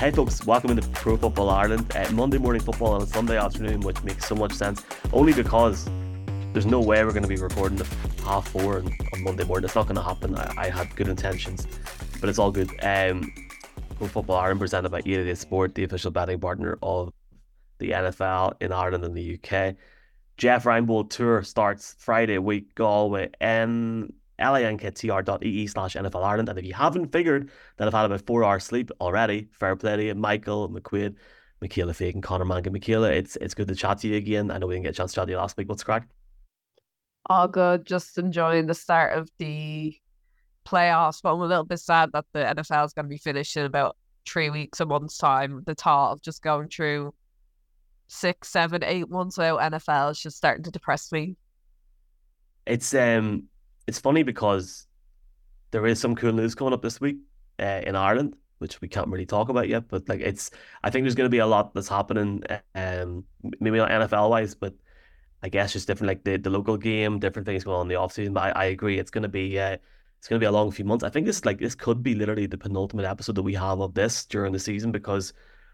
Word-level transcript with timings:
Hey 0.00 0.10
folks, 0.10 0.46
welcome 0.46 0.70
into 0.70 0.88
Pro 0.92 1.18
Football 1.18 1.50
Ireland. 1.50 1.94
Uh, 1.94 2.10
Monday 2.12 2.38
morning 2.38 2.62
football 2.62 2.94
on 2.94 3.02
a 3.02 3.06
Sunday 3.06 3.36
afternoon, 3.36 3.80
which 3.80 4.02
makes 4.02 4.26
so 4.26 4.34
much 4.34 4.54
sense. 4.54 4.82
Only 5.12 5.34
because 5.34 5.90
there's 6.54 6.64
no 6.64 6.80
way 6.80 7.04
we're 7.04 7.10
going 7.10 7.22
to 7.22 7.28
be 7.28 7.36
recording 7.36 7.78
at 7.78 7.86
half 8.24 8.48
four 8.48 8.78
on, 8.78 8.90
on 9.12 9.22
Monday 9.22 9.44
morning. 9.44 9.66
It's 9.66 9.74
not 9.74 9.84
going 9.84 9.96
to 9.96 10.02
happen. 10.02 10.34
I, 10.36 10.54
I, 10.56 10.70
had 10.70 10.96
good 10.96 11.06
intentions, 11.06 11.66
but 12.18 12.30
it's 12.30 12.38
all 12.38 12.50
good. 12.50 12.70
Um, 12.82 13.30
Pro 13.98 14.06
Football 14.06 14.36
Ireland 14.36 14.60
presented 14.60 14.88
by 14.88 15.02
EA 15.04 15.34
Sport, 15.34 15.74
the 15.74 15.84
official 15.84 16.10
betting 16.10 16.40
partner 16.40 16.78
of 16.82 17.12
the 17.76 17.90
NFL 17.90 18.54
in 18.62 18.72
Ireland 18.72 19.04
and 19.04 19.14
the 19.14 19.34
UK. 19.34 19.76
Jeff 20.38 20.64
Reinebold 20.64 21.10
Tour 21.10 21.42
starts 21.42 21.94
Friday 21.98 22.38
week 22.38 22.74
Galway 22.74 23.28
and 23.38 24.14
linktr.ee 24.40 25.66
slash 25.66 25.94
NFL 25.94 26.24
Ireland. 26.24 26.48
And 26.48 26.58
if 26.58 26.64
you 26.64 26.74
haven't 26.74 27.12
figured 27.12 27.50
that 27.76 27.86
I've 27.86 27.94
had 27.94 28.06
about 28.06 28.26
four 28.26 28.44
hours 28.44 28.64
sleep 28.64 28.90
already, 29.00 29.48
fair 29.52 29.76
play 29.76 29.96
to 29.96 30.04
you, 30.04 30.14
Michael, 30.14 30.68
McQuaid, 30.68 31.14
Michaela 31.60 31.94
Fagan, 31.94 32.22
Conor 32.22 32.44
Mangan, 32.44 32.72
Michaela, 32.72 33.10
it's 33.10 33.36
it's 33.36 33.54
good 33.54 33.68
to 33.68 33.74
chat 33.74 33.98
to 33.98 34.08
you 34.08 34.16
again. 34.16 34.50
I 34.50 34.58
know 34.58 34.66
we 34.66 34.74
didn't 34.74 34.84
get 34.84 34.94
a 34.94 34.96
chance 34.96 35.12
to 35.12 35.16
chat 35.16 35.26
to 35.26 35.32
you 35.32 35.38
last 35.38 35.56
week. 35.56 35.68
What's 35.68 35.84
crack? 35.84 36.08
All 37.26 37.48
good. 37.48 37.84
Just 37.86 38.16
enjoying 38.18 38.66
the 38.66 38.74
start 38.74 39.16
of 39.16 39.28
the 39.38 39.94
playoffs, 40.66 41.20
but 41.22 41.34
I'm 41.34 41.40
a 41.40 41.46
little 41.46 41.64
bit 41.64 41.78
sad 41.78 42.10
that 42.12 42.24
the 42.32 42.40
NFL 42.40 42.86
is 42.86 42.92
going 42.92 43.04
to 43.04 43.10
be 43.10 43.18
finished 43.18 43.56
in 43.56 43.66
about 43.66 43.96
three 44.26 44.50
weeks, 44.50 44.80
a 44.80 44.86
month's 44.86 45.18
time. 45.18 45.62
The 45.66 45.74
thought 45.74 46.12
of 46.12 46.22
just 46.22 46.42
going 46.42 46.68
through 46.68 47.12
six, 48.08 48.48
seven, 48.48 48.82
eight 48.84 49.08
months 49.08 49.36
without 49.36 49.60
NFL 49.72 50.12
is 50.12 50.20
just 50.20 50.36
starting 50.36 50.64
to 50.64 50.70
depress 50.70 51.12
me. 51.12 51.36
It's 52.66 52.94
um 52.94 53.44
it's 53.90 53.98
funny 53.98 54.22
because 54.22 54.86
there 55.72 55.84
is 55.84 56.00
some 56.00 56.14
cool 56.14 56.32
news 56.32 56.54
coming 56.54 56.72
up 56.72 56.80
this 56.80 57.00
week 57.00 57.16
uh, 57.58 57.80
in 57.84 57.96
Ireland, 57.96 58.36
which 58.58 58.80
we 58.80 58.86
can't 58.86 59.08
really 59.08 59.26
talk 59.26 59.48
about 59.48 59.68
yet. 59.68 59.88
But 59.88 60.08
like, 60.08 60.20
it's 60.20 60.52
I 60.84 60.90
think 60.90 61.02
there's 61.02 61.16
going 61.16 61.26
to 61.26 61.36
be 61.36 61.38
a 61.38 61.46
lot 61.46 61.74
that's 61.74 61.88
happening. 61.88 62.44
Um, 62.76 63.24
maybe 63.58 63.78
not 63.78 63.90
NFL 63.90 64.30
wise, 64.30 64.54
but 64.54 64.74
I 65.42 65.48
guess 65.48 65.72
just 65.72 65.88
different 65.88 66.06
like 66.06 66.22
the, 66.22 66.36
the 66.36 66.50
local 66.50 66.76
game, 66.76 67.18
different 67.18 67.46
things 67.46 67.64
going 67.64 67.78
on 67.80 67.86
in 67.86 67.88
the 67.88 67.96
off 67.96 68.12
season. 68.12 68.32
But 68.32 68.56
I, 68.56 68.62
I 68.62 68.64
agree, 68.66 69.00
it's 69.00 69.10
going 69.10 69.22
to 69.22 69.28
be 69.28 69.58
uh, 69.58 69.76
it's 70.18 70.28
going 70.28 70.38
to 70.38 70.44
be 70.44 70.46
a 70.46 70.52
long 70.52 70.70
few 70.70 70.84
months. 70.84 71.02
I 71.02 71.10
think 71.10 71.26
this 71.26 71.44
like 71.44 71.58
this 71.58 71.74
could 71.74 72.00
be 72.00 72.14
literally 72.14 72.46
the 72.46 72.58
penultimate 72.58 73.06
episode 73.06 73.34
that 73.34 73.42
we 73.42 73.54
have 73.54 73.80
of 73.80 73.94
this 73.94 74.24
during 74.24 74.52
the 74.52 74.60
season 74.60 74.92
because 74.92 75.32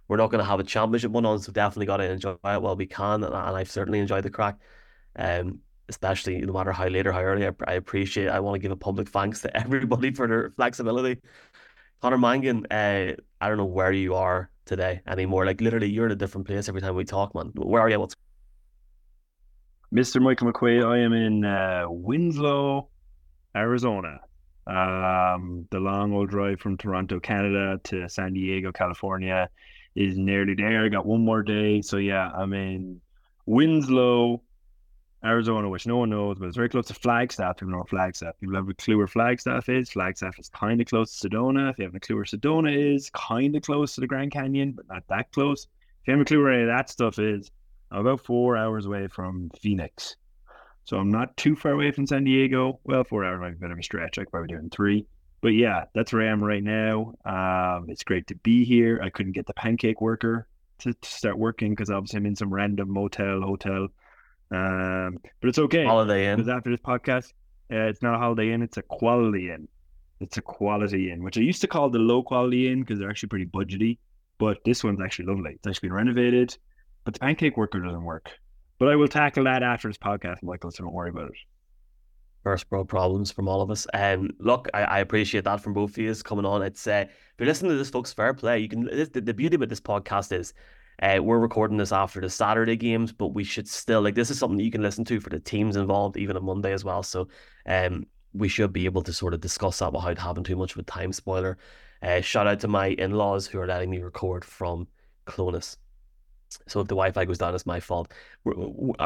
we're 0.08 0.16
not 0.16 0.30
going 0.30 0.42
to 0.42 0.48
have 0.48 0.60
a 0.60 0.64
championship 0.64 1.10
one 1.10 1.26
on. 1.26 1.38
So 1.40 1.52
definitely 1.52 1.84
got 1.84 1.98
to 1.98 2.10
enjoy 2.10 2.30
it 2.30 2.62
while 2.62 2.76
we 2.76 2.86
can, 2.86 3.24
and, 3.24 3.34
and 3.34 3.56
I've 3.56 3.70
certainly 3.70 3.98
enjoyed 3.98 4.24
the 4.24 4.30
crack. 4.30 4.56
Um, 5.16 5.60
especially 5.88 6.38
no 6.38 6.52
matter 6.52 6.72
how 6.72 6.86
late 6.88 7.06
or 7.06 7.12
how 7.12 7.20
early. 7.20 7.46
I, 7.46 7.52
I 7.66 7.74
appreciate. 7.74 8.28
I 8.28 8.40
want 8.40 8.54
to 8.54 8.58
give 8.58 8.72
a 8.72 8.76
public 8.76 9.08
thanks 9.08 9.40
to 9.42 9.56
everybody 9.64 10.12
for 10.12 10.26
their 10.26 10.50
flexibility. 10.56 11.20
Conor 12.02 12.18
Mangan, 12.18 12.66
uh, 12.70 13.14
I 13.40 13.48
don't 13.48 13.56
know 13.56 13.64
where 13.64 13.92
you 13.92 14.14
are 14.14 14.50
today 14.66 15.00
anymore. 15.06 15.46
Like 15.46 15.60
literally, 15.60 15.88
you're 15.88 16.06
in 16.06 16.12
a 16.12 16.16
different 16.16 16.46
place 16.46 16.68
every 16.68 16.80
time 16.80 16.94
we 16.94 17.04
talk, 17.04 17.34
man. 17.34 17.52
Where 17.54 17.80
are 17.82 17.88
you? 17.88 18.00
What's 18.00 18.16
Mr. 19.94 20.20
Michael 20.20 20.52
McQuaid, 20.52 20.84
I 20.84 20.98
am 20.98 21.12
in 21.12 21.44
uh, 21.44 21.84
Winslow, 21.88 22.88
Arizona. 23.56 24.20
Um, 24.66 25.66
the 25.70 25.78
long 25.78 26.12
old 26.12 26.28
drive 26.28 26.60
from 26.60 26.76
Toronto, 26.76 27.20
Canada 27.20 27.80
to 27.84 28.08
San 28.08 28.34
Diego, 28.34 28.72
California 28.72 29.48
is 29.94 30.18
nearly 30.18 30.54
there. 30.54 30.84
I 30.84 30.88
got 30.88 31.06
one 31.06 31.24
more 31.24 31.42
day. 31.42 31.82
So, 31.82 31.98
yeah, 31.98 32.30
I'm 32.34 32.52
in 32.52 33.00
Winslow, 33.46 34.42
Arizona, 35.26 35.68
which 35.68 35.86
no 35.86 35.96
one 35.96 36.10
knows, 36.10 36.38
but 36.38 36.46
it's 36.46 36.56
very 36.56 36.68
close 36.68 36.86
to 36.86 36.94
Flagstaff. 36.94 37.56
People 37.56 37.72
know 37.72 37.84
Flagstaff. 37.84 38.38
People 38.40 38.54
have 38.54 38.68
a 38.68 38.74
clue 38.74 38.96
where 38.96 39.06
Flagstaff 39.06 39.68
is. 39.68 39.90
Flagstaff 39.90 40.38
is 40.38 40.48
kind 40.48 40.80
of 40.80 40.86
close 40.86 41.18
to 41.18 41.28
Sedona. 41.28 41.70
If 41.70 41.78
you 41.78 41.84
have 41.84 41.94
a 41.94 42.00
clue 42.00 42.16
where 42.16 42.24
Sedona 42.24 42.94
is, 42.94 43.10
kind 43.10 43.54
of 43.56 43.62
close 43.62 43.94
to 43.94 44.00
the 44.00 44.06
Grand 44.06 44.32
Canyon, 44.32 44.72
but 44.72 44.88
not 44.88 45.02
that 45.08 45.32
close. 45.32 45.64
If 46.02 46.08
you 46.08 46.12
have 46.12 46.20
a 46.20 46.24
clue 46.24 46.42
where 46.42 46.52
any 46.52 46.62
of 46.62 46.68
that 46.68 46.88
stuff 46.88 47.18
is, 47.18 47.50
I'm 47.90 48.00
about 48.00 48.24
four 48.24 48.56
hours 48.56 48.86
away 48.86 49.08
from 49.08 49.50
Phoenix. 49.60 50.16
So 50.84 50.98
I'm 50.98 51.10
not 51.10 51.36
too 51.36 51.56
far 51.56 51.72
away 51.72 51.90
from 51.90 52.06
San 52.06 52.24
Diego. 52.24 52.78
Well, 52.84 53.04
four 53.04 53.24
hours 53.24 53.40
might 53.40 53.50
be 53.50 53.56
a 53.56 53.60
bit 53.60 53.70
of 53.72 53.78
a 53.78 53.82
stretch. 53.82 54.18
I 54.18 54.22
could 54.22 54.30
probably 54.30 54.48
do 54.48 54.56
it 54.56 54.62
in 54.62 54.70
three. 54.70 55.06
But 55.40 55.48
yeah, 55.48 55.84
that's 55.94 56.12
where 56.12 56.22
I 56.22 56.30
am 56.30 56.42
right 56.42 56.62
now. 56.62 57.14
Um, 57.24 57.86
it's 57.88 58.04
great 58.04 58.26
to 58.28 58.36
be 58.36 58.64
here. 58.64 59.00
I 59.02 59.10
couldn't 59.10 59.32
get 59.32 59.46
the 59.46 59.54
pancake 59.54 60.00
worker 60.00 60.46
to, 60.78 60.92
to 60.92 61.08
start 61.08 61.38
working 61.38 61.70
because 61.70 61.90
obviously 61.90 62.18
I'm 62.18 62.26
in 62.26 62.36
some 62.36 62.52
random 62.52 62.92
motel, 62.92 63.40
hotel 63.42 63.88
um, 64.50 65.18
but 65.40 65.48
it's 65.48 65.58
okay. 65.58 65.84
Holiday 65.84 66.30
Inn. 66.30 66.36
Because 66.36 66.50
after 66.50 66.70
this 66.70 66.80
podcast, 66.80 67.32
uh, 67.72 67.88
it's 67.88 68.02
not 68.02 68.14
a 68.14 68.18
Holiday 68.18 68.52
Inn, 68.52 68.62
it's 68.62 68.76
a 68.76 68.82
Quality 68.82 69.50
Inn. 69.50 69.68
It's 70.20 70.36
a 70.36 70.42
Quality 70.42 71.10
Inn, 71.10 71.22
which 71.22 71.36
I 71.36 71.40
used 71.40 71.60
to 71.62 71.66
call 71.66 71.90
the 71.90 71.98
low 71.98 72.22
quality 72.22 72.70
Inn 72.70 72.80
because 72.80 72.98
they're 72.98 73.10
actually 73.10 73.28
pretty 73.28 73.46
budgety. 73.46 73.98
But 74.38 74.58
this 74.64 74.84
one's 74.84 75.00
actually 75.00 75.26
lovely. 75.26 75.52
It's 75.52 75.66
actually 75.66 75.88
been 75.88 75.96
renovated, 75.96 76.56
but 77.04 77.14
the 77.14 77.20
pancake 77.20 77.56
worker 77.56 77.80
doesn't 77.80 78.04
work. 78.04 78.30
But 78.78 78.88
I 78.88 78.96
will 78.96 79.08
tackle 79.08 79.44
that 79.44 79.62
after 79.62 79.88
this 79.88 79.96
podcast, 79.96 80.42
Michael, 80.42 80.70
so 80.70 80.84
don't 80.84 80.92
worry 80.92 81.08
about 81.08 81.30
it. 81.30 81.36
First 82.44 82.66
world 82.70 82.88
problems 82.88 83.32
from 83.32 83.48
all 83.48 83.62
of 83.62 83.70
us. 83.70 83.86
And 83.94 84.20
um, 84.20 84.30
look, 84.38 84.68
I, 84.74 84.82
I 84.82 84.98
appreciate 85.00 85.44
that 85.44 85.62
from 85.62 85.72
both 85.72 85.92
of 85.92 85.98
you 85.98 86.14
coming 86.16 86.44
on. 86.44 86.62
It's 86.62 86.86
uh, 86.86 87.06
if 87.08 87.34
you're 87.38 87.48
listening 87.48 87.72
to 87.72 87.78
this, 87.78 87.90
folks, 87.90 88.12
fair 88.12 88.34
play. 88.34 88.60
You 88.60 88.68
can. 88.68 88.84
The, 88.84 89.20
the 89.20 89.34
beauty 89.34 89.56
about 89.56 89.70
this 89.70 89.80
podcast 89.80 90.38
is 90.38 90.52
uh, 91.02 91.18
we're 91.22 91.38
recording 91.38 91.76
this 91.76 91.92
after 91.92 92.20
the 92.20 92.30
Saturday 92.30 92.76
games, 92.76 93.12
but 93.12 93.28
we 93.28 93.44
should 93.44 93.68
still 93.68 94.00
like 94.00 94.14
this 94.14 94.30
is 94.30 94.38
something 94.38 94.56
that 94.56 94.64
you 94.64 94.70
can 94.70 94.82
listen 94.82 95.04
to 95.04 95.20
for 95.20 95.30
the 95.30 95.38
teams 95.38 95.76
involved, 95.76 96.16
even 96.16 96.36
on 96.36 96.44
Monday 96.44 96.72
as 96.72 96.84
well. 96.84 97.02
So, 97.02 97.28
um, 97.66 98.06
we 98.32 98.48
should 98.48 98.72
be 98.72 98.84
able 98.84 99.02
to 99.02 99.12
sort 99.12 99.34
of 99.34 99.40
discuss 99.40 99.78
that 99.78 99.92
without 99.92 100.18
having 100.18 100.44
too 100.44 100.56
much 100.56 100.72
of 100.72 100.78
a 100.78 100.82
time 100.82 101.12
spoiler. 101.12 101.58
Uh, 102.02 102.20
shout 102.20 102.46
out 102.46 102.60
to 102.60 102.68
my 102.68 102.88
in 102.88 103.12
laws 103.12 103.46
who 103.46 103.58
are 103.58 103.66
letting 103.66 103.90
me 103.90 104.00
record 104.00 104.44
from 104.44 104.86
Clones. 105.24 105.78
So 106.68 106.80
if 106.80 106.86
the 106.86 106.94
Wi-Fi 106.94 107.24
goes 107.24 107.38
down, 107.38 107.54
it's 107.54 107.66
my 107.66 107.80
fault. 107.80 108.12
We're, 108.44 108.54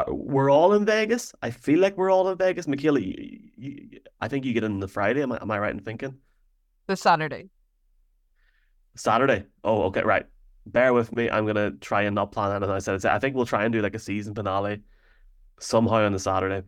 we're 0.09 0.51
all 0.51 0.73
in 0.73 0.85
Vegas. 0.85 1.33
I 1.41 1.49
feel 1.49 1.79
like 1.79 1.97
we're 1.97 2.11
all 2.11 2.29
in 2.29 2.37
Vegas. 2.37 2.67
Michaela, 2.67 2.99
you, 2.99 3.39
you, 3.57 3.99
I 4.19 4.27
think 4.27 4.45
you 4.45 4.53
get 4.53 4.63
in 4.63 4.79
the 4.79 4.87
Friday. 4.87 5.23
Am 5.23 5.31
I, 5.31 5.39
am 5.41 5.49
I 5.49 5.59
right 5.59 5.73
in 5.73 5.79
thinking? 5.79 6.15
The 6.87 6.95
Saturday. 6.95 7.49
Saturday. 8.95 9.45
Oh, 9.63 9.83
okay, 9.83 10.03
right 10.03 10.25
bear 10.65 10.93
with 10.93 11.15
me. 11.15 11.29
I'm 11.29 11.45
gonna 11.45 11.71
try 11.71 12.03
and 12.03 12.15
not 12.15 12.31
plan 12.31 12.55
anything. 12.55 12.73
I 12.73 12.79
said, 12.79 13.05
I 13.05 13.19
think 13.19 13.35
we'll 13.35 13.45
try 13.45 13.63
and 13.63 13.73
do 13.73 13.81
like 13.81 13.95
a 13.95 13.99
season 13.99 14.35
finale 14.35 14.81
somehow 15.59 16.05
on 16.05 16.13
the 16.13 16.19
Saturday. 16.19 16.65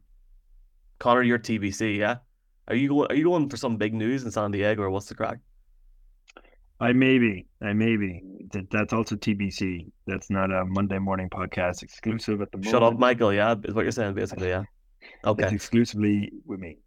Conor, 1.00 1.24
you're 1.24 1.40
TBC, 1.40 1.98
yeah. 1.98 2.18
Are 2.68 2.76
you 2.76 2.90
going? 2.90 3.12
Are 3.12 3.16
you 3.16 3.26
going 3.26 3.50
for 3.50 3.58
some 3.58 3.78
big 3.78 3.94
news 3.94 4.24
in 4.24 4.32
San 4.32 4.52
Diego, 4.52 4.84
or 4.84 4.90
what's 4.90 5.08
the 5.08 5.16
crack? 5.16 5.40
I 6.80 6.94
maybe, 6.94 7.48
I 7.62 7.74
maybe. 7.74 8.22
That, 8.52 8.70
that's 8.72 8.94
also 8.94 9.16
TBC. 9.16 9.92
That's 10.06 10.30
not 10.30 10.52
a 10.52 10.66
Monday 10.66 11.00
morning 11.00 11.30
podcast 11.30 11.82
exclusive 11.82 12.42
at 12.42 12.52
the 12.52 12.58
moment. 12.58 12.72
Shut 12.72 12.84
up, 12.84 12.98
Michael. 13.00 13.34
Yeah, 13.34 13.56
is 13.64 13.74
what 13.74 13.84
you're 13.84 13.92
saying, 13.92 14.14
basically. 14.14 14.50
Yeah. 14.50 14.64
Okay. 15.26 15.44
It's 15.44 15.52
exclusively 15.52 16.32
with 16.46 16.62
me 16.62 16.78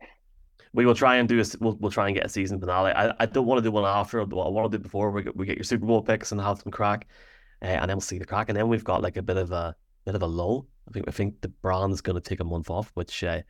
we 0.77 0.85
will 0.85 0.95
try 0.95 1.17
and 1.17 1.29
do 1.29 1.41
a, 1.41 1.45
we'll, 1.59 1.77
we'll 1.81 1.91
try 1.91 2.07
and 2.07 2.15
get 2.15 2.27
a 2.27 2.29
season 2.29 2.61
finale. 2.61 2.93
I, 2.93 3.13
I 3.19 3.27
don't 3.27 3.47
want 3.47 3.59
to 3.59 3.63
do 3.63 3.73
one 3.73 3.87
after, 3.87 4.25
but 4.27 4.39
I 4.39 4.49
want 4.51 4.71
to 4.71 4.79
do 4.79 4.83
before 4.83 5.11
we 5.11 5.23
get, 5.23 5.35
we 5.35 5.47
get 5.47 5.57
your 5.57 5.65
Super 5.65 5.87
Bowl 5.87 6.03
picks 6.03 6.33
and 6.33 6.41
have 6.41 6.61
some 6.61 6.71
crack, 6.71 7.09
uh, 7.63 7.65
and 7.65 7.89
then 7.89 7.97
we'll 7.97 8.03
see 8.03 8.19
the 8.19 8.27
crack, 8.27 8.51
and 8.51 8.57
then 8.57 8.69
we've 8.69 8.85
got 8.85 9.03
like 9.03 9.17
a 9.17 9.23
bit 9.23 9.39
of 9.39 9.51
a 9.53 9.75
bit 10.05 10.15
of 10.15 10.23
a 10.23 10.27
lull. 10.27 10.69
I 10.87 10.93
think 10.93 11.09
I 11.09 11.13
think 11.13 11.41
the 11.41 11.49
brand's 11.49 12.03
going 12.03 12.21
to 12.21 12.29
take 12.29 12.41
a 12.41 12.45
month 12.45 12.69
off, 12.71 12.91
which 12.93 13.25
uh, 13.25 13.41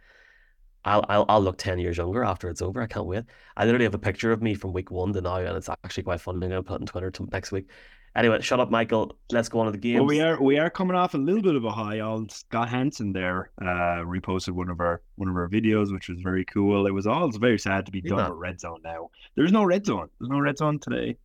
I'll, 0.84 1.04
I'll 1.08 1.26
I'll 1.28 1.42
look 1.42 1.58
ten 1.58 1.80
years 1.80 1.96
younger 1.96 2.22
after 2.22 2.48
it's 2.48 2.62
over. 2.62 2.80
I 2.80 2.86
can't 2.86 3.06
wait. 3.06 3.24
I 3.56 3.64
literally 3.64 3.86
have 3.86 3.94
a 3.94 3.98
picture 3.98 4.30
of 4.30 4.40
me 4.40 4.54
from 4.54 4.72
week 4.72 4.92
one 4.92 5.12
to 5.12 5.20
now, 5.20 5.36
and 5.36 5.56
it's 5.56 5.68
actually 5.68 6.04
quite 6.04 6.20
fun. 6.20 6.36
I'm 6.36 6.40
going 6.40 6.52
to 6.52 6.62
put 6.62 6.76
it 6.76 6.80
on 6.82 6.86
Twitter 6.86 7.12
next 7.32 7.50
week. 7.50 7.68
Anyway, 8.16 8.40
shut 8.40 8.58
up, 8.60 8.70
Michael. 8.70 9.14
Let's 9.30 9.50
go 9.50 9.60
on 9.60 9.66
to 9.66 9.72
the 9.72 9.78
game. 9.78 9.96
Well, 9.96 10.06
we 10.06 10.22
are 10.22 10.40
we 10.42 10.58
are 10.58 10.70
coming 10.70 10.96
off 10.96 11.12
a 11.12 11.18
little 11.18 11.42
bit 11.42 11.54
of 11.54 11.66
a 11.66 11.70
high. 11.70 12.00
All 12.00 12.26
Scott 12.30 12.70
Hanson 12.70 13.12
there 13.12 13.50
uh, 13.60 14.00
reposted 14.06 14.52
one 14.52 14.70
of 14.70 14.80
our 14.80 15.02
one 15.16 15.28
of 15.28 15.36
our 15.36 15.48
videos, 15.48 15.92
which 15.92 16.08
was 16.08 16.18
very 16.22 16.46
cool. 16.46 16.86
It 16.86 16.92
was 16.92 17.06
all 17.06 17.30
very 17.30 17.58
sad 17.58 17.84
to 17.84 17.92
be 17.92 18.00
done 18.00 18.30
with 18.30 18.38
red 18.38 18.58
zone 18.58 18.80
now. 18.82 19.10
There's 19.34 19.52
no 19.52 19.64
red 19.64 19.84
zone. 19.84 20.08
There's 20.18 20.30
no 20.30 20.40
red 20.40 20.56
zone 20.56 20.78
today. 20.78 21.18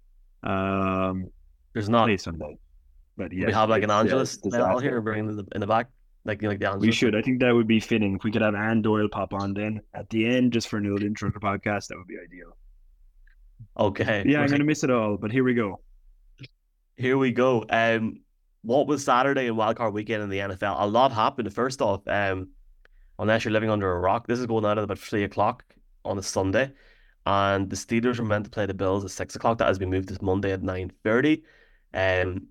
Um, 0.43 1.31
There's 1.73 1.87
not 1.87 2.09
Sunday, 2.19 2.57
but 3.15 3.31
yeah, 3.31 3.45
we 3.45 3.53
have 3.53 3.69
like 3.69 3.83
an 3.83 3.91
Angelus 3.91 4.39
yeah, 4.43 4.79
here 4.81 4.99
bringing 4.99 5.29
in 5.29 5.37
the 5.37 5.47
in 5.55 5.61
the 5.61 5.67
back. 5.67 5.87
Like, 6.25 6.43
like 6.43 6.59
the 6.59 6.67
Angelus. 6.67 6.87
We 6.87 6.91
should. 6.91 7.15
I 7.15 7.21
think 7.21 7.39
that 7.39 7.55
would 7.55 7.67
be 7.67 7.79
fitting 7.79 8.15
if 8.15 8.23
we 8.25 8.31
could 8.31 8.41
have 8.41 8.53
Anne 8.53 8.81
Doyle 8.81 9.07
pop 9.07 9.33
on 9.33 9.53
then 9.53 9.79
at 9.93 10.09
the 10.09 10.25
end 10.25 10.51
just 10.51 10.67
for 10.67 10.77
a 10.77 10.81
little 10.81 11.01
intro 11.03 11.29
to 11.29 11.33
the 11.33 11.39
podcast. 11.39 11.87
That 11.87 11.97
would 11.97 12.07
be 12.07 12.17
ideal. 12.17 12.57
Okay. 13.79 14.23
Yeah, 14.27 14.41
I'm 14.41 14.49
gonna 14.49 14.65
miss 14.65 14.83
it 14.83 14.91
all, 14.91 15.15
but 15.15 15.31
here 15.31 15.45
we 15.45 15.53
go. 15.53 15.79
Here 17.01 17.17
we 17.17 17.31
go. 17.31 17.65
Um, 17.67 18.19
what 18.61 18.85
was 18.85 19.03
Saturday 19.03 19.47
and 19.47 19.57
wildcard 19.57 19.91
weekend 19.91 20.21
in 20.21 20.29
the 20.29 20.37
NFL? 20.37 20.75
A 20.77 20.85
lot 20.85 21.11
happened. 21.11 21.51
First 21.51 21.81
off, 21.81 22.07
um, 22.07 22.49
unless 23.17 23.43
you're 23.43 23.51
living 23.51 23.71
under 23.71 23.91
a 23.91 23.99
rock, 23.99 24.27
this 24.27 24.37
is 24.37 24.45
going 24.45 24.65
out 24.65 24.77
at 24.77 24.83
about 24.83 24.99
three 24.99 25.23
o'clock 25.23 25.63
on 26.05 26.19
a 26.19 26.21
Sunday, 26.21 26.71
and 27.25 27.71
the 27.71 27.75
Steelers 27.75 28.19
were 28.19 28.25
meant 28.25 28.45
to 28.45 28.51
play 28.51 28.67
the 28.67 28.75
Bills 28.75 29.03
at 29.03 29.09
six 29.09 29.35
o'clock. 29.35 29.57
That 29.57 29.67
has 29.67 29.79
been 29.79 29.89
moved 29.89 30.09
this 30.09 30.21
Monday 30.21 30.51
at 30.51 30.61
nine 30.61 30.91
thirty. 31.03 31.41
Um, 31.91 32.49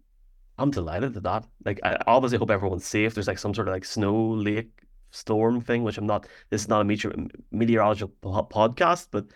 I'm 0.59 0.73
delighted 0.73 1.17
at 1.17 1.23
that. 1.23 1.47
Like, 1.65 1.79
I 1.85 1.99
obviously 2.09 2.39
hope 2.39 2.51
everyone's 2.51 2.85
safe. 2.85 3.15
There's 3.15 3.29
like 3.29 3.39
some 3.39 3.55
sort 3.55 3.69
of 3.69 3.73
like 3.75 3.85
snow 3.85 4.31
lake 4.33 4.73
storm 5.13 5.61
thing, 5.61 5.85
which 5.85 5.97
I'm 5.97 6.07
not. 6.07 6.27
This 6.51 6.63
is 6.63 6.69
not 6.69 6.81
a 6.81 6.85
meteor, 6.85 7.15
meteorological 7.53 8.09
podcast, 8.51 9.07
but 9.13 9.27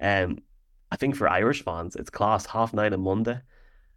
um, 0.00 0.38
I 0.90 0.96
think 0.96 1.14
for 1.14 1.28
Irish 1.28 1.62
fans, 1.62 1.94
it's 1.94 2.10
class 2.10 2.44
half 2.44 2.74
nine 2.74 2.92
on 2.92 3.02
Monday 3.02 3.40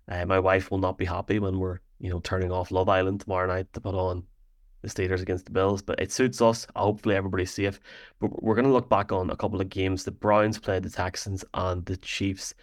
Uh, 0.10 0.26
my 0.26 0.40
wife 0.40 0.72
will 0.72 0.78
not 0.78 0.98
be 0.98 1.06
happy 1.06 1.40
when 1.40 1.60
we're, 1.60 1.80
you 2.00 2.10
know, 2.10 2.20
turning 2.20 2.52
off 2.52 2.72
Love 2.72 2.90
Island 2.90 3.22
tomorrow 3.22 3.48
night 3.48 3.72
to 3.74 3.82
put 3.82 3.96
on 3.96 4.24
the 4.82 4.88
Steelers 4.88 5.22
against 5.22 5.46
the 5.46 5.52
Bills, 5.52 5.82
but 5.82 6.00
it 6.00 6.12
suits 6.12 6.42
us. 6.42 6.68
Hopefully, 6.76 7.16
everybody's 7.16 7.54
safe. 7.54 7.80
But 8.20 8.42
we're 8.42 8.56
going 8.56 8.66
to 8.68 8.74
look 8.74 8.90
back 8.90 9.12
on 9.12 9.30
a 9.30 9.36
couple 9.36 9.60
of 9.60 9.70
games. 9.70 10.04
The 10.04 10.12
Browns 10.12 10.60
played 10.60 10.84
the 10.84 10.90
Texans 10.90 11.44
and 11.54 11.86
the 11.86 11.98
Chiefs 11.98 12.54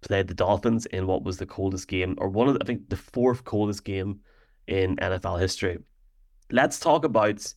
played 0.00 0.28
the 0.28 0.34
Dolphins 0.34 0.86
in 0.86 1.06
what 1.06 1.24
was 1.24 1.38
the 1.38 1.46
coldest 1.46 1.88
game, 1.88 2.14
or 2.18 2.28
one 2.28 2.48
of 2.48 2.54
the, 2.54 2.60
I 2.62 2.66
think 2.66 2.88
the 2.88 2.96
fourth 2.96 3.44
coldest 3.44 3.84
game 3.84 4.20
in 4.66 4.96
NFL 4.96 5.40
history. 5.40 5.78
Let's 6.50 6.78
talk 6.78 7.04
about 7.04 7.54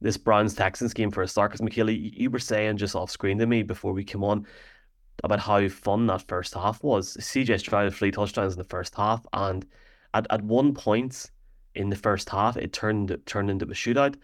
this 0.00 0.16
Browns 0.16 0.54
Texans 0.54 0.94
game 0.94 1.10
for 1.10 1.22
a 1.22 1.28
start. 1.28 1.50
Because 1.50 1.62
Michaela, 1.62 1.92
you 1.92 2.30
were 2.30 2.38
saying 2.38 2.76
just 2.76 2.94
off 2.94 3.10
screen 3.10 3.38
to 3.38 3.46
me 3.46 3.62
before 3.62 3.92
we 3.92 4.04
came 4.04 4.24
on 4.24 4.46
about 5.24 5.40
how 5.40 5.68
fun 5.68 6.06
that 6.06 6.26
first 6.28 6.54
half 6.54 6.82
was. 6.82 7.16
CJ 7.16 7.60
Stroud 7.60 7.94
three 7.94 8.10
touchdowns 8.10 8.54
in 8.54 8.58
the 8.58 8.64
first 8.64 8.94
half, 8.94 9.24
and 9.32 9.66
at, 10.14 10.26
at 10.30 10.42
one 10.42 10.74
point 10.74 11.30
in 11.74 11.90
the 11.90 11.96
first 11.96 12.28
half, 12.28 12.56
it 12.56 12.72
turned 12.72 13.16
turned 13.26 13.50
into 13.50 13.66
a 13.66 13.68
shootout. 13.68 14.16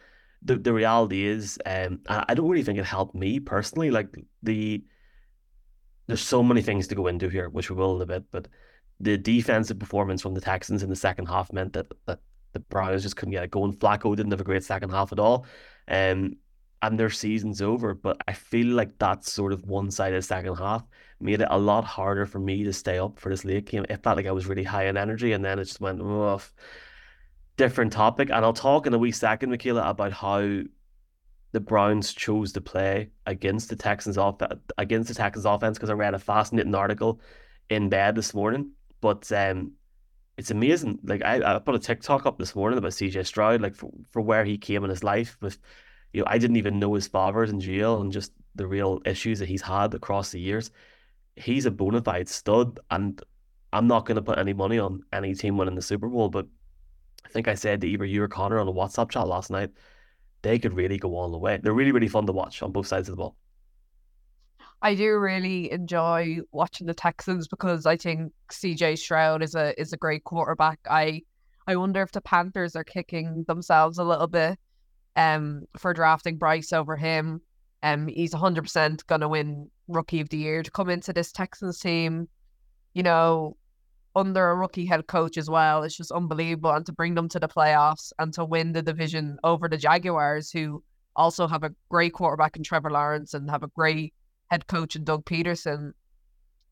The 0.43 0.57
the 0.57 0.73
reality 0.73 1.27
is, 1.27 1.59
um, 1.67 2.01
I 2.09 2.35
don't 2.35 2.49
really 2.49 2.65
think 2.65 2.79
it 2.79 2.85
helped 2.85 3.15
me 3.15 3.41
personally. 3.41 3.91
Like 3.91 4.15
the 4.43 4.85
there's 6.07 6.21
so 6.21 6.43
many 6.43 6.63
things 6.63 6.87
to 6.89 6.95
go 6.95 7.09
into 7.09 7.29
here, 7.29 7.49
which 7.49 7.71
we 7.71 7.77
will 7.77 7.97
in 7.97 8.03
a 8.03 8.07
bit, 8.07 8.25
but 8.31 8.49
the 9.01 9.19
defensive 9.19 9.79
performance 9.79 10.23
from 10.23 10.35
the 10.35 10.41
Texans 10.41 10.83
in 10.83 10.89
the 10.89 10.97
second 10.97 11.27
half 11.27 11.53
meant 11.53 11.73
that 11.75 11.87
that 12.07 12.21
the 12.53 12.61
Browns 12.61 13.03
just 13.03 13.17
couldn't 13.17 13.33
get 13.33 13.45
it 13.45 13.51
going. 13.51 13.75
Flacco 13.75 14.17
didn't 14.17 14.33
have 14.33 14.41
a 14.41 14.45
great 14.45 14.65
second 14.65 14.91
half 14.91 15.13
at 15.13 15.19
all. 15.19 15.47
Um, 15.89 16.37
and 16.87 16.99
their 16.99 17.11
season's 17.11 17.63
over. 17.63 17.95
But 17.95 18.19
I 18.29 18.33
feel 18.33 18.69
like 18.69 18.99
that 18.99 19.25
sort 19.25 19.53
of 19.53 19.67
one 19.67 19.91
sided 19.91 20.23
second 20.25 20.57
half 20.57 20.85
made 21.21 21.41
it 21.41 21.49
a 21.51 21.59
lot 21.59 21.85
harder 21.85 22.27
for 22.27 22.39
me 22.39 22.65
to 22.65 22.73
stay 22.73 22.99
up 22.99 23.19
for 23.19 23.29
this 23.29 23.45
late 23.45 23.67
game. 23.67 23.87
It 23.89 24.03
felt 24.03 24.17
like 24.17 24.27
I 24.27 24.33
was 24.33 24.47
really 24.47 24.65
high 24.65 24.87
in 24.87 24.97
energy, 24.97 25.33
and 25.33 25.45
then 25.45 25.59
it 25.59 25.65
just 25.65 25.81
went 25.81 26.01
off. 26.01 26.53
Different 27.57 27.93
topic, 27.93 28.29
and 28.31 28.45
I'll 28.45 28.53
talk 28.53 28.87
in 28.87 28.93
a 28.93 28.99
wee 28.99 29.13
second, 29.13 29.49
Michaela, 29.51 29.89
about 29.89 30.13
how 30.13 30.63
the 31.53 31.61
Browns 31.61 32.13
chose 32.13 32.53
to 32.53 32.61
play 32.61 33.09
against 33.25 33.71
the 33.71 33.77
Texans 33.77 34.19
off 34.19 34.37
against 34.77 35.09
the 35.09 35.15
Texans 35.15 35.47
offense 35.47 35.79
because 35.79 35.89
I 35.89 35.95
read 35.95 36.13
a 36.13 36.19
fascinating 36.19 36.75
article 36.75 37.21
in 37.71 37.89
bed 37.89 38.15
this 38.15 38.35
morning. 38.35 38.73
But 39.01 39.31
um, 39.33 39.73
it's 40.37 40.51
amazing. 40.51 40.99
Like 41.03 41.25
I, 41.25 41.57
I 41.57 41.59
put 41.59 41.75
a 41.75 41.79
TikTok 41.79 42.27
up 42.27 42.39
this 42.39 42.55
morning 42.55 42.79
about 42.79 42.93
CJ 42.93 43.27
Stroud, 43.27 43.63
like 43.63 43.75
for, 43.75 43.91
for 44.11 44.21
where 44.21 44.45
he 44.45 44.59
came 44.59 44.85
in 44.85 44.91
his 44.91 45.03
life 45.03 45.39
with 45.41 45.59
you 46.13 46.21
know, 46.21 46.27
I 46.29 46.39
didn't 46.39 46.57
even 46.57 46.79
know 46.79 46.95
his 46.95 47.09
father 47.09 47.41
was 47.41 47.51
in 47.51 47.61
jail 47.61 48.01
and 48.01 48.13
just 48.13 48.33
the 48.55 48.67
real 48.67 49.01
issues 49.05 49.39
that 49.39 49.49
he's 49.49 49.63
had 49.63 49.95
across 49.95 50.31
the 50.31 50.41
years. 50.41 50.71
He's 51.37 51.67
a 51.67 51.71
bona 51.71 52.03
fide 52.03 52.29
stud, 52.29 52.81
and 52.91 53.21
I'm 53.73 53.87
not 53.87 54.07
going 54.07 54.17
to 54.17 54.23
put 54.23 54.39
any 54.39 54.55
money 54.55 54.79
on 54.79 55.03
any 55.13 55.35
team 55.35 55.57
winning 55.57 55.75
the 55.75 55.83
Super 55.83 56.09
Bowl. 56.09 56.29
But 56.29 56.47
I 57.25 57.29
think 57.29 57.49
I 57.49 57.55
said 57.55 57.81
to 57.83 57.89
either 57.89 58.05
you 58.05 58.23
or 58.23 58.29
Conor 58.29 58.59
on 58.59 58.69
a 58.69 58.73
WhatsApp 58.73 59.11
chat 59.11 59.27
last 59.27 59.51
night, 59.51 59.71
they 60.43 60.59
could 60.59 60.73
really 60.73 60.97
go 60.97 61.17
all 61.17 61.31
the 61.31 61.39
way. 61.39 61.59
They're 61.63 61.75
really, 61.75 61.93
really 61.93 62.09
fun 62.09 62.27
to 62.27 62.33
watch 62.33 62.63
on 62.63 62.73
both 62.73 62.87
sides 62.87 63.09
of 63.09 63.13
the 63.13 63.23
ball. 63.23 63.37
I 64.83 64.95
do 64.95 65.17
really 65.19 65.71
enjoy 65.73 66.39
watching 66.53 66.87
the 66.87 66.95
Texans 66.95 67.49
because 67.49 67.87
I 67.87 67.97
think 67.97 68.33
CJ 68.53 68.99
Stroud 68.99 69.43
is 69.43 69.55
a 69.55 69.79
is 69.81 69.93
a 69.93 69.97
great 69.97 70.25
quarterback. 70.25 70.79
I 70.89 71.23
I 71.67 71.77
wonder 71.77 72.03
if 72.03 72.13
the 72.13 72.21
Panthers 72.21 72.77
are 72.77 72.85
kicking 72.85 73.45
themselves 73.49 73.99
a 73.99 74.05
little 74.05 74.29
bit 74.29 74.59
um, 75.17 75.63
for 75.79 75.93
drafting 75.93 76.37
Bryce 76.37 76.73
over 76.73 76.97
him. 76.97 77.41
Um, 77.83 78.07
he's 78.07 78.35
100% 78.35 79.07
going 79.07 79.21
to 79.21 79.29
win 79.29 79.71
Rookie 79.89 80.21
of 80.21 80.29
the 80.29 80.39
Year 80.39 80.63
to 80.63 80.71
come 80.71 80.91
into 80.91 81.13
this 81.13 81.33
Texans 81.33 81.79
team, 81.79 82.29
you 82.95 83.03
know, 83.03 83.57
under 84.15 84.51
a 84.51 84.55
rookie 84.55 84.87
head 84.87 85.07
coach 85.07 85.37
as 85.37 85.51
well. 85.51 85.83
It's 85.83 85.97
just 85.97 86.11
unbelievable. 86.11 86.71
And 86.71 86.87
to 86.87 86.93
bring 86.93 87.15
them 87.15 87.29
to 87.29 87.39
the 87.39 87.49
playoffs 87.49 88.13
and 88.19 88.33
to 88.35 88.45
win 88.45 88.73
the 88.73 88.83
division 88.83 89.39
over 89.45 89.69
the 89.69 89.77
Jaguars, 89.77 90.51
who 90.51 90.83
also 91.15 91.47
have 91.47 91.65
a 91.65 91.75
great 91.91 92.13
quarterback 92.13 92.57
in 92.57 92.63
Trevor 92.63 92.91
Lawrence 92.91 93.35
and 93.35 93.51
have 93.51 93.63
a 93.63 93.69
great 93.69 94.15
head 94.51 94.67
coach 94.67 94.97
in 94.97 95.05
Doug 95.05 95.25
Pederson, 95.25 95.93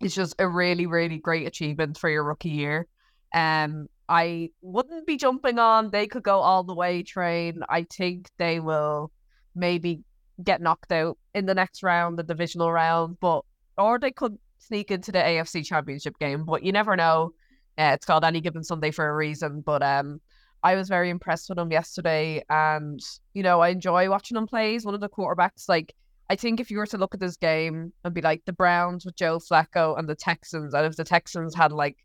it's 0.00 0.14
just 0.14 0.34
a 0.38 0.48
really, 0.48 0.86
really 0.86 1.18
great 1.18 1.46
achievement 1.46 1.98
for 1.98 2.10
your 2.10 2.24
rookie 2.24 2.50
year. 2.50 2.86
Um, 3.34 3.88
I 4.08 4.50
wouldn't 4.60 5.06
be 5.06 5.16
jumping 5.16 5.58
on. 5.58 5.90
They 5.90 6.06
could 6.06 6.22
go 6.22 6.40
all 6.40 6.62
the 6.62 6.74
way 6.74 7.02
train. 7.02 7.62
I 7.68 7.84
think 7.84 8.30
they 8.38 8.60
will 8.60 9.10
maybe 9.54 10.02
get 10.42 10.60
knocked 10.60 10.92
out 10.92 11.16
in 11.34 11.46
the 11.46 11.54
next 11.54 11.82
round, 11.82 12.18
the 12.18 12.22
divisional 12.22 12.70
round, 12.72 13.18
but 13.20 13.44
or 13.78 13.98
they 13.98 14.10
could 14.10 14.36
sneak 14.58 14.90
into 14.90 15.12
the 15.12 15.18
AFC 15.18 15.64
Championship 15.64 16.18
game. 16.18 16.44
But 16.44 16.62
you 16.62 16.72
never 16.72 16.96
know. 16.96 17.32
Uh, 17.76 17.92
it's 17.94 18.06
called 18.06 18.24
any 18.24 18.40
given 18.40 18.62
Sunday 18.62 18.90
for 18.90 19.08
a 19.08 19.14
reason. 19.14 19.60
But 19.60 19.82
um, 19.82 20.20
I 20.62 20.74
was 20.76 20.88
very 20.88 21.10
impressed 21.10 21.48
with 21.48 21.58
him 21.58 21.72
yesterday, 21.72 22.42
and 22.48 23.00
you 23.32 23.42
know 23.42 23.60
I 23.60 23.68
enjoy 23.68 24.08
watching 24.10 24.36
him 24.36 24.46
play. 24.46 24.72
He's 24.72 24.84
one 24.84 24.94
of 24.94 25.00
the 25.00 25.08
quarterbacks. 25.08 25.68
Like 25.68 25.94
I 26.30 26.36
think 26.36 26.60
if 26.60 26.70
you 26.70 26.78
were 26.78 26.86
to 26.86 26.98
look 26.98 27.14
at 27.14 27.20
this 27.20 27.36
game 27.36 27.92
and 28.04 28.14
be 28.14 28.20
like 28.20 28.44
the 28.44 28.52
Browns 28.52 29.04
with 29.04 29.16
Joe 29.16 29.38
Flacco 29.38 29.98
and 29.98 30.08
the 30.08 30.14
Texans, 30.14 30.74
and 30.74 30.86
if 30.86 30.96
the 30.96 31.04
Texans 31.04 31.54
had 31.54 31.72
like 31.72 31.96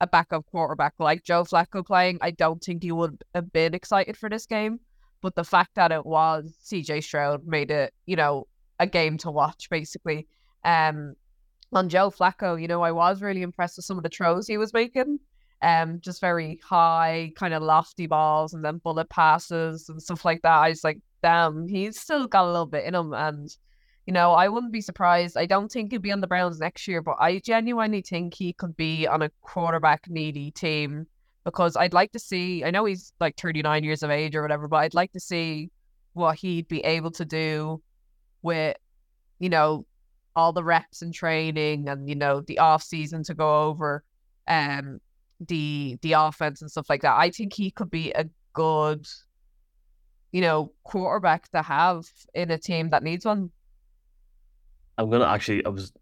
a 0.00 0.06
backup 0.06 0.46
quarterback 0.46 0.94
like 0.98 1.24
Joe 1.24 1.44
Flacco 1.44 1.84
playing, 1.84 2.18
I 2.20 2.30
don't 2.30 2.62
think 2.62 2.84
you 2.84 2.94
would 2.96 3.22
have 3.34 3.52
been 3.52 3.74
excited 3.74 4.16
for 4.16 4.28
this 4.28 4.46
game. 4.46 4.80
But 5.22 5.34
the 5.34 5.44
fact 5.44 5.74
that 5.74 5.92
it 5.92 6.06
was 6.06 6.54
CJ 6.64 7.04
Stroud 7.04 7.46
made 7.46 7.70
it, 7.70 7.92
you 8.06 8.16
know, 8.16 8.46
a 8.78 8.86
game 8.86 9.18
to 9.18 9.30
watch 9.30 9.68
basically. 9.68 10.26
Um, 10.64 11.14
on 11.72 11.88
Joe 11.88 12.10
Flacco, 12.10 12.60
you 12.60 12.66
know, 12.66 12.82
I 12.82 12.92
was 12.92 13.22
really 13.22 13.42
impressed 13.42 13.76
with 13.76 13.84
some 13.84 13.98
of 13.98 14.02
the 14.02 14.08
throws 14.08 14.46
he 14.46 14.56
was 14.56 14.72
making. 14.72 15.20
Um, 15.62 16.00
just 16.00 16.22
very 16.22 16.58
high, 16.64 17.32
kind 17.36 17.52
of 17.52 17.62
lofty 17.62 18.06
balls 18.06 18.54
and 18.54 18.64
then 18.64 18.78
bullet 18.78 19.10
passes 19.10 19.90
and 19.90 20.02
stuff 20.02 20.24
like 20.24 20.40
that. 20.42 20.58
I 20.58 20.70
was 20.70 20.82
like, 20.82 20.98
damn, 21.22 21.68
he's 21.68 22.00
still 22.00 22.26
got 22.26 22.46
a 22.46 22.50
little 22.50 22.66
bit 22.66 22.86
in 22.86 22.94
him. 22.94 23.12
And 23.12 23.54
you 24.10 24.14
know, 24.14 24.32
I 24.32 24.48
wouldn't 24.48 24.72
be 24.72 24.80
surprised. 24.80 25.36
I 25.36 25.46
don't 25.46 25.70
think 25.70 25.92
he'll 25.92 26.00
be 26.00 26.10
on 26.10 26.20
the 26.20 26.26
Browns 26.26 26.58
next 26.58 26.88
year, 26.88 27.00
but 27.00 27.14
I 27.20 27.38
genuinely 27.38 28.02
think 28.02 28.34
he 28.34 28.52
could 28.52 28.76
be 28.76 29.06
on 29.06 29.22
a 29.22 29.30
quarterback 29.40 30.10
needy 30.10 30.50
team 30.50 31.06
because 31.44 31.76
I'd 31.76 31.92
like 31.92 32.10
to 32.10 32.18
see. 32.18 32.64
I 32.64 32.72
know 32.72 32.86
he's 32.86 33.12
like 33.20 33.36
39 33.36 33.84
years 33.84 34.02
of 34.02 34.10
age 34.10 34.34
or 34.34 34.42
whatever, 34.42 34.66
but 34.66 34.78
I'd 34.78 34.94
like 34.94 35.12
to 35.12 35.20
see 35.20 35.70
what 36.14 36.34
he'd 36.34 36.66
be 36.66 36.80
able 36.80 37.12
to 37.12 37.24
do 37.24 37.80
with, 38.42 38.76
you 39.38 39.48
know, 39.48 39.86
all 40.34 40.52
the 40.52 40.64
reps 40.64 41.02
and 41.02 41.14
training 41.14 41.88
and 41.88 42.08
you 42.08 42.16
know 42.16 42.40
the 42.40 42.58
off 42.58 42.82
season 42.82 43.22
to 43.24 43.34
go 43.34 43.62
over 43.68 44.02
um 44.48 45.00
the 45.46 45.98
the 46.02 46.14
offense 46.14 46.62
and 46.62 46.68
stuff 46.68 46.90
like 46.90 47.02
that. 47.02 47.16
I 47.16 47.30
think 47.30 47.52
he 47.52 47.70
could 47.70 47.92
be 47.92 48.10
a 48.10 48.24
good, 48.54 49.06
you 50.32 50.40
know, 50.40 50.72
quarterback 50.82 51.48
to 51.50 51.62
have 51.62 52.06
in 52.34 52.50
a 52.50 52.58
team 52.58 52.90
that 52.90 53.04
needs 53.04 53.24
one. 53.24 53.52
I'm 54.98 55.10
gonna 55.10 55.26
actually. 55.26 55.64
I 55.64 55.68
was. 55.68 55.92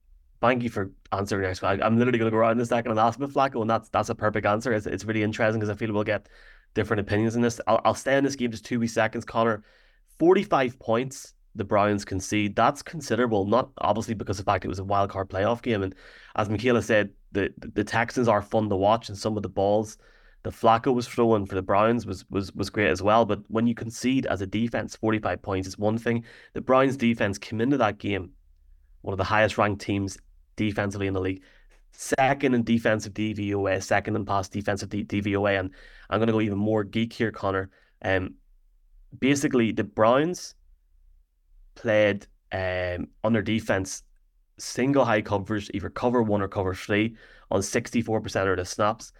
Thank 0.40 0.62
you 0.62 0.70
for 0.70 0.92
answering 1.10 1.42
next. 1.42 1.64
I, 1.64 1.74
am 1.84 1.98
literally 1.98 2.18
gonna 2.18 2.30
go 2.30 2.36
around 2.36 2.52
in 2.52 2.60
a 2.60 2.66
second 2.66 2.92
and 2.92 3.00
ask 3.00 3.18
about 3.18 3.30
Flacco, 3.30 3.60
and 3.60 3.68
that's 3.68 3.88
that's 3.88 4.08
a 4.08 4.14
perfect 4.14 4.46
answer. 4.46 4.72
It's, 4.72 4.86
it's 4.86 5.04
really 5.04 5.22
interesting 5.22 5.58
because 5.58 5.70
I 5.70 5.78
feel 5.78 5.92
we'll 5.92 6.04
get 6.04 6.28
different 6.74 7.00
opinions 7.00 7.34
in 7.34 7.42
this. 7.42 7.60
I'll, 7.66 7.80
I'll 7.84 7.94
stay 7.94 8.16
in 8.16 8.24
this 8.24 8.36
game 8.36 8.50
just 8.50 8.64
two 8.64 8.78
wee 8.78 8.86
seconds, 8.86 9.24
Conor. 9.24 9.64
Forty-five 10.18 10.78
points 10.78 11.34
the 11.54 11.64
Browns 11.64 12.04
concede. 12.04 12.54
That's 12.54 12.82
considerable. 12.82 13.46
Not 13.46 13.70
obviously 13.78 14.14
because 14.14 14.38
of 14.38 14.44
the 14.44 14.50
fact 14.52 14.64
it 14.64 14.68
was 14.68 14.78
a 14.78 14.84
wild 14.84 15.10
card 15.10 15.28
playoff 15.28 15.62
game, 15.62 15.82
and 15.82 15.94
as 16.36 16.48
Michaela 16.48 16.82
said, 16.82 17.10
the 17.32 17.52
the 17.58 17.84
Texans 17.84 18.28
are 18.28 18.42
fun 18.42 18.68
to 18.68 18.76
watch, 18.76 19.08
and 19.08 19.18
some 19.18 19.36
of 19.36 19.42
the 19.42 19.48
balls 19.48 19.98
the 20.44 20.50
Flacco 20.50 20.94
was 20.94 21.08
throwing 21.08 21.46
for 21.46 21.56
the 21.56 21.62
Browns 21.62 22.06
was 22.06 22.24
was 22.30 22.54
was 22.54 22.70
great 22.70 22.88
as 22.88 23.02
well. 23.02 23.24
But 23.24 23.40
when 23.48 23.66
you 23.66 23.74
concede 23.74 24.26
as 24.26 24.40
a 24.40 24.46
defense, 24.46 24.96
forty 24.96 25.18
five 25.18 25.42
points 25.42 25.66
is 25.66 25.78
one 25.78 25.98
thing. 25.98 26.24
The 26.54 26.60
Browns 26.60 26.96
defense 26.96 27.38
came 27.38 27.60
into 27.60 27.76
that 27.78 27.98
game 27.98 28.30
one 29.02 29.12
of 29.12 29.18
the 29.18 29.24
highest 29.24 29.58
ranked 29.58 29.80
teams 29.80 30.18
defensively 30.56 31.06
in 31.06 31.14
the 31.14 31.20
league. 31.20 31.42
Second 31.92 32.54
in 32.54 32.62
defensive 32.62 33.14
DVOA, 33.14 33.82
second 33.82 34.16
in 34.16 34.24
pass 34.24 34.48
defensive 34.48 34.88
DVOA, 34.90 35.58
and 35.58 35.70
I'm 36.10 36.18
going 36.18 36.28
to 36.28 36.32
go 36.32 36.40
even 36.40 36.58
more 36.58 36.84
geek 36.84 37.12
here, 37.12 37.32
Conor. 37.32 37.70
Um, 38.02 38.34
basically, 39.18 39.72
the 39.72 39.84
Browns 39.84 40.54
played 41.74 42.26
um 42.50 43.08
on 43.22 43.32
their 43.32 43.42
defense 43.42 44.02
single 44.58 45.04
high 45.04 45.22
coverage, 45.22 45.70
either 45.72 45.90
cover 45.90 46.22
one 46.22 46.42
or 46.42 46.48
cover 46.48 46.74
three, 46.74 47.16
on 47.50 47.60
64% 47.60 48.50
of 48.50 48.56
the 48.56 48.64
snaps. 48.64 49.12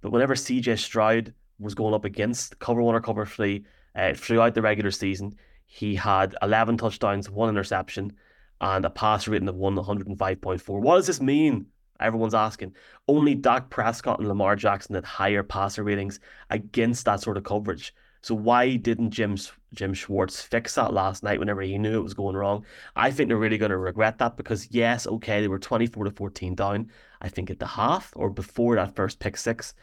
But 0.00 0.12
whenever 0.12 0.34
CJ 0.34 0.78
Stroud 0.78 1.34
was 1.58 1.74
going 1.74 1.94
up 1.94 2.04
against 2.04 2.58
cover 2.58 2.82
one 2.82 2.94
or 2.94 3.00
cover 3.00 3.26
three 3.26 3.64
uh, 3.94 4.14
throughout 4.14 4.54
the 4.54 4.62
regular 4.62 4.90
season, 4.90 5.36
he 5.66 5.94
had 5.94 6.34
11 6.42 6.78
touchdowns, 6.78 7.28
one 7.28 7.48
interception, 7.48 8.12
and 8.60 8.84
a 8.84 8.90
passer 8.90 9.30
rating 9.30 9.48
of 9.48 9.56
105.4. 9.56 10.80
What 10.80 10.96
does 10.96 11.06
this 11.06 11.20
mean? 11.20 11.66
Everyone's 12.00 12.34
asking. 12.34 12.74
Only 13.08 13.34
Dak 13.34 13.70
Prescott 13.70 14.20
and 14.20 14.28
Lamar 14.28 14.56
Jackson 14.56 14.94
had 14.94 15.04
higher 15.04 15.42
passer 15.42 15.82
ratings 15.82 16.20
against 16.50 17.04
that 17.04 17.20
sort 17.20 17.36
of 17.36 17.44
coverage. 17.44 17.94
So 18.20 18.34
why 18.34 18.76
didn't 18.76 19.10
Jim 19.10 19.36
Jim 19.72 19.94
Schwartz 19.94 20.42
fix 20.42 20.74
that 20.74 20.92
last 20.92 21.22
night 21.22 21.38
whenever 21.38 21.62
he 21.62 21.78
knew 21.78 21.98
it 21.98 22.02
was 22.02 22.14
going 22.14 22.36
wrong? 22.36 22.64
I 22.96 23.10
think 23.10 23.28
they're 23.28 23.36
really 23.36 23.58
going 23.58 23.70
to 23.70 23.78
regret 23.78 24.18
that 24.18 24.36
because 24.36 24.68
yes, 24.70 25.06
okay, 25.06 25.40
they 25.40 25.48
were 25.48 25.58
24 25.58 26.04
to 26.04 26.10
14 26.10 26.54
down, 26.54 26.90
I 27.20 27.28
think 27.28 27.50
at 27.50 27.58
the 27.58 27.66
half 27.66 28.12
or 28.16 28.30
before 28.30 28.76
that 28.76 28.96
first 28.96 29.18
pick 29.18 29.36
six, 29.36 29.74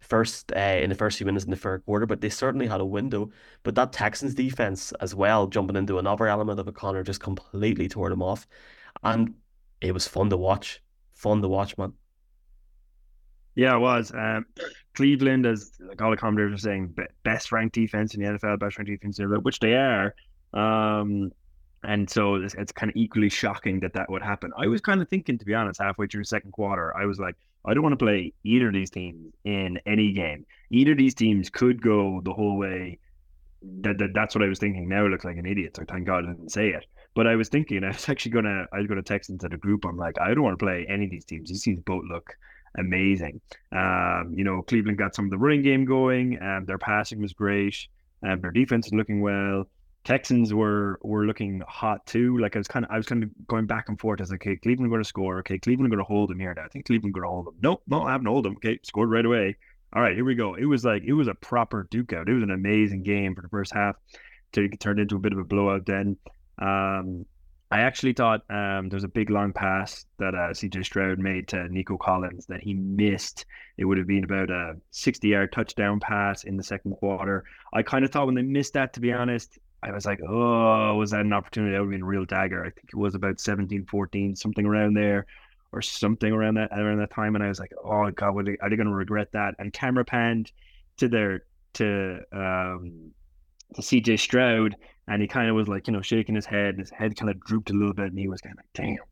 first 0.00 0.52
uh, 0.54 0.58
in 0.58 0.90
the 0.90 0.94
first 0.94 1.18
few 1.18 1.26
minutes 1.26 1.44
in 1.44 1.50
the 1.50 1.56
third 1.56 1.84
quarter, 1.84 2.06
but 2.06 2.20
they 2.20 2.28
certainly 2.28 2.66
had 2.66 2.80
a 2.80 2.86
window. 2.86 3.30
But 3.62 3.74
that 3.74 3.92
Texans 3.92 4.34
defense 4.34 4.92
as 5.00 5.14
well, 5.14 5.46
jumping 5.46 5.76
into 5.76 5.98
another 5.98 6.26
element 6.26 6.60
of 6.60 6.66
a 6.66 6.70
O'Connor, 6.70 7.02
just 7.02 7.20
completely 7.20 7.88
tore 7.88 8.10
them 8.10 8.22
off. 8.22 8.46
And 9.02 9.34
it 9.80 9.92
was 9.92 10.08
fun 10.08 10.30
to 10.30 10.36
watch. 10.36 10.82
Fun 11.14 11.42
to 11.42 11.48
watch, 11.48 11.76
man. 11.78 11.92
Yeah, 13.54 13.74
it 13.74 13.80
was. 13.80 14.12
Um, 14.14 14.46
Cleveland, 14.94 15.44
as 15.44 15.72
like 15.80 16.00
all 16.00 16.12
the 16.12 16.16
commentators 16.16 16.54
are 16.54 16.62
saying, 16.62 16.94
best 17.24 17.50
ranked 17.50 17.74
defense 17.74 18.14
in 18.14 18.22
the 18.22 18.28
NFL, 18.28 18.60
best 18.60 18.78
ranked 18.78 18.90
defense 18.90 19.18
in 19.18 19.28
the 19.28 19.40
which 19.40 19.58
they 19.58 19.74
are. 19.74 20.14
Um, 20.52 21.32
and 21.84 22.08
so 22.08 22.36
it's, 22.36 22.54
it's 22.54 22.72
kind 22.72 22.90
of 22.90 22.96
equally 22.96 23.28
shocking 23.28 23.80
that 23.80 23.92
that 23.92 24.10
would 24.10 24.22
happen. 24.22 24.52
I 24.56 24.66
was 24.66 24.80
kind 24.80 25.00
of 25.00 25.08
thinking, 25.08 25.38
to 25.38 25.44
be 25.44 25.54
honest, 25.54 25.80
halfway 25.80 26.06
through 26.06 26.22
the 26.22 26.28
second 26.28 26.52
quarter, 26.52 26.96
I 26.96 27.06
was 27.06 27.18
like, 27.18 27.36
I 27.64 27.74
don't 27.74 27.82
want 27.82 27.98
to 27.98 28.04
play 28.04 28.32
either 28.44 28.68
of 28.68 28.74
these 28.74 28.90
teams 28.90 29.32
in 29.44 29.78
any 29.86 30.12
game. 30.12 30.46
Either 30.70 30.92
of 30.92 30.98
these 30.98 31.14
teams 31.14 31.50
could 31.50 31.82
go 31.82 32.20
the 32.24 32.32
whole 32.32 32.56
way. 32.56 32.98
That, 33.80 33.98
that 33.98 34.14
that's 34.14 34.34
what 34.34 34.44
I 34.44 34.48
was 34.48 34.58
thinking. 34.58 34.88
Now 34.88 35.06
it 35.06 35.08
looks 35.08 35.24
like 35.24 35.36
an 35.36 35.46
idiot. 35.46 35.76
So 35.76 35.84
thank 35.88 36.06
God 36.06 36.24
I 36.24 36.32
didn't 36.32 36.50
say 36.50 36.68
it. 36.68 36.86
But 37.14 37.26
I 37.26 37.34
was 37.36 37.48
thinking, 37.48 37.82
I 37.84 37.88
was 37.88 38.08
actually 38.08 38.32
gonna, 38.32 38.66
I 38.72 38.78
was 38.78 38.86
gonna 38.86 39.02
text 39.02 39.30
into 39.30 39.48
the 39.48 39.56
group. 39.56 39.84
I'm 39.84 39.96
like, 39.96 40.20
I 40.20 40.34
don't 40.34 40.44
want 40.44 40.58
to 40.58 40.64
play 40.64 40.86
any 40.88 41.04
of 41.04 41.10
these 41.10 41.24
teams. 41.24 41.48
These 41.48 41.62
teams 41.62 41.80
both 41.80 42.04
look 42.08 42.32
amazing. 42.76 43.40
Um, 43.72 44.32
you 44.34 44.44
know, 44.44 44.62
Cleveland 44.62 44.98
got 44.98 45.14
some 45.14 45.26
of 45.26 45.30
the 45.30 45.38
running 45.38 45.62
game 45.62 45.84
going, 45.84 46.38
and 46.40 46.66
their 46.66 46.78
passing 46.78 47.20
was 47.20 47.32
great, 47.32 47.76
and 48.22 48.42
their 48.42 48.50
defense 48.50 48.86
is 48.86 48.92
looking 48.92 49.20
well. 49.20 49.68
Texans 50.08 50.54
were 50.54 50.98
were 51.02 51.26
looking 51.26 51.62
hot 51.68 52.06
too. 52.06 52.38
Like 52.38 52.56
I 52.56 52.60
was 52.60 52.66
kind 52.66 52.82
of 52.82 52.90
I 52.90 52.96
was 52.96 53.04
kind 53.04 53.22
of 53.22 53.28
going 53.46 53.66
back 53.66 53.90
and 53.90 54.00
forth 54.00 54.22
as 54.22 54.30
like, 54.30 54.40
okay, 54.40 54.56
Cleveland 54.56 54.90
going 54.90 55.02
to 55.02 55.06
score. 55.06 55.40
Okay, 55.40 55.58
Cleveland 55.58 55.90
going 55.90 55.98
to 55.98 56.04
hold 56.04 56.30
them 56.30 56.40
here. 56.40 56.54
Now 56.54 56.64
I 56.64 56.68
think 56.68 56.86
Cleveland 56.86 57.12
going 57.12 57.24
to 57.24 57.28
hold 57.28 57.46
them. 57.48 57.56
Nope, 57.60 57.82
no, 57.86 58.04
I 58.04 58.12
haven't 58.12 58.26
hold 58.26 58.46
them. 58.46 58.54
Okay, 58.56 58.78
scored 58.84 59.10
right 59.10 59.26
away. 59.26 59.58
All 59.92 60.00
right, 60.00 60.14
here 60.14 60.24
we 60.24 60.34
go. 60.34 60.54
It 60.54 60.64
was 60.64 60.82
like 60.82 61.02
it 61.02 61.12
was 61.12 61.28
a 61.28 61.34
proper 61.34 61.86
duke 61.90 62.14
out. 62.14 62.26
It 62.26 62.32
was 62.32 62.42
an 62.42 62.52
amazing 62.52 63.02
game 63.02 63.34
for 63.34 63.42
the 63.42 63.50
first 63.50 63.74
half. 63.74 63.96
To 64.52 64.66
turn 64.66 64.98
into 64.98 65.16
a 65.16 65.18
bit 65.18 65.34
of 65.34 65.40
a 65.40 65.44
blowout. 65.44 65.84
Then 65.84 66.16
um, 66.58 67.26
I 67.70 67.80
actually 67.80 68.14
thought 68.14 68.44
um, 68.48 68.88
there 68.88 68.96
was 68.96 69.04
a 69.04 69.08
big 69.08 69.28
long 69.28 69.52
pass 69.52 70.06
that 70.18 70.34
uh, 70.34 70.54
CJ 70.54 70.86
Stroud 70.86 71.18
made 71.18 71.48
to 71.48 71.68
Nico 71.68 71.98
Collins 71.98 72.46
that 72.46 72.62
he 72.62 72.72
missed. 72.72 73.44
It 73.76 73.84
would 73.84 73.98
have 73.98 74.06
been 74.06 74.24
about 74.24 74.50
a 74.50 74.76
60 74.90 75.28
yard 75.28 75.52
touchdown 75.52 76.00
pass 76.00 76.44
in 76.44 76.56
the 76.56 76.62
second 76.62 76.92
quarter. 76.92 77.44
I 77.74 77.82
kind 77.82 78.06
of 78.06 78.10
thought 78.10 78.24
when 78.24 78.36
they 78.36 78.42
missed 78.42 78.72
that, 78.72 78.94
to 78.94 79.00
be 79.00 79.12
honest, 79.12 79.58
I 79.82 79.92
was 79.92 80.06
like, 80.06 80.20
oh, 80.26 80.96
was 80.96 81.12
that 81.12 81.20
an 81.20 81.32
opportunity? 81.32 81.72
That 81.72 81.80
would 81.80 81.86
have 81.86 81.92
been 81.92 82.02
a 82.02 82.06
real 82.06 82.24
dagger. 82.24 82.64
I 82.64 82.70
think 82.70 82.88
it 82.92 82.96
was 82.96 83.14
about 83.14 83.40
17, 83.40 83.86
14, 83.86 84.36
something 84.36 84.66
around 84.66 84.94
there, 84.94 85.26
or 85.72 85.82
something 85.82 86.32
around 86.32 86.54
that 86.54 86.70
around 86.72 86.98
that 86.98 87.12
time. 87.12 87.34
And 87.34 87.44
I 87.44 87.48
was 87.48 87.60
like, 87.60 87.72
oh 87.84 88.10
god, 88.10 88.36
are 88.36 88.42
they, 88.42 88.56
they 88.60 88.76
going 88.76 88.86
to 88.86 88.94
regret 88.94 89.32
that? 89.32 89.54
And 89.58 89.72
camera 89.72 90.04
panned 90.04 90.50
to 90.98 91.08
their 91.08 91.42
to 91.74 92.20
um 92.32 93.12
to 93.74 93.82
CJ 93.82 94.18
Stroud, 94.18 94.76
and 95.06 95.22
he 95.22 95.28
kind 95.28 95.48
of 95.48 95.54
was 95.54 95.68
like, 95.68 95.86
you 95.86 95.92
know, 95.92 96.02
shaking 96.02 96.34
his 96.34 96.46
head, 96.46 96.70
and 96.70 96.80
his 96.80 96.90
head 96.90 97.16
kind 97.16 97.30
of 97.30 97.40
drooped 97.40 97.70
a 97.70 97.74
little 97.74 97.94
bit, 97.94 98.06
and 98.06 98.18
he 98.18 98.28
was 98.28 98.40
kind 98.40 98.54
of 98.54 98.58
like, 98.58 98.72
damn. 98.74 99.04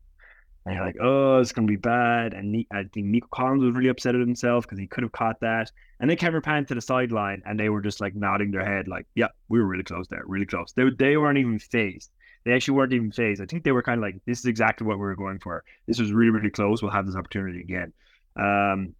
And 0.67 0.75
you're 0.75 0.85
like, 0.85 0.97
oh, 1.01 1.39
it's 1.39 1.53
gonna 1.53 1.65
be 1.65 1.77
bad. 1.77 2.33
And 2.33 2.65
I 2.73 2.83
think 2.93 3.05
Nico 3.05 3.27
Collins 3.31 3.63
was 3.63 3.73
really 3.73 3.87
upset 3.87 4.15
at 4.15 4.19
himself 4.19 4.65
because 4.65 4.77
he 4.77 4.85
could 4.85 5.03
have 5.03 5.13
caught 5.13 5.39
that. 5.39 5.71
And 6.01 6.09
then 6.09 6.17
Kevin 6.17 6.41
Pan 6.41 6.65
to 6.65 6.75
the 6.75 6.81
sideline, 6.81 7.41
and 7.45 7.57
they 7.57 7.69
were 7.69 7.79
just 7.81 8.01
like 8.01 8.15
nodding 8.15 8.51
their 8.51 8.65
head, 8.65 8.89
like, 8.89 9.07
yeah, 9.15 9.29
we 9.47 9.59
were 9.59 9.65
really 9.65 9.85
close 9.85 10.09
there, 10.09 10.23
really 10.27 10.45
close. 10.45 10.73
They 10.73 10.83
they 10.89 11.15
weren't 11.15 11.37
even 11.37 11.57
phased. 11.57 12.11
They 12.43 12.51
actually 12.51 12.75
weren't 12.75 12.91
even 12.91 13.11
phased. 13.13 13.41
I 13.41 13.45
think 13.45 13.63
they 13.63 13.71
were 13.71 13.81
kind 13.81 13.97
of 13.97 14.01
like, 14.01 14.19
this 14.25 14.39
is 14.39 14.45
exactly 14.45 14.85
what 14.85 14.97
we 14.97 15.05
were 15.05 15.15
going 15.15 15.39
for. 15.39 15.63
This 15.87 15.99
was 15.99 16.11
really 16.11 16.31
really 16.31 16.51
close. 16.51 16.81
We'll 16.81 16.91
have 16.91 17.05
this 17.05 17.15
opportunity 17.15 17.61
again. 17.61 17.93
Um, 18.35 18.93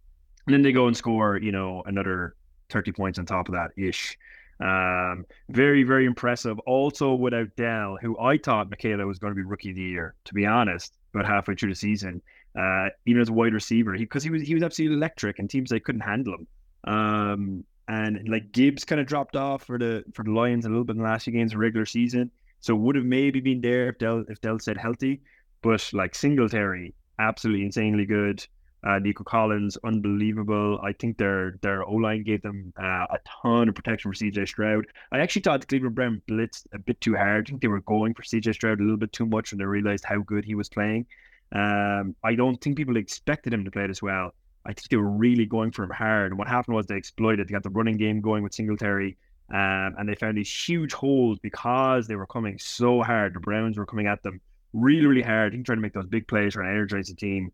and 0.45 0.53
then 0.53 0.62
they 0.62 0.71
go 0.71 0.88
and 0.88 0.95
score, 0.95 1.38
you 1.38 1.51
know, 1.51 1.83
another 1.86 2.36
thirty 2.69 2.93
points 2.93 3.19
on 3.19 3.25
top 3.25 3.50
of 3.50 3.55
that 3.55 3.71
ish. 3.75 4.17
Um, 4.59 5.25
very, 5.50 5.83
very 5.83 6.05
impressive. 6.05 6.57
Also, 6.59 7.13
without 7.13 7.55
Dell, 7.57 7.97
who 8.01 8.17
I 8.17 8.38
thought 8.38 8.71
Michaela 8.71 9.05
was 9.05 9.19
going 9.19 9.31
to 9.31 9.36
be 9.36 9.43
rookie 9.43 9.69
of 9.69 9.75
the 9.75 9.81
year, 9.83 10.15
to 10.25 10.33
be 10.33 10.47
honest, 10.47 10.97
about 11.19 11.29
halfway 11.29 11.55
through 11.55 11.69
the 11.69 11.75
season. 11.75 12.21
Uh, 12.57 12.89
even 13.05 13.21
as 13.21 13.29
a 13.29 13.33
wide 13.33 13.53
receiver, 13.53 13.95
because 13.95 14.24
he, 14.24 14.29
he, 14.29 14.31
was 14.31 14.41
he 14.41 14.53
was 14.55 14.63
absolutely 14.63 14.97
electric, 14.97 15.38
and 15.38 15.50
teams 15.50 15.69
they 15.69 15.79
couldn't 15.79 16.01
handle 16.01 16.33
him. 16.33 16.47
Um, 16.91 17.63
and 17.88 18.27
like 18.27 18.51
Gibbs 18.51 18.83
kind 18.83 19.00
of 19.00 19.07
dropped 19.07 19.36
off 19.36 19.63
for 19.63 19.77
the 19.77 20.03
for 20.13 20.24
the 20.24 20.31
Lions 20.31 20.65
a 20.65 20.69
little 20.69 20.83
bit 20.83 20.95
in 20.95 20.97
the 21.00 21.07
last 21.07 21.24
few 21.24 21.33
games 21.33 21.53
of 21.53 21.59
regular 21.59 21.86
season, 21.86 22.31
so 22.59 22.75
would 22.75 22.95
have 22.95 23.05
maybe 23.05 23.39
been 23.39 23.62
there 23.62 23.89
if 23.89 24.00
Dell 24.00 24.25
if 24.27 24.41
Dell 24.41 24.59
said 24.59 24.77
healthy. 24.77 25.21
But 25.62 25.88
like 25.93 26.15
Singletary, 26.15 26.93
absolutely 27.19 27.65
insanely 27.65 28.05
good. 28.05 28.45
Uh, 28.84 29.00
Nico 29.00 29.24
Collins, 29.24 29.77
unbelievable. 29.84 30.79
I 30.84 30.93
think 30.93 31.17
their 31.17 31.57
their 31.62 31.84
O 31.84 31.93
line 31.93 32.24
gave 32.24 32.43
them 32.43 32.74
uh, 32.79 33.07
a 33.10 33.19
ton 33.41 33.69
of 33.69 33.75
protection 33.75 34.12
for 34.12 34.17
CJ 34.17 34.48
Stroud. 34.48 34.86
I 35.12 35.19
actually 35.19 35.41
thought 35.41 35.62
the 35.62 35.67
Cleveland 35.67 35.96
Brown 35.96 36.22
blitzed 36.29 36.67
a 36.74 36.79
bit 36.79 37.01
too 37.01 37.15
hard. 37.15 37.48
I 37.48 37.50
think 37.50 37.62
they 37.62 37.67
were 37.67 37.81
going 37.81 38.13
for 38.13 38.22
CJ 38.22 38.53
Stroud 38.53 38.79
a 38.79 38.84
little 38.84 38.98
bit 38.98 39.12
too 39.12 39.25
much 39.25 39.51
when 39.51 39.57
they 39.57 39.65
realized 39.65 40.05
how 40.05 40.19
good 40.19 40.46
he 40.46 40.53
was 40.53 40.69
playing. 40.69 41.07
Um, 41.51 42.15
I 42.24 42.36
don't 42.36 42.62
think 42.62 42.77
people 42.77 42.98
expected 42.98 43.53
him 43.53 43.65
to 43.65 43.72
play 43.72 43.88
this 43.88 44.01
well. 44.01 44.34
I 44.65 44.74
think 44.74 44.89
they 44.89 44.98
were 44.98 45.10
really 45.10 45.46
going 45.46 45.72
for 45.72 45.84
him 45.84 45.89
hard. 45.89 46.31
And 46.31 46.38
what 46.38 46.48
happened 46.48 46.75
was 46.75 46.86
they 46.86 46.98
exploited. 46.98 47.48
They 47.48 47.53
got 47.53 47.63
the 47.63 47.69
running 47.69 47.98
game 47.98 48.22
going 48.22 48.43
with 48.43 48.53
Singletary, 48.53 49.17
um, 49.50 49.96
and 49.98 50.07
they 50.07 50.15
found 50.15 50.38
these 50.38 50.53
huge 50.53 50.93
holes 50.93 51.39
because 51.39 52.05
they 52.07 52.15
were 52.15 52.27
coming 52.27 52.60
so 52.60 53.01
hard. 53.01 53.34
The 53.34 53.39
Browns 53.39 53.77
were 53.77 53.86
coming 53.86 54.07
at 54.07 54.22
them 54.24 54.41
really, 54.74 55.05
really 55.05 55.22
hard. 55.22 55.51
I 55.51 55.55
think 55.55 55.65
trying 55.65 55.77
to 55.77 55.81
make 55.81 55.93
those 55.93 56.05
big 56.05 56.27
plays 56.27 56.53
trying 56.53 56.67
to 56.67 56.72
energize 56.72 57.07
the 57.07 57.15
team 57.15 57.51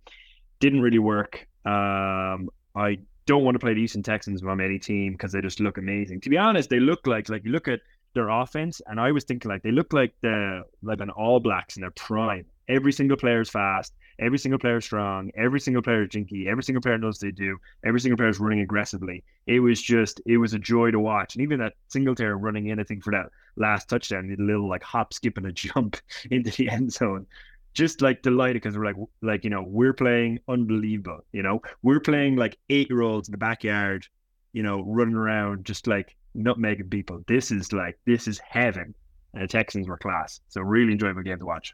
didn't 0.64 0.82
really 0.82 1.00
work. 1.00 1.46
Um, 1.66 2.50
I 2.74 3.00
don't 3.26 3.44
want 3.44 3.56
to 3.56 3.60
play 3.60 3.74
the 3.74 3.82
Houston 3.82 4.02
Texans 4.02 4.42
on 4.44 4.62
any 4.62 4.80
team 4.80 5.12
because 5.12 5.34
they 5.34 5.42
just 5.42 5.60
look 5.60 5.78
amazing. 5.78 6.22
To 6.22 6.30
be 6.30 6.38
honest, 6.38 6.70
they 6.70 6.80
look 6.80 7.06
like 7.06 7.28
like 7.28 7.44
you 7.44 7.52
look 7.52 7.68
at 7.68 7.82
their 8.16 8.30
offense, 8.30 8.82
and 8.88 8.98
I 8.98 9.12
was 9.12 9.26
thinking 9.26 9.52
like 9.52 9.62
they 9.62 9.72
look 9.72 9.92
like 9.92 10.14
the 10.22 10.64
like 10.82 11.02
an 11.02 11.10
All 11.10 11.42
Blacks 11.42 11.76
in 11.76 11.82
their 11.82 11.92
prime. 11.92 12.46
Every 12.70 12.94
single 12.94 13.18
player 13.18 13.42
is 13.42 13.50
fast. 13.50 13.94
Every 14.20 14.38
single 14.38 14.60
player 14.60 14.78
is 14.78 14.86
strong. 14.86 15.32
Every 15.36 15.60
single 15.60 15.82
player 15.82 16.04
is 16.04 16.10
jinky. 16.10 16.48
Every 16.48 16.64
single 16.64 16.82
player 16.82 16.98
knows 16.98 17.20
they 17.20 17.32
do. 17.32 17.58
Every 17.86 18.00
single 18.00 18.16
player 18.16 18.30
is 18.30 18.40
running 18.40 18.62
aggressively. 18.62 19.22
It 19.48 19.60
was 19.60 19.82
just, 19.82 20.22
it 20.26 20.38
was 20.38 20.54
a 20.54 20.60
joy 20.60 20.92
to 20.92 21.00
watch. 21.00 21.36
And 21.36 21.42
even 21.42 21.60
that 21.60 21.74
Singletary 21.90 22.36
running 22.36 22.68
in, 22.68 22.80
I 22.80 22.84
think, 22.84 23.04
for 23.04 23.12
that 23.12 23.26
last 23.58 23.90
touchdown, 23.90 24.28
did 24.28 24.40
a 24.40 24.44
little 24.44 24.70
like 24.70 24.84
hop, 24.84 25.14
skip, 25.14 25.36
and 25.38 25.48
a 25.48 25.52
jump 25.66 25.98
into 26.32 26.52
the 26.52 26.70
end 26.70 26.94
zone 26.94 27.26
just 27.74 28.02
like 28.02 28.22
delighted 28.22 28.62
because 28.62 28.78
we're 28.78 28.86
like 28.86 28.96
like 29.22 29.44
you 29.44 29.50
know 29.50 29.64
we're 29.66 29.94
playing 29.94 30.40
unbelievable 30.48 31.20
you 31.32 31.42
know? 31.44 31.62
We're 31.82 32.00
playing 32.00 32.36
like 32.36 32.58
eight 32.70 32.90
year 32.90 33.02
olds 33.02 33.28
in 33.28 33.32
the 33.32 33.38
backyard 33.38 34.08
you 34.54 34.64
know 34.64 34.84
running 34.86 35.16
around 35.16 35.66
just 35.66 35.88
like 35.88 36.16
nutmegging 36.36 36.90
people. 36.90 37.24
This 37.28 37.52
is 37.52 37.74
like 37.74 38.00
this 38.06 38.28
is 38.28 38.40
heaven. 38.40 38.94
And 39.34 39.44
the 39.44 39.48
texans 39.48 39.88
were 39.88 39.98
class. 39.98 40.42
So 40.48 40.62
really 40.62 40.92
enjoyable 40.92 41.24
game 41.24 41.40
to 41.40 41.46
watch. 41.46 41.74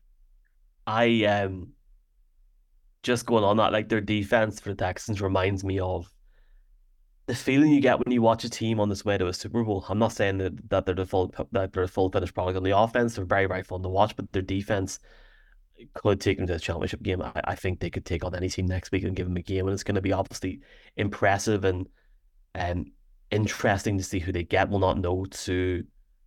I 0.87 1.25
um 1.25 1.69
just 3.03 3.25
going 3.25 3.43
on 3.43 3.57
that 3.57 3.71
like 3.71 3.89
their 3.89 4.01
defense 4.01 4.59
for 4.59 4.69
the 4.69 4.75
texans 4.75 5.21
reminds 5.21 5.63
me 5.63 5.79
of 5.79 6.11
the 7.27 7.35
feeling 7.35 7.71
you 7.71 7.79
get 7.79 7.99
when 7.99 8.11
you 8.11 8.21
watch 8.21 8.43
a 8.43 8.49
team 8.49 8.79
on 8.79 8.89
this 8.89 9.05
way 9.05 9.15
to 9.17 9.27
a 9.27 9.33
Super 9.33 9.63
Bowl. 9.63 9.85
I'm 9.87 9.99
not 9.99 10.13
saying 10.13 10.39
that, 10.39 10.69
that 10.71 10.85
they're 10.85 10.95
the 10.95 11.05
full 11.05 11.33
that 11.51 11.73
they're 11.73 11.83
a 11.83 11.87
full 11.87 12.09
finished 12.09 12.33
product 12.33 12.57
on 12.57 12.63
the 12.63 12.75
offense. 12.75 13.15
They're 13.15 13.25
very 13.25 13.45
very 13.45 13.63
fun 13.63 13.83
to 13.83 13.89
watch, 13.89 14.15
but 14.15 14.31
their 14.31 14.41
defense 14.41 14.99
could 15.93 16.21
take 16.21 16.37
them 16.37 16.47
to 16.47 16.53
the 16.53 16.59
championship 16.59 17.01
game. 17.01 17.21
I, 17.21 17.31
I 17.43 17.55
think 17.55 17.79
they 17.79 17.89
could 17.89 18.05
take 18.05 18.23
on 18.23 18.35
any 18.35 18.49
team 18.49 18.65
next 18.65 18.91
week 18.91 19.03
and 19.03 19.15
give 19.15 19.27
them 19.27 19.37
a 19.37 19.41
game, 19.41 19.67
and 19.67 19.73
it's 19.73 19.83
going 19.83 19.95
to 19.95 20.01
be 20.01 20.13
obviously 20.13 20.61
impressive 20.95 21.65
and 21.65 21.87
and 22.55 22.79
um, 22.79 22.91
interesting 23.31 23.97
to 23.97 24.03
see 24.03 24.19
who 24.19 24.31
they 24.31 24.43
get. 24.43 24.69
We'll 24.69 24.79
not 24.79 24.97
know 24.97 25.25
to 25.25 25.83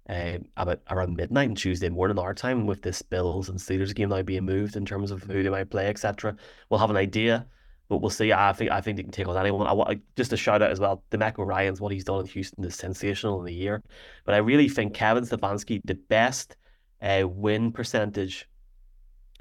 uh, 0.09 0.39
about 0.57 0.81
around 0.91 1.17
midnight 1.17 1.49
on 1.49 1.55
Tuesday 1.55 1.89
morning 1.89 2.19
our 2.19 2.35
time 2.35 2.67
with 2.67 2.83
this 2.83 3.03
Bills 3.03 3.49
and 3.49 3.59
Steelers 3.59 3.95
game 3.95 4.09
now 4.09 4.23
being 4.23 4.45
moved 4.45 4.77
in 4.77 4.85
terms 4.85 5.11
of 5.11 5.23
who 5.23 5.43
they 5.43 5.49
might 5.49 5.71
play, 5.71 5.87
etc. 5.87 6.37
We'll 6.69 6.81
have 6.81 6.91
an 6.91 6.97
idea, 6.97 7.47
but 7.89 7.99
we'll 7.99 8.11
see. 8.11 8.33
I 8.33 8.53
think 8.53 8.71
I 8.71 8.81
think 8.81 8.97
they 8.97 9.03
can 9.03 9.13
take 9.13 9.29
on 9.29 9.37
anyone. 9.37 9.67
I 9.67 9.73
want 9.73 10.01
just 10.17 10.33
a 10.33 10.37
shout 10.37 10.63
out 10.63 10.71
as 10.71 10.81
well. 10.81 11.03
the 11.11 11.19
DeMeco 11.19 11.47
Ryans, 11.47 11.81
what 11.81 11.93
he's 11.93 12.05
done 12.05 12.21
in 12.21 12.27
Houston 12.27 12.65
is 12.65 12.75
sensational 12.75 13.41
in 13.41 13.47
the 13.47 13.55
year, 13.55 13.83
but 14.25 14.35
I 14.35 14.39
really 14.39 14.69
think 14.69 14.95
Kevin 14.95 15.25
Stefanski, 15.25 15.81
the 15.85 15.95
best 15.95 16.57
uh, 17.01 17.27
win 17.27 17.73
percentage 17.73 18.49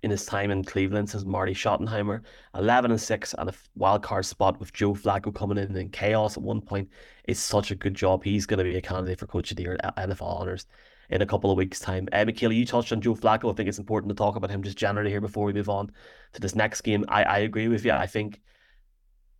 in 0.03 0.11
his 0.11 0.25
time 0.25 0.49
in 0.49 0.63
Cleveland 0.63 1.09
since 1.09 1.25
Marty 1.25 1.53
Schottenheimer. 1.53 2.21
11 2.55 2.91
and 2.91 2.99
6 2.99 3.35
and 3.37 3.49
a 3.49 3.53
wild 3.75 4.01
card 4.01 4.25
spot 4.25 4.59
with 4.59 4.73
Joe 4.73 4.93
Flacco 4.93 5.33
coming 5.33 5.57
in 5.57 5.75
in 5.75 5.89
chaos 5.89 6.37
at 6.37 6.43
one 6.43 6.61
point. 6.61 6.89
It's 7.25 7.39
such 7.39 7.71
a 7.71 7.75
good 7.75 7.93
job. 7.93 8.23
He's 8.23 8.45
going 8.45 8.57
to 8.57 8.63
be 8.63 8.77
a 8.77 8.81
candidate 8.81 9.19
for 9.19 9.27
Coach 9.27 9.51
of 9.51 9.57
the 9.57 9.63
Year 9.63 9.77
at 9.83 9.95
NFL 9.95 10.23
Honors 10.23 10.65
in 11.09 11.21
a 11.21 11.25
couple 11.25 11.51
of 11.51 11.57
weeks' 11.57 11.79
time. 11.79 12.07
Uh, 12.11 12.25
Michaela, 12.25 12.53
you 12.53 12.65
touched 12.65 12.91
on 12.91 13.01
Joe 13.01 13.15
Flacco. 13.15 13.51
I 13.51 13.55
think 13.55 13.69
it's 13.69 13.77
important 13.77 14.09
to 14.09 14.15
talk 14.15 14.35
about 14.35 14.49
him 14.49 14.63
just 14.63 14.77
generally 14.77 15.11
here 15.11 15.21
before 15.21 15.45
we 15.45 15.53
move 15.53 15.69
on 15.69 15.91
to 16.33 16.41
this 16.41 16.55
next 16.55 16.81
game. 16.81 17.05
I, 17.07 17.23
I 17.23 17.37
agree 17.39 17.67
with 17.67 17.85
you. 17.85 17.91
I 17.91 18.07
think 18.07 18.41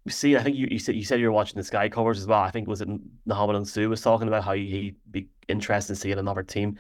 see, 0.07 0.35
I 0.35 0.43
think 0.43 0.57
you, 0.57 0.67
you 0.69 0.79
said 0.79 0.95
you 0.95 1.03
said 1.03 1.19
you 1.19 1.27
were 1.27 1.31
watching 1.31 1.57
the 1.57 1.63
Sky 1.63 1.89
covers 1.89 2.19
as 2.19 2.27
well. 2.27 2.41
I 2.41 2.51
think 2.51 2.67
was 2.67 2.81
it 2.81 2.89
Mohamed 3.25 3.55
Sanu 3.63 3.89
was 3.89 4.01
talking 4.01 4.27
about 4.27 4.43
how 4.43 4.53
he'd 4.53 4.95
be 5.09 5.29
interested 5.47 5.93
in 5.93 5.97
seeing 5.97 6.17
another 6.17 6.43
team. 6.43 6.77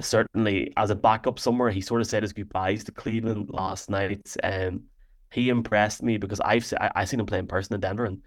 Certainly, 0.00 0.72
as 0.76 0.90
a 0.90 0.94
backup 0.94 1.38
somewhere, 1.38 1.70
he 1.70 1.80
sort 1.80 2.00
of 2.00 2.06
said 2.06 2.22
his 2.22 2.32
goodbyes 2.32 2.84
to 2.84 2.92
Cleveland 2.92 3.50
last 3.50 3.90
night. 3.90 4.36
Um, 4.42 4.84
he 5.32 5.48
impressed 5.48 6.02
me 6.02 6.18
because 6.18 6.40
I've 6.40 6.72
I, 6.80 6.90
I 6.96 7.04
seen 7.04 7.20
him 7.20 7.26
play 7.26 7.38
in 7.38 7.46
person 7.46 7.74
in 7.74 7.80
Denver, 7.80 8.04
and 8.04 8.22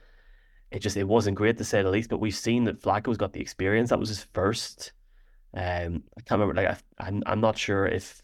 it 0.71 0.79
just 0.79 0.97
it 0.97 1.07
wasn't 1.07 1.37
great 1.37 1.57
to 1.57 1.63
say 1.63 1.81
the 1.81 1.89
least. 1.89 2.09
But 2.09 2.19
we've 2.19 2.35
seen 2.35 2.65
that 2.65 2.81
Flacco's 2.81 3.17
got 3.17 3.33
the 3.33 3.41
experience. 3.41 3.89
That 3.89 3.99
was 3.99 4.09
his 4.09 4.27
first. 4.33 4.93
Um, 5.53 6.03
I 6.17 6.21
can't 6.21 6.39
remember. 6.39 6.55
Like 6.55 6.67
I, 6.67 7.05
I'm 7.07 7.23
I'm 7.25 7.41
not 7.41 7.57
sure 7.57 7.85
if 7.85 8.21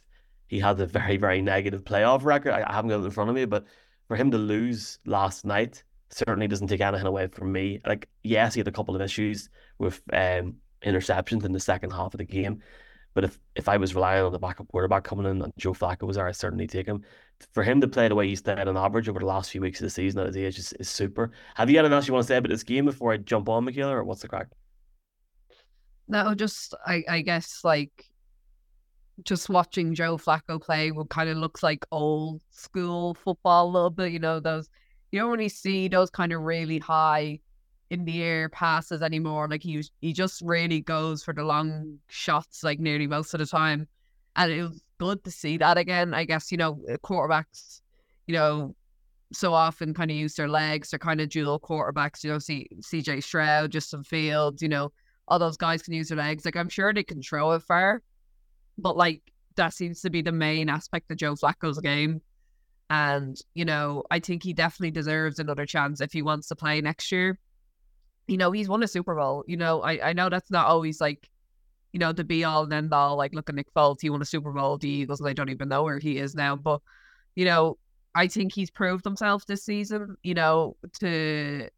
he 0.47 0.59
had 0.59 0.79
a 0.79 0.85
very 0.85 1.17
very 1.17 1.41
negative 1.41 1.83
playoff 1.83 2.23
record. 2.23 2.51
I, 2.51 2.69
I 2.69 2.73
haven't 2.73 2.89
got 2.89 3.01
it 3.01 3.05
in 3.05 3.11
front 3.11 3.29
of 3.29 3.35
me, 3.35 3.45
but 3.45 3.65
for 4.07 4.15
him 4.15 4.31
to 4.31 4.37
lose 4.37 4.99
last 5.05 5.45
night 5.45 5.83
certainly 6.09 6.47
doesn't 6.47 6.67
take 6.67 6.81
anything 6.81 7.05
away 7.07 7.27
from 7.27 7.51
me. 7.51 7.81
Like, 7.85 8.07
yes, 8.23 8.53
he 8.53 8.59
had 8.59 8.67
a 8.67 8.71
couple 8.71 8.95
of 8.95 9.01
issues 9.01 9.49
with 9.77 10.01
um, 10.13 10.55
interceptions 10.83 11.43
in 11.43 11.51
the 11.51 11.59
second 11.59 11.91
half 11.91 12.13
of 12.13 12.19
the 12.19 12.25
game. 12.25 12.61
But 13.17 13.23
if, 13.23 13.39
if 13.55 13.67
I 13.67 13.77
was 13.77 13.95
relying 13.95 14.23
on 14.23 14.31
the 14.31 14.37
backup 14.37 14.67
quarterback 14.67 15.03
coming 15.03 15.25
in 15.25 15.41
and 15.41 15.51
Joe 15.57 15.73
Flacco 15.73 16.03
was 16.03 16.17
there, 16.17 16.27
I'd 16.27 16.35
certainly 16.35 16.67
take 16.67 16.85
him. 16.85 17.03
For 17.55 17.63
him 17.63 17.81
to 17.81 17.87
play 17.87 18.07
the 18.07 18.13
way 18.13 18.27
he's 18.27 18.43
played 18.43 18.59
on 18.59 18.77
average 18.77 19.09
over 19.09 19.19
the 19.19 19.25
last 19.25 19.49
few 19.49 19.59
weeks 19.59 19.79
of 19.79 19.85
the 19.85 19.89
season 19.89 20.19
at 20.19 20.27
his 20.27 20.37
age 20.37 20.59
is, 20.59 20.73
is 20.73 20.87
super. 20.87 21.31
Have 21.55 21.67
you 21.71 21.79
anything 21.79 21.95
else 21.95 22.07
you 22.07 22.13
want 22.13 22.25
to 22.25 22.27
say 22.27 22.37
about 22.37 22.51
this 22.51 22.61
game 22.61 22.85
before 22.85 23.13
I 23.13 23.17
jump 23.17 23.49
on, 23.49 23.65
Michaela, 23.65 23.95
or 23.95 24.03
what's 24.03 24.21
the 24.21 24.27
crack? 24.27 24.49
No, 26.07 26.35
just 26.35 26.75
I, 26.85 27.03
I 27.09 27.21
guess 27.21 27.61
like 27.63 28.05
just 29.23 29.49
watching 29.49 29.95
Joe 29.95 30.17
Flacco 30.17 30.61
play 30.61 30.91
what 30.91 31.09
kind 31.09 31.27
of 31.27 31.37
looks 31.37 31.63
like 31.63 31.87
old 31.91 32.43
school 32.51 33.15
football 33.15 33.67
a 33.67 33.71
little 33.71 33.89
bit, 33.89 34.11
you 34.11 34.19
know, 34.19 34.39
those 34.39 34.69
you 35.09 35.19
don't 35.19 35.31
really 35.31 35.49
see 35.49 35.87
those 35.87 36.11
kind 36.11 36.33
of 36.33 36.43
really 36.43 36.77
high 36.77 37.39
in 37.89 38.05
the 38.05 38.21
air 38.21 38.49
passes 38.49 39.01
anymore. 39.01 39.47
Like 39.49 39.63
he 39.63 39.81
he 40.01 40.13
just 40.13 40.41
really 40.41 40.81
goes 40.81 41.23
for 41.23 41.33
the 41.33 41.43
long 41.43 41.99
shots 42.07 42.63
like 42.63 42.79
nearly 42.79 43.07
most 43.07 43.33
of 43.33 43.39
the 43.39 43.45
time. 43.45 43.87
And 44.35 44.51
it 44.51 44.61
was 44.61 44.83
good 44.97 45.23
to 45.23 45.31
see 45.31 45.57
that 45.57 45.77
again. 45.77 46.13
I 46.13 46.25
guess, 46.25 46.51
you 46.51 46.57
know, 46.57 46.79
uh, 46.91 46.97
quarterbacks, 46.97 47.81
you 48.27 48.33
know, 48.33 48.75
so 49.33 49.53
often 49.53 49.93
kind 49.93 50.11
of 50.11 50.17
use 50.17 50.35
their 50.35 50.47
legs. 50.47 50.89
They're 50.89 50.99
kind 50.99 51.21
of 51.21 51.29
dual 51.29 51.59
quarterbacks, 51.59 52.23
you 52.23 52.31
know, 52.31 52.39
see 52.39 52.67
CJ 52.81 53.23
Stroud, 53.23 53.71
Justin 53.71 54.03
Fields, 54.03 54.61
you 54.61 54.69
know, 54.69 54.91
all 55.27 55.39
those 55.39 55.57
guys 55.57 55.81
can 55.81 55.93
use 55.93 56.09
their 56.09 56.17
legs. 56.17 56.45
Like 56.45 56.55
I'm 56.55 56.69
sure 56.69 56.93
they 56.93 57.03
can 57.03 57.21
throw 57.21 57.51
it 57.53 57.63
far. 57.63 58.01
But 58.77 58.95
like 58.95 59.21
that 59.55 59.73
seems 59.73 60.01
to 60.01 60.09
be 60.09 60.21
the 60.21 60.31
main 60.31 60.69
aspect 60.69 61.09
of 61.11 61.17
Joe 61.17 61.35
Flacco's 61.35 61.79
game. 61.79 62.21
And, 62.89 63.37
you 63.53 63.65
know, 63.65 64.03
I 64.11 64.19
think 64.19 64.43
he 64.43 64.53
definitely 64.53 64.91
deserves 64.91 65.39
another 65.39 65.65
chance 65.65 65.99
if 65.99 66.13
he 66.13 66.21
wants 66.21 66.47
to 66.47 66.55
play 66.55 66.79
next 66.79 67.11
year. 67.11 67.37
You 68.27 68.37
know, 68.37 68.51
he's 68.51 68.69
won 68.69 68.83
a 68.83 68.87
Super 68.87 69.15
Bowl. 69.15 69.43
You 69.47 69.57
know, 69.57 69.81
I, 69.81 70.09
I 70.09 70.13
know 70.13 70.29
that's 70.29 70.51
not 70.51 70.67
always 70.67 70.99
like, 70.99 71.29
you 71.93 71.99
know, 71.99 72.11
the 72.11 72.23
be 72.23 72.43
all 72.43 72.63
and 72.63 72.73
end 72.73 72.93
all. 72.93 73.15
Like, 73.15 73.33
look 73.33 73.49
at 73.49 73.55
Nick 73.55 73.73
Foles, 73.73 74.01
he 74.01 74.09
won 74.09 74.21
a 74.21 74.25
Super 74.25 74.51
Bowl. 74.51 74.77
The 74.77 74.89
Eagles, 74.89 75.21
I 75.21 75.33
don't 75.33 75.49
even 75.49 75.69
know 75.69 75.83
where 75.83 75.99
he 75.99 76.17
is 76.17 76.35
now. 76.35 76.55
But, 76.55 76.81
you 77.35 77.45
know, 77.45 77.77
I 78.15 78.27
think 78.27 78.53
he's 78.53 78.69
proved 78.69 79.05
himself 79.05 79.45
this 79.45 79.63
season, 79.63 80.17
you 80.23 80.33
know, 80.33 80.75
to 80.99 81.69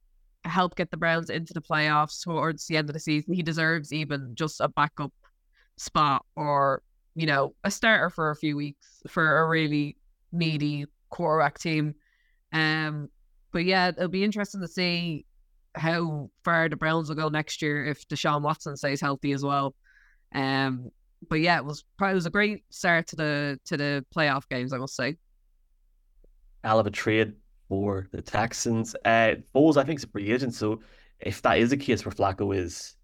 help 0.46 0.76
get 0.76 0.90
the 0.90 0.98
Browns 0.98 1.30
into 1.30 1.54
the 1.54 1.62
playoffs 1.62 2.24
towards 2.24 2.66
the 2.66 2.78
end 2.78 2.90
of 2.90 2.94
the 2.94 3.00
season. 3.00 3.34
He 3.34 3.44
deserves 3.44 3.94
even 3.94 4.32
just 4.36 4.62
a 4.62 4.70
backup 4.70 5.14
spot 5.78 6.26
or, 6.36 6.82
you 7.16 7.28
know, 7.28 7.54
a 7.64 7.70
starter 7.70 8.10
for 8.10 8.32
a 8.32 8.36
few 8.36 8.56
weeks 8.56 9.02
for 9.08 9.40
a 9.40 9.48
really 9.48 9.98
needy 10.32 10.86
quarterback 11.10 11.60
team. 11.60 11.94
Um, 12.54 13.10
but 13.52 13.66
yeah, 13.66 13.90
it'll 13.90 14.08
be 14.08 14.24
interesting 14.24 14.62
to 14.62 14.68
see 14.68 15.26
how 15.76 16.30
far 16.44 16.70
the 16.70 16.76
Browns 16.76 17.10
will 17.10 17.16
go 17.16 17.30
next 17.30 17.62
year 17.62 17.86
if 17.86 18.08
Deshaun 18.08 18.42
Watson 18.42 18.76
stays 18.76 19.02
healthy 19.02 19.32
as 19.32 19.44
well. 19.44 19.76
Um, 20.34 20.92
but 21.28 21.40
yeah, 21.40 21.58
it 21.58 21.66
was 21.66 21.84
probably 21.98 22.14
it 22.14 22.16
was 22.16 22.26
a 22.26 22.32
great 22.32 22.64
start 22.70 23.08
to 23.08 23.16
the 23.16 23.60
to 23.66 23.78
the 23.78 24.06
playoff 24.16 24.48
games, 24.50 24.74
I 24.74 24.78
must 24.78 24.96
say. 24.96 25.18
Hell 26.64 26.80
of 26.80 26.88
a 26.88 26.92
trade 26.92 27.34
for 27.68 28.08
the 28.12 28.22
Texans. 28.22 28.96
Uh, 29.06 29.36
Foles, 29.54 29.78
I 29.78 29.84
think, 29.84 30.00
is 30.00 30.04
a 30.04 30.08
free 30.08 30.32
agent. 30.32 30.54
So 30.54 30.82
if 31.20 31.42
that 31.44 31.58
is 31.58 31.70
the 31.70 31.78
case 31.78 32.06
where 32.06 32.14
Flacco, 32.14 32.56
is 32.56 32.96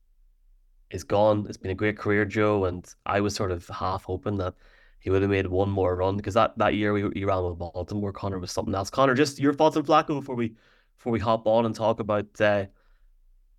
is 0.92 1.04
gone. 1.04 1.46
It's 1.48 1.58
been 1.58 1.72
a 1.72 1.76
great 1.76 1.98
career, 1.98 2.26
Joe, 2.26 2.66
and 2.66 2.86
I 3.06 3.22
was 3.22 3.36
sort 3.36 3.52
of 3.52 3.68
half 3.68 4.04
hoping 4.04 4.38
that 4.38 4.54
he 5.00 5.10
would 5.10 5.22
have 5.22 5.32
made 5.32 5.48
one 5.48 5.70
more 5.70 5.96
run 5.96 6.18
because 6.18 6.34
that, 6.34 6.58
that 6.58 6.74
year 6.74 6.94
we, 6.94 7.10
he 7.14 7.26
ran 7.26 7.44
with 7.44 7.60
Baltimore. 7.60 8.12
Conor 8.12 8.40
was 8.40 8.52
something 8.52 8.74
else. 8.74 8.90
Conor, 8.90 9.14
just 9.14 9.40
your 9.40 9.54
thoughts 9.54 9.78
on 9.78 9.84
Flacco 9.84 10.20
before 10.20 10.36
we 10.36 10.56
before 10.98 11.12
we 11.14 11.20
hop 11.20 11.48
on 11.48 11.66
and 11.66 11.76
talk 11.76 12.00
about 12.00 12.26
uh, 12.40 12.66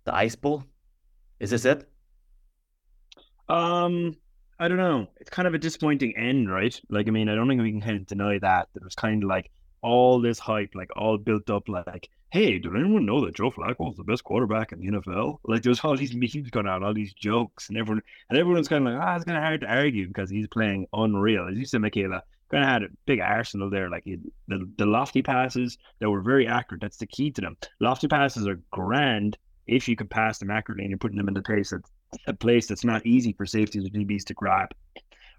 the 0.05 0.15
Ice 0.15 0.35
Bowl. 0.35 0.63
Is 1.39 1.51
this 1.51 1.65
it? 1.65 1.87
Um, 3.49 4.15
I 4.59 4.67
don't 4.67 4.77
know. 4.77 5.07
It's 5.17 5.29
kind 5.29 5.47
of 5.47 5.53
a 5.53 5.59
disappointing 5.59 6.15
end, 6.17 6.51
right? 6.51 6.79
Like, 6.89 7.07
I 7.07 7.11
mean, 7.11 7.29
I 7.29 7.35
don't 7.35 7.47
think 7.47 7.61
we 7.61 7.71
can 7.71 7.81
kind 7.81 7.97
of 7.97 8.07
deny 8.07 8.39
that. 8.39 8.69
That 8.73 8.83
was 8.83 8.95
kind 8.95 9.23
of 9.23 9.29
like 9.29 9.51
all 9.81 10.19
this 10.19 10.39
hype, 10.39 10.71
like 10.73 10.89
all 10.95 11.17
built 11.17 11.49
up, 11.49 11.69
like, 11.69 12.09
hey, 12.31 12.57
did 12.59 12.75
anyone 12.75 13.05
know 13.05 13.23
that 13.23 13.35
Joe 13.35 13.51
Flacco 13.51 13.91
is 13.91 13.97
the 13.97 14.03
best 14.03 14.23
quarterback 14.23 14.71
in 14.71 14.79
the 14.79 14.87
NFL? 14.87 15.37
Like, 15.45 15.61
there's 15.61 15.79
all 15.83 15.95
these 15.95 16.13
memes 16.13 16.49
going 16.49 16.67
out, 16.67 16.83
all 16.83 16.93
these 16.93 17.13
jokes, 17.13 17.69
and 17.69 17.77
everyone, 17.77 18.01
and 18.29 18.39
everyone's 18.39 18.67
kind 18.67 18.87
of 18.87 18.93
like, 18.93 19.01
ah, 19.01 19.15
it's 19.15 19.25
kind 19.25 19.37
of 19.37 19.43
hard 19.43 19.61
to 19.61 19.67
argue 19.67 20.07
because 20.07 20.29
he's 20.29 20.47
playing 20.47 20.87
unreal. 20.91 21.47
As 21.47 21.57
you 21.57 21.65
said, 21.65 21.81
Michaela, 21.81 22.23
kind 22.51 22.63
of 22.63 22.69
had 22.69 22.83
a 22.83 22.87
big 23.05 23.19
arsenal 23.19 23.69
there. 23.69 23.89
Like 23.89 24.05
the 24.05 24.71
the 24.77 24.85
lofty 24.85 25.21
passes 25.21 25.77
that 25.99 26.09
were 26.09 26.21
very 26.21 26.47
accurate. 26.47 26.81
That's 26.81 26.97
the 26.97 27.07
key 27.07 27.31
to 27.31 27.41
them. 27.41 27.57
Lofty 27.79 28.07
passes 28.07 28.47
are 28.47 28.59
grand 28.71 29.37
if 29.67 29.87
you 29.87 29.95
can 29.95 30.07
pass 30.07 30.39
them 30.39 30.49
accurately 30.49 30.85
and 30.85 30.91
you're 30.91 30.97
putting 30.97 31.17
them 31.17 31.27
in 31.27 31.35
a 31.37 31.41
place 31.41 31.71
that's 31.71 31.91
a 32.25 32.33
place 32.33 32.67
that's 32.67 32.85
not 32.85 33.05
easy 33.05 33.33
for 33.33 33.45
safeties 33.45 33.85
or 33.85 33.89
DBs 33.89 34.23
to 34.25 34.33
grab 34.33 34.69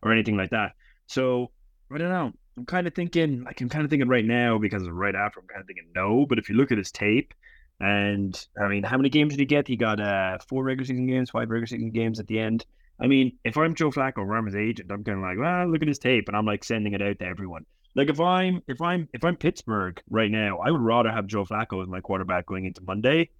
or 0.02 0.12
anything 0.12 0.36
like 0.36 0.50
that. 0.50 0.72
So 1.06 1.50
I 1.92 1.98
don't 1.98 2.10
know. 2.10 2.32
I'm 2.56 2.66
kind 2.66 2.86
of 2.86 2.94
thinking, 2.94 3.44
like, 3.44 3.60
I'm 3.60 3.68
kind 3.68 3.84
of 3.84 3.90
thinking 3.90 4.08
right 4.08 4.24
now 4.24 4.58
because 4.58 4.88
right 4.88 5.14
after, 5.14 5.40
I'm 5.40 5.46
kind 5.46 5.60
of 5.60 5.66
thinking 5.66 5.86
no. 5.94 6.26
But 6.28 6.38
if 6.38 6.48
you 6.48 6.56
look 6.56 6.72
at 6.72 6.78
his 6.78 6.90
tape, 6.90 7.32
and 7.80 8.46
I 8.60 8.66
mean, 8.66 8.82
how 8.82 8.96
many 8.96 9.08
games 9.08 9.32
did 9.32 9.40
he 9.40 9.46
get? 9.46 9.68
He 9.68 9.76
got 9.76 10.00
uh, 10.00 10.38
four 10.48 10.64
regular 10.64 10.84
season 10.84 11.06
games, 11.06 11.30
five 11.30 11.48
regular 11.48 11.66
season 11.66 11.90
games 11.90 12.18
at 12.18 12.26
the 12.26 12.40
end. 12.40 12.66
I 13.00 13.06
mean, 13.06 13.38
if 13.44 13.56
I'm 13.56 13.74
Joe 13.74 13.90
Flacco 13.90 14.18
or 14.18 14.36
I'm 14.36 14.46
his 14.46 14.56
agent, 14.56 14.90
I'm 14.90 15.04
kind 15.04 15.18
of 15.18 15.22
like, 15.22 15.38
well, 15.38 15.70
look 15.70 15.82
at 15.82 15.88
his 15.88 15.98
tape, 15.98 16.28
and 16.28 16.36
I'm 16.36 16.46
like 16.46 16.64
sending 16.64 16.94
it 16.94 17.02
out 17.02 17.18
to 17.20 17.24
everyone. 17.24 17.64
Like 17.94 18.10
if 18.10 18.20
I'm 18.20 18.62
if 18.68 18.80
I'm 18.80 19.08
if 19.12 19.24
I'm 19.24 19.36
Pittsburgh 19.36 20.00
right 20.10 20.30
now, 20.30 20.58
I 20.58 20.70
would 20.70 20.80
rather 20.80 21.10
have 21.10 21.26
Joe 21.26 21.44
Flacco 21.44 21.82
as 21.82 21.88
my 21.88 22.00
quarterback 22.00 22.46
going 22.46 22.64
into 22.64 22.82
Monday 22.82 23.30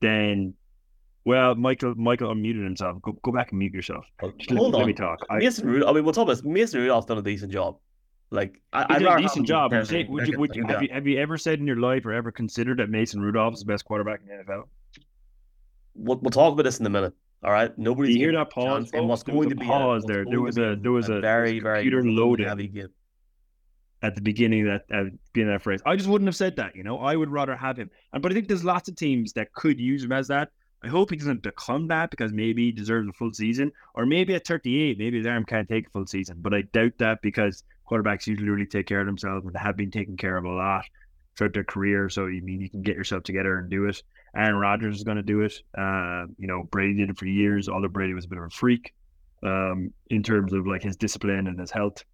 than 0.00 0.54
well, 1.24 1.54
Michael 1.54 1.94
Michael 1.96 2.34
unmuted 2.34 2.64
himself. 2.64 3.02
Go 3.02 3.12
go 3.22 3.32
back 3.32 3.50
and 3.50 3.58
mute 3.58 3.74
yourself. 3.74 4.04
Just 4.38 4.50
Hold 4.50 4.72
let, 4.72 4.74
on. 4.74 4.80
Let 4.80 4.86
me 4.86 4.92
talk. 4.94 5.18
Mason 5.30 5.66
Rudolph. 5.66 5.90
I 5.90 5.94
mean, 5.94 6.04
we'll 6.04 6.12
talk 6.12 6.22
about 6.24 6.36
this. 6.36 6.44
Mason 6.44 6.80
Rudolph's 6.80 7.06
done 7.06 7.18
a 7.18 7.22
decent 7.22 7.52
job. 7.52 7.78
Like 8.30 8.60
I, 8.72 8.98
did 8.98 9.08
a 9.08 9.16
decent 9.18 9.46
job. 9.46 9.72
Would, 9.72 9.86
say, 9.86 10.04
would 10.04 10.28
you, 10.28 10.38
would 10.38 10.54
you, 10.54 10.64
have, 10.66 10.82
you, 10.82 10.88
have 10.92 11.06
you 11.06 11.18
ever 11.18 11.38
said 11.38 11.60
in 11.60 11.66
your 11.66 11.80
life 11.80 12.04
or 12.04 12.12
ever 12.12 12.30
considered 12.30 12.78
that 12.78 12.90
Mason 12.90 13.20
Rudolph 13.20 13.54
is 13.54 13.60
the 13.60 13.66
best 13.66 13.84
quarterback 13.84 14.20
in 14.20 14.28
the 14.28 14.44
NFL? 14.44 14.64
We'll, 15.94 16.18
we'll 16.18 16.30
talk 16.30 16.52
about 16.52 16.62
this 16.62 16.78
in 16.78 16.86
a 16.86 16.90
minute. 16.90 17.14
All 17.42 17.52
right. 17.52 17.76
Nobody's 17.78 18.16
you 18.16 18.22
hear 18.22 18.32
that 18.32 18.50
pause? 18.50 18.90
And 18.92 19.08
what's 19.08 19.22
going 19.22 19.48
to 19.50 19.54
be 19.54 19.66
pause 19.66 20.04
a, 20.04 20.06
there? 20.06 20.24
There 20.24 20.40
was 20.40 20.58
a 20.58 20.76
there 20.80 20.92
was 20.92 21.08
a, 21.08 21.20
very 21.20 21.60
very 21.60 21.82
computer 21.82 22.04
loaded 22.04 22.48
at 24.02 24.14
the 24.14 24.20
beginning 24.20 24.68
of 24.68 24.80
that 24.88 24.96
at 24.96 25.12
beginning 25.32 25.54
of 25.54 25.60
that 25.60 25.62
phrase. 25.62 25.80
I 25.86 25.96
just 25.96 26.08
wouldn't 26.08 26.28
have 26.28 26.36
said 26.36 26.56
that. 26.56 26.74
You 26.74 26.82
know, 26.82 26.98
I 26.98 27.16
would 27.16 27.30
rather 27.30 27.56
have 27.56 27.76
him. 27.76 27.90
And 28.12 28.22
but 28.22 28.32
I 28.32 28.34
think 28.34 28.48
there's 28.48 28.64
lots 28.64 28.88
of 28.88 28.96
teams 28.96 29.32
that 29.34 29.52
could 29.52 29.78
use 29.78 30.04
him 30.04 30.12
as 30.12 30.28
that. 30.28 30.50
I 30.82 30.88
hope 30.88 31.10
he 31.10 31.16
doesn't 31.16 31.42
become 31.42 31.88
that 31.88 32.10
because 32.10 32.32
maybe 32.32 32.66
he 32.66 32.72
deserves 32.72 33.08
a 33.08 33.12
full 33.12 33.32
season, 33.32 33.72
or 33.94 34.06
maybe 34.06 34.34
at 34.36 34.46
38, 34.46 34.96
maybe 34.96 35.18
his 35.18 35.26
arm 35.26 35.44
can't 35.44 35.68
take 35.68 35.88
a 35.88 35.90
full 35.90 36.06
season. 36.06 36.36
But 36.40 36.54
I 36.54 36.62
doubt 36.62 36.92
that 36.98 37.20
because 37.20 37.64
quarterbacks 37.90 38.28
usually 38.28 38.48
really 38.48 38.66
take 38.66 38.86
care 38.86 39.00
of 39.00 39.06
themselves 39.06 39.44
and 39.44 39.56
have 39.56 39.76
been 39.76 39.90
taken 39.90 40.16
care 40.16 40.36
of 40.36 40.44
a 40.44 40.50
lot 40.50 40.84
throughout 41.36 41.54
their 41.54 41.64
career. 41.64 42.08
So 42.08 42.26
you 42.26 42.42
mean 42.42 42.60
you 42.60 42.70
can 42.70 42.82
get 42.82 42.96
yourself 42.96 43.24
together 43.24 43.58
and 43.58 43.68
do 43.68 43.86
it. 43.86 44.02
Aaron 44.36 44.56
Rodgers 44.56 44.96
is 44.96 45.04
going 45.04 45.16
to 45.16 45.22
do 45.22 45.42
it. 45.42 45.54
Uh, 45.76 46.26
you 46.38 46.46
know, 46.46 46.64
Brady 46.70 46.94
did 46.94 47.10
it 47.10 47.18
for 47.18 47.26
years. 47.26 47.68
Although 47.68 47.88
Brady 47.88 48.14
was 48.14 48.24
a 48.24 48.28
bit 48.28 48.38
of 48.38 48.44
a 48.44 48.50
freak 48.50 48.94
um, 49.42 49.92
in 50.10 50.22
terms 50.22 50.52
of 50.52 50.66
like 50.66 50.82
his 50.82 50.96
discipline 50.96 51.46
and 51.46 51.58
his 51.58 51.70
health. 51.70 52.04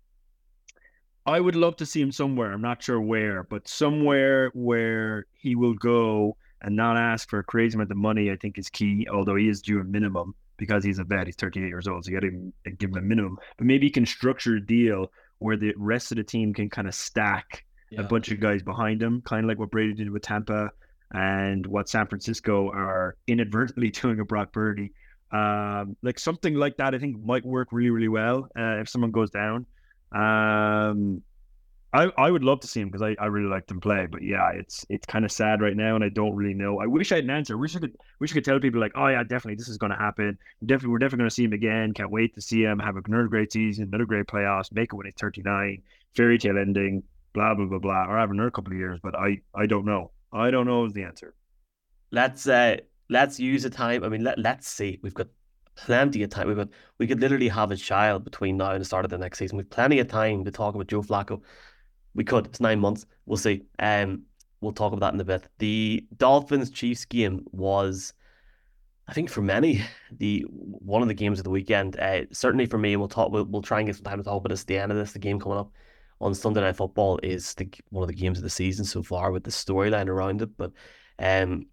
I 1.27 1.41
would 1.41 1.57
love 1.57 1.77
to 1.77 1.87
see 1.87 2.03
him 2.03 2.13
somewhere. 2.13 2.53
I'm 2.53 2.61
not 2.61 2.83
sure 2.83 3.01
where, 3.01 3.45
but 3.45 3.67
somewhere 3.67 4.51
where 4.53 5.27
he 5.33 5.55
will 5.55 5.73
go 5.73 6.37
and 6.61 6.77
not 6.77 6.99
ask 6.99 7.31
for 7.31 7.39
a 7.39 7.45
crazy 7.45 7.77
amount 7.77 7.91
of 7.91 7.97
money. 7.97 8.31
I 8.31 8.37
think 8.37 8.59
is 8.59 8.69
key. 8.69 9.07
Although 9.11 9.37
he 9.37 9.49
is 9.49 9.63
due 9.63 9.81
a 9.81 9.85
minimum 9.85 10.35
because 10.57 10.85
he's 10.85 10.99
a 10.99 11.05
vet. 11.05 11.27
He's 11.27 11.37
38 11.37 11.67
years 11.67 11.89
old, 11.89 12.05
so 12.05 12.11
you 12.11 12.21
got 12.21 12.27
to 12.27 12.73
give 12.73 12.91
him 12.91 12.97
a 12.97 13.03
minimum. 13.03 13.39
But 13.57 13.67
maybe 13.67 13.87
he 13.87 13.91
can 13.91 14.07
structure 14.07 14.57
a 14.57 14.65
deal 14.65 15.11
where 15.39 15.57
the 15.57 15.75
rest 15.77 16.13
of 16.13 16.17
the 16.17 16.25
team 16.25 16.55
can 16.55 16.71
kind 16.71 16.87
of 16.87 16.95
stack 16.95 17.65
yeah. 17.91 18.01
a 18.01 18.05
bunch 18.05 18.31
of 18.31 18.41
guys 18.41 18.63
behind 18.63 19.03
him, 19.03 19.23
kind 19.23 19.45
of 19.45 19.49
like 19.49 19.59
what 19.59 19.71
Brady 19.71 19.95
did 19.95 20.11
with 20.11 20.23
Tampa 20.23 20.71
and 21.15 21.65
what 21.67 21.89
San 21.89 22.07
Francisco 22.07 22.71
are 22.71 23.17
inadvertently 23.29 23.91
doing 24.03 24.21
a 24.21 24.25
Brock 24.25 24.53
Purdy. 24.53 24.93
Um, 25.31 25.97
like 26.03 26.19
something 26.19 26.55
like 26.55 26.77
that, 26.77 26.95
I 26.95 26.99
think 26.99 27.25
might 27.25 27.45
work 27.45 27.69
really, 27.73 27.91
really 27.91 28.09
well 28.09 28.49
uh, 28.59 28.81
if 28.81 28.89
someone 28.89 29.13
goes 29.13 29.31
down. 29.31 29.67
Um, 30.13 31.23
I, 31.93 32.11
I 32.19 32.31
would 32.31 32.43
love 32.43 32.59
to 32.61 32.67
see 32.67 32.81
him 32.81 32.89
because 32.89 33.03
I, 33.03 33.15
I 33.21 33.27
really 33.27 33.49
like 33.49 33.69
them 33.69 33.81
play. 33.81 34.07
But 34.11 34.23
yeah, 34.23 34.51
it's 34.53 34.85
it's 34.89 35.07
kind 35.07 35.25
of 35.25 35.31
sad 35.31 35.63
right 35.63 35.77
now, 35.77 35.95
and 35.95 36.03
I 36.03 36.09
don't 36.09 36.35
really 36.35 36.55
know. 36.55 36.81
I 36.81 36.87
wish 36.87 37.13
I 37.13 37.17
had 37.17 37.25
an 37.25 37.31
answer. 37.31 37.55
I 37.55 37.61
wish 37.61 37.77
I 37.77 37.79
could 37.79 37.97
wish 38.19 38.33
I 38.33 38.35
could 38.35 38.45
tell 38.45 38.59
people 38.59 38.81
like, 38.81 38.93
oh 38.97 39.07
yeah, 39.07 39.23
definitely 39.23 39.55
this 39.55 39.69
is 39.69 39.79
going 39.79 39.93
to 39.93 39.99
happen. 39.99 40.37
Definitely, 40.67 40.89
we're 40.91 40.99
definitely 40.99 41.23
going 41.23 41.31
to 41.31 41.35
see 41.35 41.45
him 41.45 41.53
again. 41.53 41.95
Can't 41.95 42.11
wait 42.11 42.35
to 42.35 42.41
see 42.41 42.63
him 42.63 42.81
have 42.81 42.97
another 42.97 43.29
great 43.29 43.53
season, 43.53 43.85
another 43.85 44.07
great 44.07 44.27
playoffs, 44.27 44.73
make 44.73 44.93
it 44.93 44.97
when 44.97 45.07
he's 45.07 45.15
thirty 45.17 45.43
nine, 45.43 45.83
fairy 46.17 46.39
tale 46.39 46.59
ending, 46.59 47.05
blah 47.33 47.55
blah 47.55 47.67
blah 47.67 47.79
blah, 47.79 48.07
or 48.09 48.19
have 48.19 48.33
another 48.33 48.51
couple 48.51 48.73
of 48.73 48.79
years. 48.79 48.99
But 49.01 49.15
I 49.15 49.39
I 49.55 49.67
don't 49.67 49.85
know. 49.85 50.11
I 50.35 50.51
don't 50.51 50.67
know 50.67 50.89
the 50.89 51.05
answer. 51.05 51.35
Let's 52.11 52.47
uh 52.47 52.77
let's 53.09 53.41
use 53.41 53.63
the 53.63 53.71
time. 53.71 54.05
I 54.05 54.09
mean, 54.09 54.25
let 54.25 54.39
let's 54.39 54.69
see. 54.69 54.99
We've 55.03 55.15
got 55.15 55.29
plenty 55.77 56.23
of 56.23 56.31
time. 56.31 56.49
We've 56.49 56.57
got 56.57 56.69
we 56.99 57.07
could 57.07 57.21
literally 57.21 57.49
have 57.49 57.71
a 57.71 57.77
child 57.77 58.25
between 58.25 58.59
now 58.59 58.73
and 58.73 58.81
the 58.81 58.85
start 58.85 59.05
of 59.05 59.11
the 59.11 59.19
next 59.19 59.39
season. 59.39 59.57
We've 59.57 59.71
plenty 59.71 60.01
of 60.01 60.09
time 60.09 60.45
to 60.45 60.51
talk 60.51 60.75
about 60.75 60.89
Joe 60.89 61.03
Flacco 61.03 61.41
we 62.15 62.25
could. 62.25 62.47
It's 62.47 62.61
nine 62.61 62.81
months. 62.81 63.07
We'll 63.27 63.37
see. 63.37 63.63
Um, 63.79 64.23
we'll 64.61 64.73
talk 64.73 64.93
about 64.93 65.07
that 65.07 65.15
in 65.15 65.21
a 65.21 65.25
bit. 65.25 65.49
The 65.59 66.07
Dolphins 66.17 66.71
Chiefs 66.71 67.05
game 67.05 67.45
was, 67.53 68.13
I 69.09 69.13
think, 69.13 69.31
for 69.31 69.43
many, 69.43 69.83
the 70.13 70.47
one 70.49 71.03
of 71.03 71.09
the 71.09 71.15
games 71.15 71.39
of 71.39 71.45
the 71.45 71.51
weekend. 71.51 71.99
Uh, 71.99 72.23
certainly 72.33 72.67
for 72.67 72.79
me, 72.79 72.97
we'll 72.97 73.09
talk. 73.09 73.31
We'll, 73.31 73.45
we'll 73.45 73.63
try 73.63 73.81
and 73.81 73.87
get 73.87 73.97
some 73.97 74.05
time 74.05 74.19
to 74.19 74.25
talk 74.25 74.39
about 74.39 74.51
this 74.51 74.63
at 74.63 74.67
the 74.67 74.79
end 74.79 74.93
of 74.93 74.99
this. 74.99 75.13
The 75.13 75.19
game 75.19 75.41
coming 75.41 75.59
up 75.59 75.73
on 76.25 76.35
Sunday 76.35 76.63
Night 76.63 76.77
Football 76.77 77.21
is 77.23 77.53
the 77.55 77.69
one 77.91 78.03
of 78.03 78.09
the 78.09 78.15
games 78.15 78.39
of 78.39 78.45
the 78.45 78.51
season 78.51 78.87
so 78.87 79.03
far 79.03 79.31
with 79.31 79.45
the 79.45 79.51
storyline 79.51 80.09
around 80.09 80.41
it. 80.41 80.57
But 80.57 80.73
um, 81.19 81.67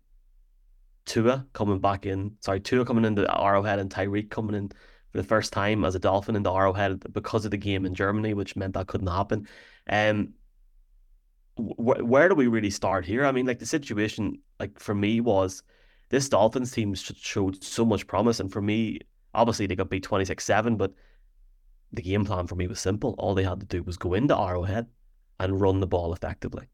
Tua 1.05 1.47
coming 1.53 1.79
back 1.79 2.05
in. 2.05 2.33
Sorry, 2.41 2.59
Tua 2.59 2.83
coming 2.83 3.05
into 3.05 3.25
Arrowhead 3.33 3.79
and 3.79 3.89
Tyreek 3.89 4.29
coming 4.29 4.55
in 4.55 4.67
for 4.67 5.17
the 5.17 5.23
first 5.23 5.53
time 5.53 5.85
as 5.85 5.95
a 5.95 5.99
Dolphin 5.99 6.35
in 6.35 6.43
the 6.43 6.51
Arrowhead 6.51 7.01
because 7.13 7.45
of 7.45 7.51
the 7.51 7.57
game 7.57 7.85
in 7.85 7.95
Germany, 7.95 8.33
which 8.33 8.57
meant 8.57 8.73
that 8.73 8.87
couldn't 8.87 9.07
happen. 9.07 9.47
Um, 9.89 10.33
wh- 11.55 12.03
where 12.03 12.27
do 12.27 12.35
we 12.35 12.47
really 12.47 12.71
start 12.71 13.05
here? 13.05 13.25
I 13.25 13.31
mean, 13.31 13.45
like 13.45 13.59
the 13.59 13.65
situation, 13.65 14.39
like 14.59 14.77
for 14.79 14.93
me, 14.93 15.21
was 15.21 15.63
this 16.09 16.27
Dolphins 16.27 16.73
team 16.73 16.93
showed 16.93 17.63
so 17.63 17.85
much 17.85 18.05
promise, 18.05 18.41
and 18.41 18.51
for 18.51 18.61
me, 18.61 18.99
obviously 19.33 19.65
they 19.65 19.77
got 19.77 19.89
beat 19.89 20.03
twenty 20.03 20.25
six 20.25 20.43
seven, 20.43 20.75
but 20.75 20.93
the 21.93 22.01
game 22.01 22.25
plan 22.25 22.47
for 22.47 22.55
me 22.55 22.67
was 22.67 22.79
simple. 22.79 23.15
All 23.17 23.35
they 23.35 23.43
had 23.43 23.59
to 23.59 23.65
do 23.65 23.83
was 23.83 23.97
go 23.97 24.13
into 24.13 24.37
Arrowhead 24.37 24.87
and 25.39 25.59
run 25.59 25.79
the 25.79 25.87
ball 25.87 26.13
effectively, 26.13 26.67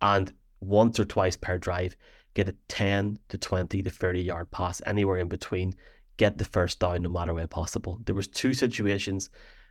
and 0.00 0.32
once 0.60 0.98
or 0.98 1.04
twice 1.04 1.36
per 1.36 1.58
drive, 1.58 1.96
get 2.34 2.48
a 2.48 2.54
ten 2.68 3.18
to 3.28 3.38
twenty 3.38 3.82
to 3.82 3.90
thirty 3.90 4.22
yard 4.22 4.50
pass 4.50 4.82
anywhere 4.86 5.18
in 5.18 5.28
between, 5.28 5.74
get 6.16 6.38
the 6.38 6.44
first 6.44 6.80
down 6.80 7.02
no 7.02 7.08
matter 7.08 7.34
way 7.34 7.46
possible. 7.46 8.00
There 8.04 8.14
was 8.14 8.28
two 8.28 8.54
situations 8.54 9.30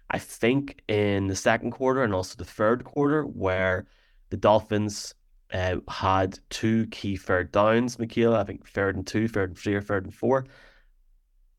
I 0.10 0.19
think 0.19 0.81
in 0.88 1.27
the 1.27 1.36
second 1.36 1.71
quarter 1.71 2.03
and 2.03 2.13
also 2.13 2.36
the 2.38 2.45
third 2.45 2.86
quarter 2.86 3.23
where 3.23 3.88
the 4.29 4.38
Dolphins 4.38 5.13
uh, 5.53 5.77
had 5.89 6.39
two 6.49 6.88
key 6.88 7.17
third 7.17 7.51
downs, 7.51 7.99
Michaela, 7.99 8.39
I 8.39 8.43
think 8.45 8.67
third 8.67 8.95
and 8.95 9.05
two, 9.05 9.27
third 9.27 9.49
and 9.49 9.57
three, 9.57 9.75
or 9.75 9.81
third 9.81 10.05
and 10.05 10.13
four, 10.13 10.45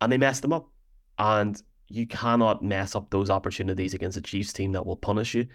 and 0.01 0.11
they 0.11 0.19
messed 0.19 0.43
them 0.43 0.53
up. 0.53 0.69
And 1.19 1.61
you 1.89 2.07
cannot 2.07 2.63
mess 2.63 2.95
up 2.95 3.11
those 3.11 3.31
opportunities 3.31 3.95
against 3.95 4.17
a 4.17 4.23
Chiefs 4.23 4.53
team 4.53 4.73
that 4.73 4.85
will 4.85 4.97
punish 4.97 5.35
you. 5.35 5.47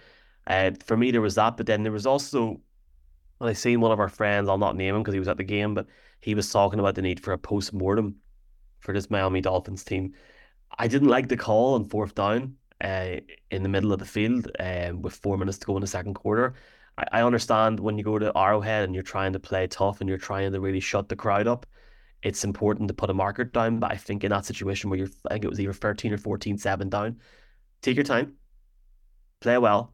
Uh, 0.48 0.72
for 0.86 0.98
me, 0.98 1.12
there 1.12 1.22
was 1.22 1.36
that, 1.36 1.58
but 1.58 1.66
then 1.66 1.84
there 1.84 1.92
was 1.92 2.06
also, 2.06 2.60
when 3.38 3.50
I 3.50 3.54
seen 3.54 3.82
one 3.82 3.92
of 3.92 4.00
our 4.00 4.10
friends, 4.10 4.50
I'll 4.50 4.58
not 4.58 4.76
name 4.76 4.96
him 4.96 5.02
because 5.02 5.14
he 5.14 5.20
was 5.20 5.28
at 5.28 5.38
the 5.38 5.44
game, 5.44 5.74
but 5.74 5.88
he 6.20 6.36
was 6.36 6.50
talking 6.50 6.80
about 6.80 6.96
the 6.96 7.02
need 7.02 7.20
for 7.20 7.34
a 7.34 7.38
post 7.38 7.74
mortem 7.74 8.16
for 8.80 8.94
this 8.94 9.10
Miami 9.10 9.42
Dolphins 9.42 9.84
team. 9.84 10.14
I 10.78 10.88
didn't 10.88 11.10
like 11.10 11.28
the 11.28 11.38
call 11.38 11.76
on 11.76 11.86
fourth 11.86 12.16
down 12.16 12.56
uh, 12.84 13.18
in 13.52 13.64
the 13.64 13.70
middle 13.70 13.94
of 13.94 14.00
the 14.00 14.06
field 14.06 14.50
um, 14.60 15.02
with 15.02 15.14
four 15.14 15.38
minutes 15.38 15.60
to 15.60 15.66
go 15.66 15.78
in 15.78 15.82
the 15.82 15.88
second 15.88 16.16
quarter. 16.16 16.56
I, 16.98 17.20
I 17.20 17.22
understand 17.24 17.80
when 17.80 17.98
you 17.98 18.04
go 18.04 18.20
to 18.20 18.36
Arrowhead 18.36 18.84
and 18.84 18.94
you're 18.94 19.04
trying 19.04 19.34
to 19.34 19.40
play 19.40 19.68
tough 19.68 20.02
and 20.02 20.10
you're 20.10 20.18
trying 20.18 20.52
to 20.52 20.60
really 20.60 20.80
shut 20.80 21.10
the 21.10 21.16
crowd 21.16 21.48
up, 21.48 21.66
it's 22.24 22.44
important 22.44 22.88
to 22.88 22.94
put 22.94 23.10
a 23.10 23.14
marker 23.14 23.44
down. 23.44 23.80
But 23.80 23.92
I 23.92 23.98
think 23.98 24.24
in 24.24 24.32
that 24.32 24.46
situation 24.46 24.90
where 24.90 25.00
you're, 25.00 25.10
I 25.30 25.34
think 25.34 25.46
it 25.46 25.50
was 25.50 25.60
either 25.60 25.74
13 25.74 26.14
or 26.14 26.18
14, 26.18 26.58
7 26.58 26.90
down, 26.90 27.20
take 27.82 27.96
your 27.96 28.06
time, 28.06 28.34
play 29.42 29.58
well, 29.58 29.94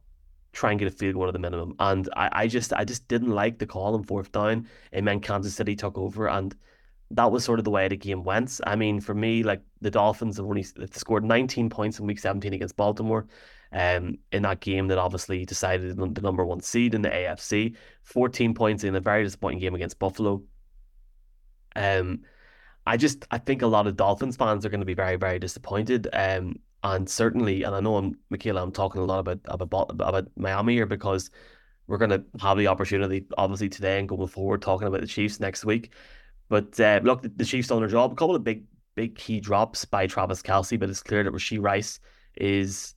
try 0.53 0.71
and 0.71 0.79
get 0.79 0.87
a 0.87 0.91
field 0.91 1.15
goal 1.15 1.27
at 1.27 1.33
the 1.33 1.39
minimum. 1.39 1.75
And 1.79 2.07
I, 2.15 2.29
I 2.31 2.47
just 2.47 2.71
I 2.73 2.85
just 2.85 3.07
didn't 3.07 3.31
like 3.31 3.59
the 3.59 3.65
call 3.65 3.95
on 3.95 4.03
fourth 4.03 4.31
down. 4.31 4.67
It 4.91 5.03
meant 5.03 5.23
Kansas 5.23 5.55
City 5.55 5.75
took 5.75 5.97
over 5.97 6.29
and 6.29 6.55
that 7.11 7.31
was 7.31 7.43
sort 7.43 7.59
of 7.59 7.65
the 7.65 7.71
way 7.71 7.87
the 7.87 7.97
game 7.97 8.23
went. 8.23 8.59
I 8.67 8.75
mean, 8.75 9.01
for 9.01 9.15
me, 9.15 9.41
like 9.41 9.61
the 9.81 9.89
Dolphins 9.89 10.37
have 10.37 10.45
only 10.45 10.63
scored 10.63 11.23
19 11.23 11.69
points 11.69 11.99
in 11.99 12.05
Week 12.05 12.19
17 12.19 12.53
against 12.53 12.77
Baltimore. 12.77 13.27
Um, 13.71 14.17
in 14.31 14.41
that 14.43 14.61
game 14.61 14.87
that 14.87 14.97
obviously 14.97 15.45
decided 15.45 15.95
the 15.95 16.21
number 16.21 16.43
one 16.43 16.59
seed 16.59 16.95
in 16.95 17.03
the 17.03 17.09
AFC. 17.09 17.75
14 18.01 18.55
points 18.55 18.83
in 18.83 18.95
a 18.95 18.99
very 18.99 19.23
disappointing 19.23 19.59
game 19.59 19.75
against 19.75 19.99
Buffalo. 19.99 20.41
Um, 21.79 22.21
I 22.85 22.97
just 22.97 23.25
I 23.31 23.37
think 23.37 23.61
a 23.61 23.67
lot 23.67 23.87
of 23.87 23.95
Dolphins 23.95 24.35
fans 24.35 24.65
are 24.65 24.69
going 24.69 24.81
to 24.81 24.85
be 24.85 24.93
very 24.93 25.15
very 25.15 25.39
disappointed. 25.39 26.07
Um, 26.13 26.59
and 26.83 27.09
certainly, 27.09 27.63
and 27.63 27.75
I 27.75 27.79
know 27.79 27.97
I'm 27.97 28.17
Michaela, 28.29 28.63
I'm 28.63 28.71
talking 28.71 29.01
a 29.01 29.05
lot 29.05 29.19
about 29.19 29.39
about 29.47 29.87
about 29.89 30.27
Miami 30.35 30.73
here 30.73 30.85
because 30.85 31.29
we're 31.87 31.97
going 31.97 32.11
to 32.11 32.23
have 32.39 32.57
the 32.57 32.67
opportunity, 32.67 33.25
obviously 33.37 33.67
today 33.67 33.99
and 33.99 34.07
going 34.07 34.27
forward, 34.27 34.61
talking 34.61 34.87
about 34.87 35.01
the 35.01 35.07
Chiefs 35.07 35.39
next 35.39 35.65
week. 35.65 35.91
But 36.47 36.79
uh, 36.79 37.01
look, 37.03 37.23
the, 37.23 37.29
the 37.29 37.45
Chiefs 37.45 37.69
done 37.69 37.79
their 37.79 37.89
job. 37.89 38.11
A 38.11 38.15
couple 38.15 38.35
of 38.35 38.43
big, 38.43 38.65
big 38.95 39.15
key 39.15 39.39
drops 39.39 39.85
by 39.85 40.05
Travis 40.05 40.41
Kelce, 40.41 40.79
but 40.79 40.89
it's 40.89 41.03
clear 41.03 41.23
that 41.23 41.33
Rashee 41.33 41.61
Rice 41.61 41.99
is 42.35 42.95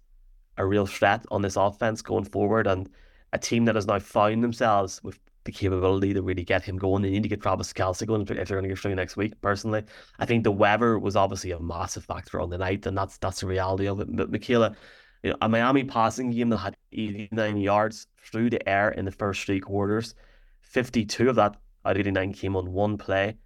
a 0.59 0.67
real 0.67 0.87
threat 0.87 1.25
on 1.31 1.43
this 1.43 1.57
offense 1.57 2.03
going 2.03 2.25
forward, 2.25 2.67
and 2.67 2.89
a 3.33 3.39
team 3.39 3.65
that 3.65 3.75
has 3.75 3.87
now 3.87 3.99
found 3.99 4.45
themselves 4.45 5.03
with 5.03 5.19
the 5.45 5.53
capability 5.53 6.15
to 6.15 6.23
really 6.23 6.45
get 6.45 6.63
him 6.63 6.77
going. 6.77 7.03
They 7.03 7.11
need 7.11 7.23
to 7.25 7.29
get 7.29 7.43
Travis 7.43 7.73
Kelce 7.73 8.07
going 8.07 8.23
if 8.23 8.29
they're 8.29 8.45
going 8.47 8.63
to 8.63 8.69
get 8.69 8.79
through 8.79 8.95
next 8.95 9.17
week. 9.17 9.41
Personally, 9.41 9.83
I 10.19 10.27
think 10.27 10.45
the 10.45 10.53
weather 10.53 10.99
was 10.99 11.17
obviously 11.17 11.51
a 11.53 11.61
massive 11.61 12.05
factor 12.05 12.41
on 12.41 12.51
the 12.51 12.59
night, 12.59 12.87
and 12.87 12.97
that's 12.97 13.19
that's 13.19 13.41
the 13.41 13.47
reality 13.47 13.87
of 13.89 14.01
it. 14.01 14.15
But 14.15 14.31
Michaela, 14.31 14.77
you 15.23 15.31
know, 15.31 15.37
a 15.43 15.49
Miami 15.49 15.85
passing 15.85 16.31
game 16.31 16.51
that 16.51 16.59
had 16.59 16.77
89 16.93 17.57
yards 17.57 18.07
through 18.25 18.51
the 18.51 18.69
air 18.69 18.91
in 18.91 19.05
the 19.05 19.13
first 19.13 19.45
three 19.45 19.61
quarters, 19.61 20.15
52 20.63 21.31
of 21.31 21.37
that 21.37 21.57
of 21.85 21.97
89 21.97 22.33
came 22.33 22.55
on 22.55 22.73
one 22.73 22.97
play 22.97 23.37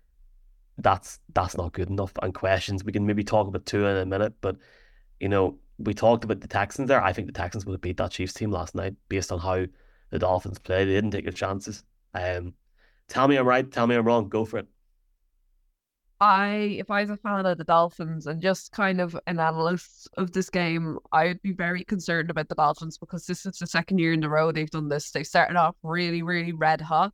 that's 0.79 1.21
that's 1.35 1.57
not 1.57 1.73
good 1.73 1.89
enough. 1.91 2.13
And 2.23 2.35
questions 2.35 2.85
we 2.85 2.93
can 2.93 3.07
maybe 3.07 3.25
talk 3.25 3.49
about 3.49 3.67
two 3.67 3.87
in 3.87 3.97
a 3.97 4.07
minute, 4.07 4.35
but 4.41 4.57
you 5.21 5.29
know 5.29 5.59
we 5.79 5.95
talked 5.95 6.25
about 6.25 6.41
the 6.41 6.49
Texans 6.49 6.89
there. 6.89 7.03
I 7.03 7.13
think 7.13 7.27
the 7.27 7.33
Texans 7.33 7.67
would 7.67 7.75
have 7.75 7.81
beat 7.81 7.97
that 7.99 8.11
Chiefs 8.11 8.33
team 8.33 8.51
last 8.51 8.75
night 8.75 8.95
based 9.09 9.33
on 9.33 9.39
how 9.39 9.67
the 10.11 10.19
Dolphins 10.19 10.59
play. 10.59 10.85
They 10.85 10.93
didn't 10.93 11.11
take 11.11 11.25
their 11.25 11.33
chances. 11.33 11.85
Um, 12.15 12.55
tell 13.09 13.29
me 13.29 13.37
I'm 13.37 13.47
right. 13.47 13.71
Tell 13.71 13.87
me 13.87 13.95
I'm 13.95 14.05
wrong. 14.07 14.29
Go 14.29 14.45
for 14.45 14.59
it. 14.59 14.67
I, 16.19 16.77
if 16.79 16.91
I 16.91 17.03
was 17.03 17.11
a 17.11 17.17
fan 17.19 17.45
of 17.45 17.59
the 17.59 17.65
Dolphins 17.65 18.27
and 18.27 18.41
just 18.41 18.73
kind 18.73 19.03
of 19.03 19.19
an 19.27 19.39
analyst 19.39 20.09
of 20.17 20.33
this 20.33 20.49
game, 20.49 20.99
I 21.13 21.27
would 21.27 21.43
be 21.43 21.53
very 21.53 21.85
concerned 21.85 22.31
about 22.31 22.49
the 22.49 22.55
Dolphins 22.55 22.97
because 22.97 23.27
this 23.27 23.45
is 23.45 23.59
the 23.59 23.67
second 23.67 23.99
year 23.99 24.15
in 24.15 24.25
a 24.25 24.29
row 24.29 24.51
they've 24.51 24.71
done 24.71 24.89
this. 24.89 25.11
They 25.11 25.25
started 25.25 25.57
off 25.57 25.77
really, 25.83 26.23
really 26.23 26.53
red 26.53 26.81
hot. 26.81 27.13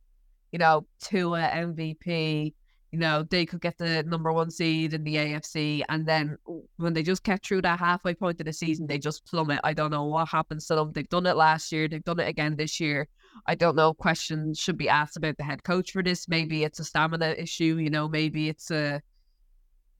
You 0.53 0.59
know, 0.59 0.87
Tua 1.01 1.49
MVP, 1.53 2.53
you 2.93 2.99
know, 2.99 3.23
they 3.23 3.43
could 3.43 3.59
get 3.59 3.79
the 3.79 4.03
number 4.03 4.31
one 4.31 4.51
seed 4.51 4.93
in 4.93 5.03
the 5.03 5.15
AFC. 5.15 5.81
And 5.89 6.05
then 6.05 6.37
when 6.77 6.93
they 6.93 7.01
just 7.01 7.23
get 7.23 7.43
through 7.43 7.63
that 7.63 7.79
halfway 7.79 8.13
point 8.13 8.39
of 8.39 8.45
the 8.45 8.53
season, 8.53 8.85
they 8.85 8.99
just 8.99 9.25
plummet. 9.25 9.61
I 9.63 9.73
don't 9.73 9.89
know 9.89 10.03
what 10.03 10.27
happens 10.27 10.67
to 10.67 10.75
them. 10.75 10.91
They've 10.93 11.09
done 11.09 11.25
it 11.25 11.35
last 11.35 11.71
year, 11.71 11.87
they've 11.87 12.03
done 12.03 12.19
it 12.19 12.27
again 12.27 12.55
this 12.55 12.79
year. 12.79 13.07
I 13.47 13.55
don't 13.55 13.75
know. 13.75 13.95
Questions 13.95 14.59
should 14.59 14.77
be 14.77 14.89
asked 14.89 15.17
about 15.17 15.37
the 15.37 15.43
head 15.43 15.63
coach 15.63 15.91
for 15.91 16.03
this. 16.03 16.27
Maybe 16.27 16.63
it's 16.63 16.79
a 16.79 16.83
stamina 16.83 17.33
issue, 17.35 17.77
you 17.81 17.89
know, 17.89 18.07
maybe 18.07 18.47
it's 18.47 18.69
a 18.69 19.01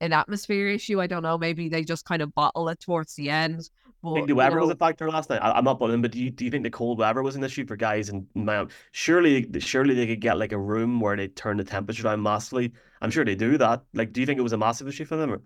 an 0.04 0.12
atmosphere 0.12 0.68
issue. 0.68 1.00
I 1.00 1.06
don't 1.06 1.22
know. 1.22 1.38
Maybe 1.38 1.68
they 1.68 1.84
just 1.84 2.04
kind 2.04 2.22
of 2.22 2.34
bottle 2.34 2.68
it 2.68 2.80
towards 2.80 3.14
the 3.14 3.30
end. 3.30 3.68
But, 4.02 4.14
think 4.14 4.26
the 4.28 4.34
weather 4.34 4.56
know, 4.56 4.62
was 4.62 4.70
a 4.70 4.76
factor 4.76 5.08
last 5.10 5.30
night. 5.30 5.38
I, 5.38 5.56
am 5.56 5.64
not 5.64 5.78
butting, 5.78 6.02
but 6.02 6.10
do 6.10 6.18
you, 6.18 6.30
do 6.30 6.44
you 6.44 6.50
think 6.50 6.62
the 6.62 6.70
cold 6.70 6.98
weather 6.98 7.22
was 7.22 7.36
an 7.36 7.44
issue 7.44 7.66
for 7.66 7.74
guys 7.74 8.10
in 8.10 8.26
Miami? 8.34 8.70
Surely, 8.92 9.48
surely 9.60 9.94
they 9.94 10.06
could 10.06 10.20
get 10.20 10.36
like 10.36 10.52
a 10.52 10.58
room 10.58 11.00
where 11.00 11.16
they 11.16 11.28
turn 11.28 11.56
the 11.56 11.64
temperature 11.64 12.02
down 12.02 12.22
massively. 12.22 12.72
I'm 13.00 13.10
sure 13.10 13.24
they 13.24 13.34
do 13.34 13.56
that. 13.58 13.82
Like, 13.94 14.12
do 14.12 14.20
you 14.20 14.26
think 14.26 14.38
it 14.38 14.42
was 14.42 14.52
a 14.52 14.58
massive 14.58 14.88
issue 14.88 15.06
for 15.06 15.16
them? 15.16 15.32
Or? 15.32 15.42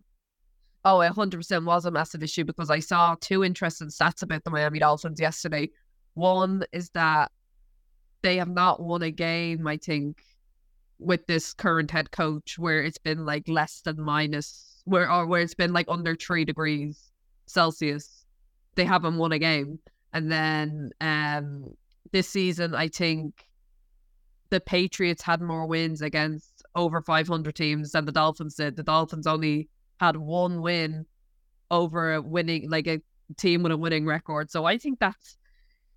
Oh, 0.84 1.00
it 1.02 1.12
100% 1.12 1.64
was 1.64 1.84
a 1.84 1.90
massive 1.90 2.22
issue 2.22 2.44
because 2.44 2.70
I 2.70 2.80
saw 2.80 3.14
two 3.20 3.44
interesting 3.44 3.88
stats 3.88 4.22
about 4.22 4.42
the 4.42 4.50
Miami 4.50 4.80
Dolphins 4.80 5.20
yesterday. 5.20 5.70
One 6.14 6.64
is 6.72 6.90
that 6.90 7.30
they 8.22 8.38
have 8.38 8.48
not 8.48 8.82
won 8.82 9.02
a 9.02 9.10
game, 9.10 9.66
I 9.68 9.76
think, 9.76 10.20
with 10.98 11.26
this 11.26 11.54
current 11.54 11.90
head 11.90 12.10
coach 12.10 12.58
where 12.58 12.82
it's 12.82 12.98
been 12.98 13.24
like 13.24 13.48
less 13.48 13.80
than 13.82 14.00
minus 14.00 14.82
where 14.84 15.10
or 15.10 15.26
where 15.26 15.42
it's 15.42 15.54
been 15.54 15.72
like 15.72 15.86
under 15.88 16.16
three 16.16 16.44
degrees 16.44 17.10
Celsius. 17.46 18.24
They 18.74 18.84
haven't 18.84 19.16
won 19.16 19.32
a 19.32 19.38
game. 19.38 19.78
And 20.12 20.30
then 20.30 20.90
um 21.00 21.64
this 22.12 22.28
season 22.28 22.74
I 22.74 22.88
think 22.88 23.44
the 24.50 24.60
Patriots 24.60 25.22
had 25.22 25.42
more 25.42 25.66
wins 25.66 26.00
against 26.00 26.62
over 26.74 27.02
500 27.02 27.54
teams 27.54 27.92
than 27.92 28.06
the 28.06 28.12
Dolphins 28.12 28.54
did. 28.54 28.76
The 28.76 28.82
Dolphins 28.82 29.26
only 29.26 29.68
had 30.00 30.16
one 30.16 30.62
win 30.62 31.04
over 31.70 32.14
a 32.14 32.22
winning, 32.22 32.70
like 32.70 32.86
a 32.86 33.02
team 33.36 33.62
with 33.62 33.72
a 33.72 33.76
winning 33.76 34.06
record. 34.06 34.50
So 34.50 34.64
I 34.64 34.78
think 34.78 35.00
that's 35.00 35.36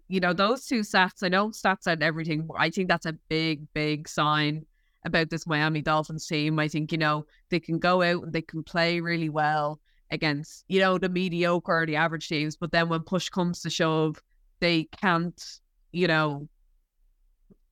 you 0.10 0.20
know, 0.20 0.34
those 0.34 0.66
two 0.66 0.82
stats, 0.82 1.24
I 1.24 1.30
know 1.30 1.52
stats 1.52 1.88
and 1.88 2.04
everything, 2.04 2.46
I 2.58 2.70
think 2.70 2.90
that's 2.90 3.06
a 3.06 3.14
big, 3.30 3.62
big 3.74 4.10
sign 4.10 4.66
about 5.06 5.30
this 5.30 5.48
Miami 5.48 5.82
Dolphins 5.82 6.28
team. 6.28 6.60
I 6.60 6.68
think, 6.68 6.92
you 6.92 6.98
know, 6.98 7.26
they 7.50 7.60
can 7.60 7.80
go 7.80 8.02
out 8.02 8.24
and 8.24 8.34
they 8.34 8.42
can 8.42 8.64
play 8.64 9.00
really 9.00 9.30
well 9.30 9.80
against, 10.12 10.66
you 10.68 10.80
know, 10.80 10.98
the 10.98 11.10
mediocre 11.10 11.82
or 11.82 11.86
the 11.86 11.96
average 11.96 12.28
teams, 12.28 12.56
but 12.56 12.72
then 12.72 12.90
when 12.90 13.02
push 13.02 13.30
comes 13.30 13.62
to 13.62 13.70
shove, 13.70 14.22
they 14.60 14.84
can't, 15.02 15.42
you 15.92 16.08
know, 16.08 16.48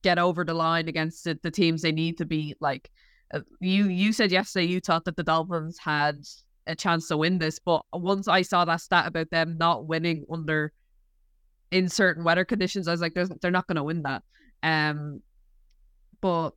get 0.02 0.18
over 0.18 0.44
the 0.44 0.54
line 0.54 0.88
against 0.88 1.24
the, 1.24 1.38
the 1.42 1.50
teams 1.50 1.82
they 1.82 1.92
need 1.92 2.16
to 2.18 2.24
beat. 2.24 2.56
Like 2.60 2.90
uh, 3.32 3.40
you, 3.60 3.88
you 3.88 4.12
said 4.12 4.32
yesterday, 4.32 4.66
you 4.66 4.80
thought 4.80 5.04
that 5.04 5.16
the 5.16 5.22
Dolphins 5.22 5.78
had 5.78 6.24
a 6.66 6.74
chance 6.74 7.08
to 7.08 7.16
win 7.16 7.38
this, 7.38 7.58
but 7.58 7.82
once 7.92 8.26
I 8.26 8.42
saw 8.42 8.64
that 8.64 8.80
stat 8.80 9.06
about 9.06 9.30
them 9.30 9.56
not 9.58 9.86
winning 9.86 10.24
under 10.30 10.72
in 11.70 11.88
certain 11.88 12.24
weather 12.24 12.44
conditions, 12.44 12.88
I 12.88 12.92
was 12.92 13.00
like, 13.00 13.14
they're 13.14 13.50
not 13.50 13.66
going 13.66 13.76
to 13.76 13.84
win 13.84 14.02
that. 14.02 14.22
Um, 14.62 15.22
but 16.20 16.50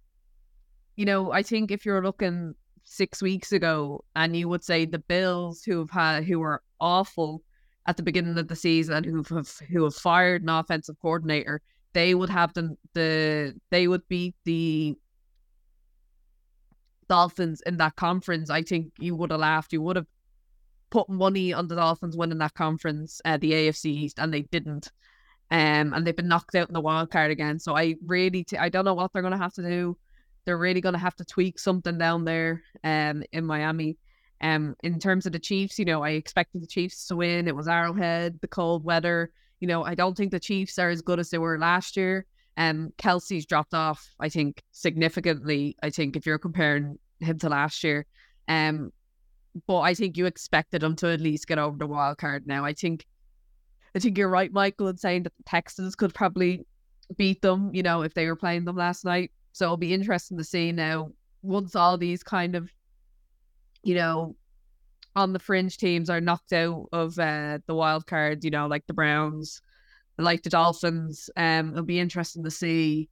you 0.96 1.06
know, 1.06 1.32
I 1.32 1.44
think 1.44 1.72
if 1.72 1.86
you're 1.86 2.04
looking 2.04 2.56
six 2.84 3.22
weeks 3.22 3.52
ago 3.52 4.04
and 4.16 4.36
you 4.36 4.48
would 4.50 4.64
say 4.64 4.86
the 4.86 5.00
Bills 5.00 5.64
who 5.64 5.80
have 5.80 5.90
had 5.90 6.24
who 6.24 6.40
were 6.40 6.62
awful 6.80 7.42
at 7.88 7.98
the 7.98 8.04
beginning 8.04 8.38
of 8.38 8.48
the 8.48 8.56
season, 8.56 9.04
who 9.04 9.24
have 9.36 9.50
who 9.70 9.84
have 9.84 9.96
fired 9.96 10.44
an 10.44 10.50
offensive 10.50 10.96
coordinator, 11.02 11.62
they 11.94 12.16
would 12.16 12.30
have 12.30 12.54
the 12.54 12.76
the 12.94 13.56
they 13.72 13.88
would 13.88 14.08
beat 14.08 14.36
the 14.46 14.96
Dolphins 17.10 17.62
in 17.66 17.78
that 17.78 17.96
conference. 17.96 18.50
I 18.50 18.62
think 18.62 18.94
you 19.00 19.16
would 19.16 19.32
have 19.32 19.40
laughed. 19.40 19.74
You 19.74 19.82
would 19.82 19.96
have 19.96 20.08
put 20.90 21.10
money 21.10 21.54
on 21.54 21.68
the 21.68 21.76
Dolphins 21.76 22.16
winning 22.16 22.38
that 22.38 22.54
conference, 22.54 23.20
uh, 23.26 23.38
the 23.38 23.52
AFC 23.52 23.86
East, 23.86 24.20
and 24.20 24.34
they 24.34 24.44
didn't. 24.44 24.92
Um, 25.52 25.94
and 25.94 26.06
they've 26.06 26.16
been 26.16 26.28
knocked 26.28 26.56
out 26.56 26.70
in 26.70 26.74
the 26.74 26.82
wild 26.82 27.12
card 27.12 27.32
again. 27.32 27.60
So 27.60 27.76
I 27.76 27.96
really, 28.06 28.44
t- 28.44 28.58
I 28.58 28.70
don't 28.70 28.86
know 28.86 28.94
what 28.94 29.12
they're 29.12 29.22
going 29.22 29.34
to 29.34 29.38
have 29.38 29.54
to 29.54 29.64
do. 29.64 29.98
They're 30.46 30.58
really 30.58 30.82
going 30.82 30.94
to 30.94 31.00
have 31.00 31.16
to 31.16 31.26
tweak 31.26 31.60
something 31.60 31.98
down 31.98 32.26
there, 32.26 32.64
um, 32.84 33.24
in 33.32 33.46
Miami. 33.46 33.98
Um, 34.42 34.76
in 34.84 35.00
terms 35.00 35.26
of 35.26 35.32
the 35.32 35.40
Chiefs, 35.40 35.80
you 35.80 35.86
know, 35.86 36.04
I 36.04 36.12
expected 36.12 36.62
the 36.62 36.68
Chiefs 36.68 37.08
to 37.08 37.16
win. 37.16 37.48
It 37.48 37.56
was 37.56 37.70
Arrowhead, 37.70 38.40
the 38.42 38.48
cold 38.48 38.84
weather. 38.84 39.32
You 39.62 39.68
know, 39.68 39.86
I 39.86 39.96
don't 39.96 40.18
think 40.18 40.32
the 40.32 40.40
Chiefs 40.40 40.78
are 40.78 40.90
as 40.90 41.02
good 41.02 41.20
as 41.20 41.30
they 41.30 41.38
were 41.38 41.58
last 41.58 41.96
year. 41.96 42.26
Um, 42.58 42.92
Kelce's 42.98 43.46
dropped 43.46 43.74
off, 43.74 44.14
I 44.20 44.28
think, 44.28 44.62
significantly. 44.74 45.78
I 45.82 45.90
think 45.90 46.18
if 46.18 46.26
you're 46.26 46.38
comparing 46.38 47.00
him 47.20 47.40
to 47.40 47.50
last 47.50 47.84
year, 47.84 48.06
um, 48.50 48.92
but 49.66 49.80
I 49.80 49.94
think 49.94 50.18
you 50.18 50.26
expected 50.26 50.84
him 50.84 50.96
to 50.98 51.08
at 51.08 51.22
least 51.22 51.48
get 51.48 51.58
over 51.58 51.78
the 51.78 51.88
wild 51.88 52.18
card. 52.18 52.46
Now, 52.46 52.66
I 52.66 52.74
think, 52.74 53.06
I 53.96 54.00
think 54.00 54.18
you're 54.18 54.30
right, 54.30 54.52
Michael, 54.52 54.90
in 54.90 54.98
saying 54.98 55.24
that 55.24 55.38
the 55.38 55.44
Texans 55.44 55.96
could 55.96 56.14
probably 56.14 56.66
beat 57.16 57.42
them. 57.42 57.70
You 57.74 57.84
know, 57.84 58.02
if 58.02 58.14
they 58.14 58.28
were 58.28 58.36
playing 58.36 58.66
them 58.66 58.76
last 58.76 59.06
night. 59.06 59.32
So 59.54 59.66
it'll 59.66 59.78
be 59.78 59.94
interesting 59.94 60.38
to 60.38 60.44
see 60.44 60.72
now 60.72 61.12
once 61.42 61.76
all 61.76 61.98
these 61.98 62.24
kind 62.24 62.56
of, 62.56 62.72
you 63.84 63.96
know, 63.96 64.36
on 65.16 65.32
the 65.32 65.40
fringe 65.40 65.78
teams 65.78 66.10
are 66.10 66.20
knocked 66.20 66.54
out 66.54 66.88
of 66.92 67.18
uh, 67.20 67.60
the 67.68 67.76
wild 67.76 68.08
card, 68.08 68.44
you 68.44 68.50
know, 68.50 68.68
like 68.68 68.86
the 68.88 68.94
Browns, 68.94 69.62
like 70.18 70.42
the 70.42 70.50
Dolphins. 70.50 71.30
Um, 71.38 71.72
it'll 71.72 71.84
be 71.84 72.00
interesting 72.00 72.44
to 72.44 72.52
see 72.52 73.10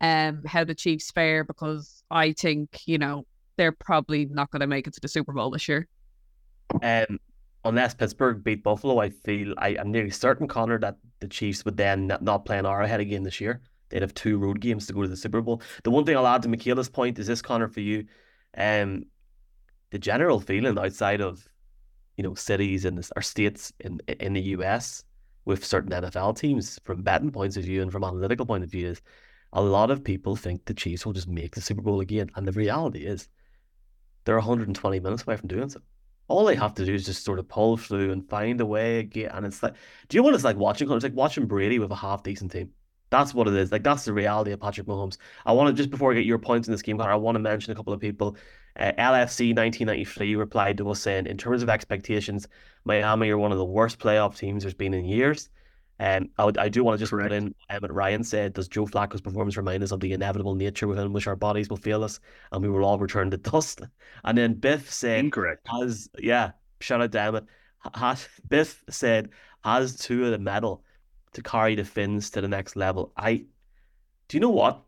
um 0.00 0.42
how 0.46 0.62
the 0.62 0.76
Chiefs 0.76 1.10
fare 1.10 1.42
because 1.42 2.04
I 2.10 2.32
think, 2.32 2.86
you 2.86 2.98
know, 2.98 3.26
they're 3.56 3.72
probably 3.72 4.26
not 4.26 4.50
going 4.50 4.60
to 4.60 4.66
make 4.66 4.86
it 4.86 4.94
to 4.94 5.00
the 5.00 5.08
Super 5.08 5.32
Bowl 5.32 5.50
this 5.50 5.68
year. 5.68 5.88
Um, 6.82 7.18
unless 7.64 7.94
Pittsburgh 7.94 8.44
beat 8.44 8.62
Buffalo, 8.62 8.98
I 9.00 9.10
feel 9.10 9.54
I, 9.58 9.70
am 9.70 9.90
nearly 9.90 10.10
certain, 10.10 10.46
Conor, 10.46 10.78
that 10.78 10.96
the 11.20 11.28
Chiefs 11.28 11.64
would 11.64 11.76
then 11.76 12.06
not, 12.06 12.22
not 12.22 12.44
play 12.44 12.58
an 12.58 12.66
Arrowhead 12.66 13.00
again 13.00 13.24
this 13.24 13.40
year. 13.40 13.60
They'd 13.88 14.02
have 14.02 14.14
two 14.14 14.38
road 14.38 14.60
games 14.60 14.86
to 14.86 14.92
go 14.92 15.02
to 15.02 15.08
the 15.08 15.16
Super 15.16 15.40
Bowl. 15.40 15.62
The 15.84 15.90
one 15.90 16.04
thing 16.04 16.16
I'll 16.16 16.26
add 16.26 16.42
to 16.42 16.48
Michaela's 16.48 16.88
point 16.88 17.18
is 17.18 17.26
this, 17.26 17.42
Conor, 17.42 17.68
for 17.68 17.80
you. 17.80 18.04
Um, 18.56 19.06
the 19.90 19.98
general 19.98 20.40
feeling 20.40 20.78
outside 20.78 21.20
of, 21.20 21.48
you 22.16 22.24
know, 22.24 22.34
cities 22.34 22.84
and 22.84 23.06
or 23.16 23.22
states 23.22 23.72
in 23.80 24.00
in 24.20 24.34
the 24.34 24.40
US 24.40 25.04
with 25.44 25.64
certain 25.64 25.90
NFL 25.90 26.38
teams, 26.38 26.78
from 26.84 27.02
betting 27.02 27.30
points 27.30 27.56
of 27.56 27.64
view 27.64 27.80
and 27.80 27.90
from 27.90 28.04
analytical 28.04 28.44
point 28.44 28.64
of 28.64 28.70
view, 28.70 28.88
is 28.88 29.00
a 29.52 29.62
lot 29.62 29.90
of 29.90 30.04
people 30.04 30.36
think 30.36 30.64
the 30.64 30.74
Chiefs 30.74 31.06
will 31.06 31.14
just 31.14 31.28
make 31.28 31.54
the 31.54 31.62
Super 31.62 31.80
Bowl 31.80 32.00
again. 32.00 32.30
And 32.34 32.46
the 32.46 32.52
reality 32.52 33.06
is 33.06 33.28
they're 34.24 34.36
120 34.36 35.00
minutes 35.00 35.22
away 35.22 35.36
from 35.36 35.48
doing 35.48 35.70
so. 35.70 35.80
All 36.28 36.44
they 36.44 36.54
have 36.54 36.74
to 36.74 36.84
do 36.84 36.92
is 36.92 37.06
just 37.06 37.24
sort 37.24 37.38
of 37.38 37.48
pull 37.48 37.78
through 37.78 38.12
and 38.12 38.28
find 38.28 38.60
a 38.60 38.66
way 38.66 38.98
again. 38.98 39.30
And 39.32 39.46
it's 39.46 39.62
like, 39.62 39.72
do 40.08 40.16
you 40.16 40.20
know 40.20 40.26
what 40.26 40.34
it's 40.34 40.44
like 40.44 40.58
watching? 40.58 40.90
It's 40.90 41.02
like 41.02 41.14
watching 41.14 41.46
Brady 41.46 41.78
with 41.78 41.90
a 41.90 41.96
half 41.96 42.22
decent 42.22 42.52
team. 42.52 42.72
That's 43.10 43.32
what 43.34 43.48
it 43.48 43.54
is. 43.54 43.72
Like 43.72 43.82
that's 43.82 44.04
the 44.04 44.12
reality 44.12 44.52
of 44.52 44.60
Patrick 44.60 44.86
Mahomes. 44.86 45.16
I 45.46 45.52
want 45.52 45.68
to 45.68 45.74
just 45.74 45.90
before 45.90 46.12
I 46.12 46.14
get 46.14 46.26
your 46.26 46.38
points 46.38 46.68
in 46.68 46.72
this 46.72 46.82
game, 46.82 47.00
I 47.00 47.14
want 47.16 47.36
to 47.36 47.40
mention 47.40 47.72
a 47.72 47.76
couple 47.76 47.92
of 47.92 48.00
people. 48.00 48.36
Uh, 48.78 48.92
LFC 48.98 49.56
1993 49.56 50.36
replied 50.36 50.78
to 50.78 50.90
us 50.90 51.00
saying, 51.00 51.26
in 51.26 51.36
terms 51.36 51.62
of 51.62 51.68
expectations, 51.68 52.46
Miami 52.84 53.30
are 53.30 53.38
one 53.38 53.50
of 53.50 53.58
the 53.58 53.64
worst 53.64 53.98
playoff 53.98 54.36
teams 54.36 54.62
there's 54.62 54.74
been 54.74 54.94
in 54.94 55.04
years. 55.04 55.50
Um, 56.00 56.28
I, 56.38 56.44
would, 56.44 56.58
I 56.58 56.68
do 56.68 56.84
want 56.84 56.96
to 56.96 57.02
just 57.02 57.10
Correct. 57.10 57.30
put 57.30 57.36
in 57.36 57.54
um, 57.70 57.84
Ryan 57.90 58.22
said, 58.22 58.52
Does 58.52 58.68
Joe 58.68 58.86
Flacco's 58.86 59.20
performance 59.20 59.56
remind 59.56 59.82
us 59.82 59.90
of 59.90 59.98
the 59.98 60.12
inevitable 60.12 60.54
nature 60.54 60.86
within 60.86 61.12
which 61.12 61.26
our 61.26 61.34
bodies 61.34 61.68
will 61.68 61.76
fail 61.76 62.04
us 62.04 62.20
and 62.52 62.62
we 62.62 62.68
will 62.68 62.84
all 62.84 62.98
return 62.98 63.30
to 63.32 63.36
dust? 63.36 63.80
And 64.22 64.38
then 64.38 64.54
Biff 64.54 64.92
said, 64.92 65.18
Incorrect. 65.18 65.66
As, 65.82 66.08
yeah, 66.18 66.52
shout 66.80 67.00
out 67.00 67.10
to 67.12 67.20
Emmett. 67.20 67.46
Has, 67.94 68.28
Biff 68.48 68.84
said, 68.88 69.30
Has 69.64 69.96
Tua 69.96 70.30
the 70.30 70.38
mettle 70.38 70.84
to 71.38 71.50
carry 71.50 71.74
the 71.74 71.84
Finns 71.84 72.30
to 72.30 72.40
the 72.40 72.48
next 72.48 72.76
level? 72.76 73.12
I, 73.16 73.44
do 74.28 74.36
you 74.36 74.40
know 74.40 74.50
what? 74.50 74.82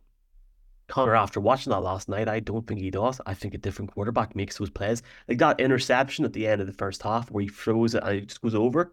Conor, 0.89 1.15
after 1.15 1.41
watching 1.41 1.71
that 1.71 1.81
last 1.81 2.09
night, 2.09 2.29
I 2.29 2.41
don't 2.41 2.67
think 2.67 2.81
he 2.81 2.91
does. 2.91 3.21
I 3.25 3.35
think 3.35 3.55
a 3.55 3.59
different 3.59 3.93
quarterback 3.93 4.35
makes 4.35 4.59
those 4.59 4.71
plays. 4.71 5.03
Like 5.29 5.39
that 5.39 5.61
interception 5.61 6.25
at 6.25 6.33
the 6.33 6.47
end 6.47 6.61
of 6.61 6.67
the 6.67 6.73
first 6.73 7.03
half 7.03 7.31
where 7.31 7.43
he 7.43 7.49
throws 7.49 7.95
it 7.95 8.03
and 8.03 8.17
it 8.17 8.27
just 8.27 8.43
goes 8.43 8.55
over 8.55 8.93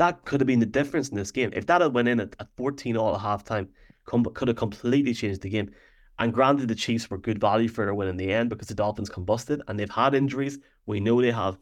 that 0.00 0.24
could 0.24 0.40
have 0.40 0.46
been 0.46 0.60
the 0.60 0.66
difference 0.66 1.10
in 1.10 1.16
this 1.16 1.30
game. 1.30 1.50
If 1.52 1.66
that 1.66 1.82
had 1.82 1.92
went 1.92 2.08
in 2.08 2.20
at, 2.20 2.34
at 2.40 2.48
14 2.56 2.96
all 2.96 3.14
at 3.14 3.20
halftime, 3.20 3.68
com- 4.06 4.24
could 4.24 4.48
have 4.48 4.56
completely 4.56 5.12
changed 5.12 5.42
the 5.42 5.50
game. 5.50 5.70
And 6.18 6.32
granted, 6.32 6.68
the 6.68 6.74
Chiefs 6.74 7.10
were 7.10 7.18
good 7.18 7.38
value 7.38 7.68
for 7.68 7.84
their 7.84 7.94
win 7.94 8.08
in 8.08 8.16
the 8.16 8.32
end 8.32 8.48
because 8.48 8.68
the 8.68 8.74
Dolphins 8.74 9.10
combusted 9.10 9.60
and 9.68 9.78
they've 9.78 9.90
had 9.90 10.14
injuries. 10.14 10.58
We 10.86 11.00
know 11.00 11.20
they 11.20 11.30
have. 11.30 11.58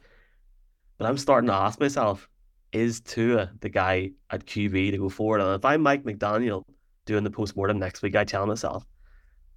But 0.98 1.08
I'm 1.08 1.18
starting 1.18 1.48
to 1.48 1.54
ask 1.54 1.80
myself, 1.80 2.28
is 2.72 3.00
Tua 3.00 3.42
uh, 3.42 3.46
the 3.60 3.68
guy 3.68 4.10
at 4.30 4.46
QB 4.46 4.90
to 4.92 4.98
go 4.98 5.08
forward? 5.08 5.40
And 5.40 5.54
if 5.54 5.64
I'm 5.64 5.82
Mike 5.82 6.04
McDaniel 6.04 6.64
doing 7.06 7.24
the 7.24 7.30
postmortem 7.30 7.78
next 7.78 8.02
week, 8.02 8.16
I 8.16 8.24
tell 8.24 8.46
myself, 8.46 8.84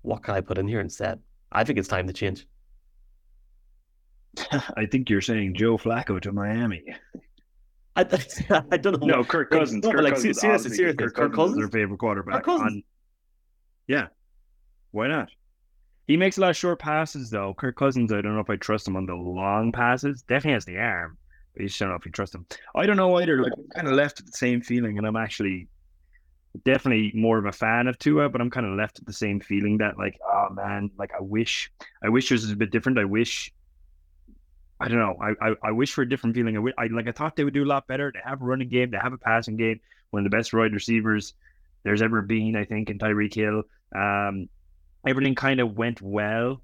what 0.01 0.23
can 0.23 0.35
I 0.35 0.41
put 0.41 0.57
in 0.57 0.67
here 0.67 0.79
instead? 0.79 1.19
I 1.51 1.63
think 1.63 1.77
it's 1.79 1.87
time 1.87 2.07
to 2.07 2.13
change. 2.13 2.47
I 4.51 4.85
think 4.85 5.09
you're 5.09 5.21
saying 5.21 5.55
Joe 5.55 5.77
Flacco 5.77 6.21
to 6.21 6.31
Miami. 6.31 6.83
I, 7.95 8.01
I 8.71 8.77
don't 8.77 9.01
know. 9.01 9.17
No, 9.17 9.23
Kirk 9.23 9.51
Cousins. 9.51 9.83
Like, 9.83 9.95
Kirk 9.95 10.03
like, 10.03 10.13
Cousins, 10.13 10.39
seriously, 10.39 10.71
seriously, 10.71 10.97
Kirk, 10.97 11.15
Kirk 11.15 11.33
Cousins, 11.33 11.35
Cousins 11.35 11.51
is 11.51 11.71
their 11.71 11.81
favorite 11.81 11.97
quarterback. 11.97 12.47
On, 12.47 12.83
yeah, 13.87 14.07
why 14.91 15.07
not? 15.07 15.29
He 16.07 16.17
makes 16.17 16.37
a 16.37 16.41
lot 16.41 16.49
of 16.51 16.57
short 16.57 16.79
passes 16.79 17.29
though. 17.29 17.53
Kirk 17.53 17.75
Cousins, 17.75 18.11
I 18.11 18.21
don't 18.21 18.35
know 18.35 18.41
if 18.41 18.49
I 18.49 18.55
trust 18.55 18.87
him 18.87 18.95
on 18.95 19.05
the 19.05 19.15
long 19.15 19.71
passes. 19.71 20.23
Definitely 20.23 20.53
has 20.53 20.65
the 20.65 20.77
arm, 20.77 21.17
you 21.55 21.67
just 21.67 21.79
don't 21.79 21.89
know 21.89 21.95
if 21.95 22.05
you 22.05 22.11
trust 22.11 22.35
him. 22.35 22.45
I 22.75 22.85
don't 22.85 22.97
know 22.97 23.15
either. 23.19 23.41
Like, 23.41 23.53
I'm 23.57 23.67
kind 23.75 23.87
of 23.87 23.93
left 23.93 24.19
with 24.19 24.27
the 24.27 24.37
same 24.37 24.61
feeling, 24.61 24.97
and 24.97 25.05
I'm 25.05 25.15
actually 25.15 25.67
definitely 26.65 27.11
more 27.15 27.37
of 27.37 27.45
a 27.45 27.51
fan 27.51 27.87
of 27.87 27.97
Tua, 27.97 28.29
but 28.29 28.41
I'm 28.41 28.49
kind 28.49 28.65
of 28.65 28.73
left 28.73 28.99
with 28.99 29.07
the 29.07 29.13
same 29.13 29.39
feeling 29.39 29.77
that 29.77 29.97
like, 29.97 30.19
oh 30.25 30.49
man, 30.51 30.91
like 30.97 31.11
I 31.17 31.21
wish, 31.21 31.71
I 32.03 32.09
wish 32.09 32.29
this 32.29 32.41
was 32.41 32.51
a 32.51 32.55
bit 32.55 32.71
different. 32.71 32.99
I 32.99 33.05
wish 33.05 33.53
I 34.81 34.87
don't 34.87 34.97
know. 34.97 35.15
I, 35.21 35.49
I, 35.49 35.55
I 35.65 35.71
wish 35.71 35.93
for 35.93 36.01
a 36.01 36.09
different 36.09 36.35
feeling. 36.35 36.57
I, 36.57 36.83
I 36.83 36.87
like 36.87 37.07
I 37.07 37.11
thought 37.11 37.35
they 37.35 37.43
would 37.43 37.53
do 37.53 37.63
a 37.63 37.65
lot 37.65 37.85
better. 37.87 38.11
They 38.11 38.19
have 38.25 38.41
a 38.41 38.45
running 38.45 38.67
game. 38.67 38.89
They 38.89 38.97
have 38.97 39.13
a 39.13 39.17
passing 39.17 39.55
game. 39.55 39.79
One 40.09 40.25
of 40.25 40.31
the 40.31 40.35
best 40.35 40.51
wide 40.53 40.73
receivers 40.73 41.35
there's 41.83 42.01
ever 42.01 42.23
been, 42.23 42.55
I 42.55 42.65
think, 42.65 42.89
in 42.89 42.97
Tyreek 42.97 43.35
Hill. 43.35 43.63
Um, 43.95 44.49
everything 45.05 45.35
kind 45.35 45.59
of 45.59 45.77
went 45.77 46.01
well 46.01 46.61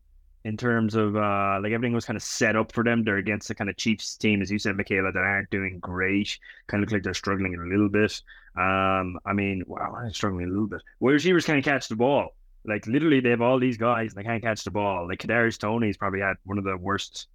in 0.47 0.55
terms 0.55 0.95
of 0.95 1.17
uh, 1.17 1.59
like 1.61 1.73
everything 1.73 1.93
was 1.93 2.05
kind 2.05 2.15
of 2.15 2.23
set 2.23 2.55
up 2.55 2.71
for 2.71 2.81
them. 2.81 3.03
They're 3.03 3.17
against 3.17 3.49
the 3.49 3.55
kind 3.55 3.69
of 3.69 3.75
Chiefs 3.75 4.15
team, 4.15 4.41
as 4.41 4.49
you 4.49 4.57
said, 4.57 4.77
Michaela, 4.77 5.11
that 5.11 5.19
aren't 5.19 5.49
doing 5.49 5.77
great. 5.79 6.39
Kind 6.67 6.81
of 6.81 6.87
look 6.87 6.93
like 6.93 7.03
they're 7.03 7.13
struggling 7.13 7.53
a 7.53 7.67
little 7.67 7.89
bit. 7.89 8.21
Um, 8.55 9.19
I 9.25 9.33
mean, 9.33 9.63
wow, 9.67 9.93
I'm 9.93 10.13
struggling 10.13 10.45
a 10.45 10.47
little 10.47 10.67
bit. 10.67 10.81
Wide 11.01 11.11
receivers 11.11 11.45
can't 11.45 11.65
catch 11.65 11.89
the 11.89 11.97
ball. 11.97 12.29
Like 12.63 12.87
literally, 12.87 13.19
they 13.19 13.31
have 13.31 13.41
all 13.41 13.59
these 13.59 13.75
guys 13.75 14.13
and 14.13 14.23
they 14.23 14.27
can't 14.27 14.41
catch 14.41 14.63
the 14.63 14.71
ball. 14.71 15.05
Like 15.09 15.19
Kadarius 15.19 15.57
Toney's 15.59 15.97
probably 15.97 16.21
had 16.21 16.37
one 16.45 16.57
of 16.57 16.63
the 16.63 16.77
worst 16.77 17.27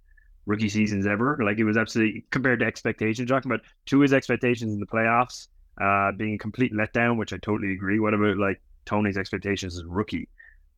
rookie 0.47 0.69
seasons 0.69 1.05
ever. 1.05 1.37
Like 1.39 1.59
it 1.59 1.65
was 1.65 1.77
absolutely 1.77 2.25
compared 2.31 2.61
to 2.61 2.65
expectations. 2.65 3.29
Talking 3.29 3.51
about 3.51 3.63
to 3.87 3.99
his 3.99 4.11
expectations 4.11 4.73
in 4.73 4.79
the 4.79 4.87
playoffs, 4.87 5.49
uh, 5.79 6.13
being 6.13 6.33
a 6.33 6.39
complete 6.39 6.73
letdown, 6.73 7.17
which 7.17 7.31
I 7.31 7.37
totally 7.37 7.73
agree. 7.73 7.99
What 7.99 8.15
about 8.15 8.37
like 8.37 8.59
Tony's 8.85 9.17
expectations 9.17 9.77
as 9.77 9.85
rookie? 9.85 10.29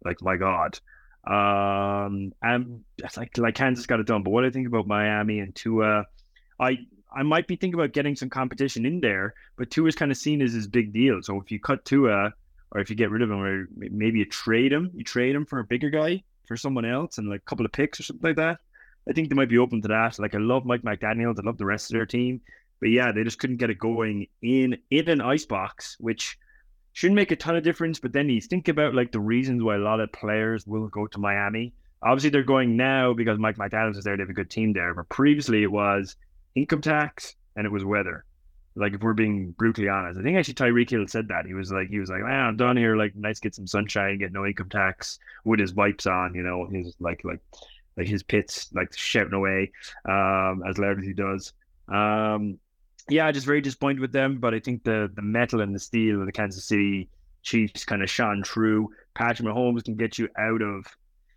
Like 0.04 0.22
my 0.22 0.36
God. 0.36 0.78
Um, 1.28 2.34
and 2.42 2.84
like 3.18 3.38
like 3.38 3.56
Kansas 3.56 3.86
got 3.86 4.00
it 4.00 4.08
done. 4.08 4.24
But 4.24 4.32
what 4.32 4.46
I 4.46 4.50
think 4.50 4.68
about 4.68 4.88
Miami 4.88 5.40
and 5.40 5.56
Tua, 5.56 6.06
I 6.60 6.78
I 7.16 7.24
might 7.24 7.48
be 7.48 7.56
thinking 7.56 7.80
about 7.80 7.94
getting 7.94 8.16
some 8.16 8.30
competition 8.30 8.86
in 8.86 9.00
there, 9.00 9.34
but 9.58 9.72
Tua 9.72 9.88
is 9.88 9.96
kind 9.96 10.12
of 10.12 10.18
seen 10.18 10.42
as 10.42 10.54
his 10.54 10.68
big 10.68 10.94
deal. 10.94 11.22
So 11.22 11.42
if 11.42 11.52
you 11.52 11.60
cut 11.60 11.86
Tua, 11.86 12.34
or 12.72 12.82
if 12.82 12.90
you 12.90 12.96
get 12.96 13.10
rid 13.10 13.22
of 13.22 13.32
him, 13.32 13.42
or 13.42 13.68
maybe 13.76 14.20
you 14.20 14.26
trade 14.26 14.72
him, 14.72 14.92
you 14.94 15.04
trade 15.04 15.36
him 15.36 15.46
for 15.46 15.60
a 15.60 15.64
bigger 15.64 15.90
guy 15.90 16.24
for 16.46 16.58
someone 16.58 16.86
else 16.86 17.18
and 17.18 17.30
like 17.30 17.42
a 17.42 17.50
couple 17.50 17.66
of 17.66 17.72
picks 17.72 18.00
or 18.00 18.04
something 18.04 18.30
like 18.30 18.36
that. 18.36 18.60
I 19.10 19.14
think 19.14 19.30
they 19.30 19.36
might 19.36 19.50
be 19.50 19.58
open 19.58 19.82
to 19.82 19.88
that. 19.88 20.20
Like 20.20 20.36
I 20.36 20.40
love 20.40 20.66
Mike 20.66 20.82
McDaniel, 20.82 21.38
I 21.38 21.46
love 21.46 21.58
the 21.58 21.66
rest 21.66 21.90
of 21.90 21.96
their 21.96 22.06
team, 22.06 22.42
but 22.80 22.90
yeah, 22.90 23.12
they 23.12 23.24
just 23.24 23.40
couldn't 23.40 23.58
get 23.58 23.70
it 23.70 23.80
going 23.80 24.28
in 24.42 24.78
in 24.92 25.10
an 25.10 25.22
ice 25.22 25.46
box, 25.46 25.96
which 26.00 26.38
shouldn't 26.96 27.18
make 27.18 27.32
a 27.32 27.36
ton 27.36 27.58
of 27.58 27.64
difference. 27.64 28.00
But 28.00 28.14
then 28.14 28.30
you 28.30 28.40
think 28.40 28.70
about 28.70 28.96
like 28.96 29.12
the 29.12 29.20
reasons 29.20 29.62
why 29.62 29.76
a 29.76 29.80
lot 29.80 30.00
of 30.00 30.12
players 30.14 30.66
will 30.66 30.88
go 30.88 31.06
to 31.08 31.20
Miami. 31.20 31.74
Obviously, 32.02 32.30
they're 32.30 32.44
going 32.44 32.78
now 32.78 33.14
because 33.14 33.38
Mike 33.38 33.58
McDaniels 33.58 33.98
is 33.98 34.06
there. 34.06 34.16
They 34.16 34.24
have 34.24 34.30
a 34.30 34.34
good 34.34 34.50
team 34.50 34.72
there. 34.72 34.94
But 34.94 35.10
previously, 35.10 35.62
it 35.62 35.72
was 35.72 36.16
income 36.56 36.82
tax 36.82 37.36
and 37.58 37.66
it 37.66 37.72
was 37.72 37.84
weather. 37.84 38.24
Like 38.78 38.94
if 38.94 39.02
we're 39.02 39.14
being 39.14 39.52
brutally 39.52 39.90
honest, 39.90 40.20
I 40.20 40.24
think 40.24 40.38
actually 40.38 40.54
Tyreek 40.54 40.90
Hill 40.90 41.06
said 41.08 41.28
that 41.28 41.46
he 41.46 41.54
was 41.54 41.70
like 41.70 41.90
he 41.90 42.00
was 42.00 42.10
like, 42.10 42.22
ah, 42.24 42.48
I'm 42.48 42.56
done 42.56 42.78
here. 42.78 42.96
Like 42.96 43.14
nice 43.14 43.42
get 43.42 43.56
some 43.56 43.68
sunshine, 43.68 44.18
get 44.18 44.32
no 44.32 44.46
income 44.46 44.70
tax 44.70 45.20
with 45.44 45.60
his 45.60 45.74
wipes 45.74 46.08
on. 46.08 46.34
You 46.34 46.44
know, 46.44 46.66
his 46.72 46.96
like 47.02 47.26
like 47.26 47.42
like 47.98 48.08
his 48.08 48.24
pits 48.24 48.70
like 48.74 48.96
shouting 48.96 49.34
away 49.34 49.72
um, 50.06 50.64
as 50.66 50.78
loud 50.78 51.00
as 51.00 51.06
he 51.06 51.14
does. 51.14 51.52
Um, 51.90 52.58
yeah, 53.10 53.28
I 53.28 53.32
just 53.32 53.46
very 53.46 53.62
disappointed 53.62 54.00
with 54.00 54.12
them. 54.12 54.40
But 54.40 54.54
I 54.54 54.60
think 54.60 54.84
the 54.84 55.12
the 55.14 55.22
mettle 55.22 55.62
and 55.62 55.74
the 55.74 55.80
steel 55.80 56.20
of 56.20 56.26
the 56.26 56.32
Kansas 56.32 56.66
City 56.66 57.10
Chiefs 57.44 57.86
kind 57.86 58.02
of 58.02 58.10
shone 58.10 58.44
through. 58.44 58.90
Patrick 59.14 59.48
Mahomes 59.48 59.84
can 59.84 59.96
get 59.96 60.18
you 60.18 60.28
out 60.38 60.62
of 60.62 60.86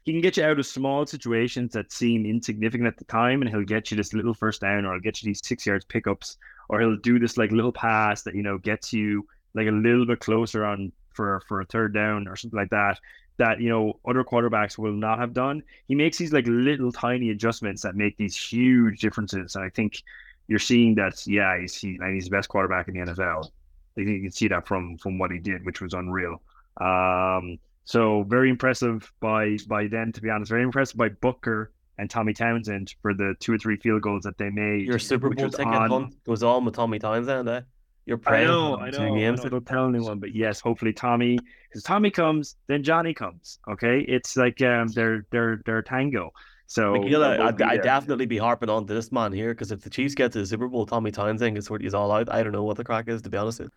he 0.09 0.13
can 0.13 0.23
get 0.23 0.39
you 0.39 0.45
out 0.45 0.59
of 0.59 0.65
small 0.65 1.05
situations 1.05 1.75
that 1.75 1.93
seem 1.93 2.25
insignificant 2.25 2.87
at 2.87 2.97
the 2.97 3.05
time, 3.05 3.43
and 3.43 3.51
he'll 3.51 3.63
get 3.63 3.91
you 3.91 3.97
this 3.99 4.15
little 4.15 4.33
first 4.33 4.63
down, 4.63 4.87
or 4.87 4.95
he'll 4.95 5.03
get 5.03 5.23
you 5.23 5.27
these 5.29 5.47
six 5.47 5.67
yards 5.67 5.85
pickups, 5.85 6.39
or 6.71 6.81
he'll 6.81 6.97
do 6.97 7.19
this 7.19 7.37
like 7.37 7.53
little 7.53 7.73
pass 7.73 8.23
that 8.23 8.35
you 8.35 8.43
know 8.43 8.57
gets 8.57 8.91
you 8.91 9.27
like 9.53 9.67
a 9.67 9.71
little 9.71 10.07
bit 10.07 10.21
closer 10.21 10.65
on 10.65 10.93
for 11.13 11.43
for 11.47 11.61
a 11.61 11.67
third 11.67 11.93
down 11.93 12.27
or 12.27 12.37
something 12.37 12.57
like 12.59 12.71
that. 12.71 12.99
That 13.37 13.61
you 13.61 13.69
know 13.69 14.01
other 14.09 14.25
quarterbacks 14.25 14.79
will 14.79 14.95
not 14.95 15.19
have 15.19 15.35
done. 15.35 15.63
He 15.89 15.95
makes 15.95 16.17
these 16.17 16.33
like 16.33 16.47
little 16.47 16.91
tiny 16.91 17.29
adjustments 17.29 17.83
that 17.83 17.95
make 17.95 18.17
these 18.17 18.35
huge 18.35 19.01
differences, 19.01 19.57
and 19.57 19.65
I 19.67 19.69
think 19.69 20.03
you're 20.49 20.59
seeing 20.59 20.95
that. 20.97 21.27
Yeah, 21.27 21.61
he's 21.61 21.75
he, 21.77 21.99
and 22.01 22.15
he's 22.15 22.25
the 22.25 22.31
best 22.31 22.49
quarterback 22.49 22.89
in 22.89 22.95
the 22.95 23.13
NFL. 23.13 23.51
You 23.97 24.23
can 24.23 24.33
see 24.33 24.49
that 24.49 24.67
from 24.67 24.97
from 24.99 25.19
what 25.19 25.31
he 25.31 25.39
did, 25.39 25.65
which 25.65 25.81
was 25.81 25.93
unreal. 25.93 26.43
Um, 26.81 27.59
so 27.85 28.25
very 28.25 28.51
impressive 28.51 29.11
by 29.21 29.59
by 29.69 29.87
them, 29.87 30.13
to 30.13 30.21
be 30.21 30.31
honest. 30.31 30.51
Very 30.51 30.63
impressive 30.63 30.97
by 30.97 31.11
Butker 31.11 31.69
and 31.99 32.09
Tommy 32.09 32.33
Townsend 32.33 32.95
for 33.03 33.13
the 33.13 33.35
two 33.41 33.53
or 33.53 33.59
three 33.59 33.77
field 33.77 34.03
goals 34.03 34.23
that 34.23 34.39
they 34.39 34.51
made. 34.51 34.87
Your 34.87 34.99
Super 34.99 35.31
Bowl 35.31 35.51
ticket 35.51 35.67
on... 35.67 35.91
hunt 35.91 36.25
goes 36.25 36.43
on 36.43 36.65
with 36.65 36.75
Tommy 36.75 36.99
Townsend. 36.99 37.49
Eh? 37.49 37.61
You're 38.07 38.17
praying. 38.17 38.49
I 38.49 38.51
know, 38.51 38.79
I 38.79 38.91
know. 38.91 39.15
Games. 39.15 39.45
I 39.45 39.49
don't 39.49 39.67
tell 39.67 39.87
anyone, 39.87 40.19
but 40.19 40.35
yes, 40.35 40.61
hopefully 40.61 40.95
Tommy, 40.95 41.39
because 41.69 41.83
Tommy 41.83 42.11
comes, 42.11 42.57
then 42.67 42.83
Johnny 42.83 43.13
comes. 43.13 43.59
Okay, 43.69 44.01
it's 44.01 44.35
like 44.37 44.63
um, 44.63 44.89
they're 44.89 45.27
they're 45.31 45.61
they're 45.67 45.83
tango. 45.83 46.33
So 46.69 46.97
Michaela, 46.97 47.39
I'd, 47.43 47.61
I'd 47.63 47.83
definitely 47.83 48.27
be 48.27 48.37
harping 48.37 48.69
on 48.69 48.87
to 48.87 48.95
this 48.95 49.11
man 49.11 49.33
here 49.33 49.55
because 49.55 49.73
if 49.73 49.81
the 49.81 49.89
Chiefs 49.89 50.15
get 50.15 50.33
to 50.33 50.41
the 50.41 50.47
Super 50.47 50.69
Bowl, 50.69 50.85
Tommy 50.85 51.11
Townsend 51.11 51.57
is 51.57 51.71
what 51.71 51.81
he's 51.81 51.95
all 51.95 52.13
out. 52.13 52.31
I 52.31 52.43
don't 52.43 52.53
know 52.53 52.63
what 52.63 52.77
the 52.77 52.85
crack 52.85 53.09
is 53.09 53.23
to 53.23 53.31
be 53.31 53.39
honest. 53.39 53.61
With. 53.61 53.73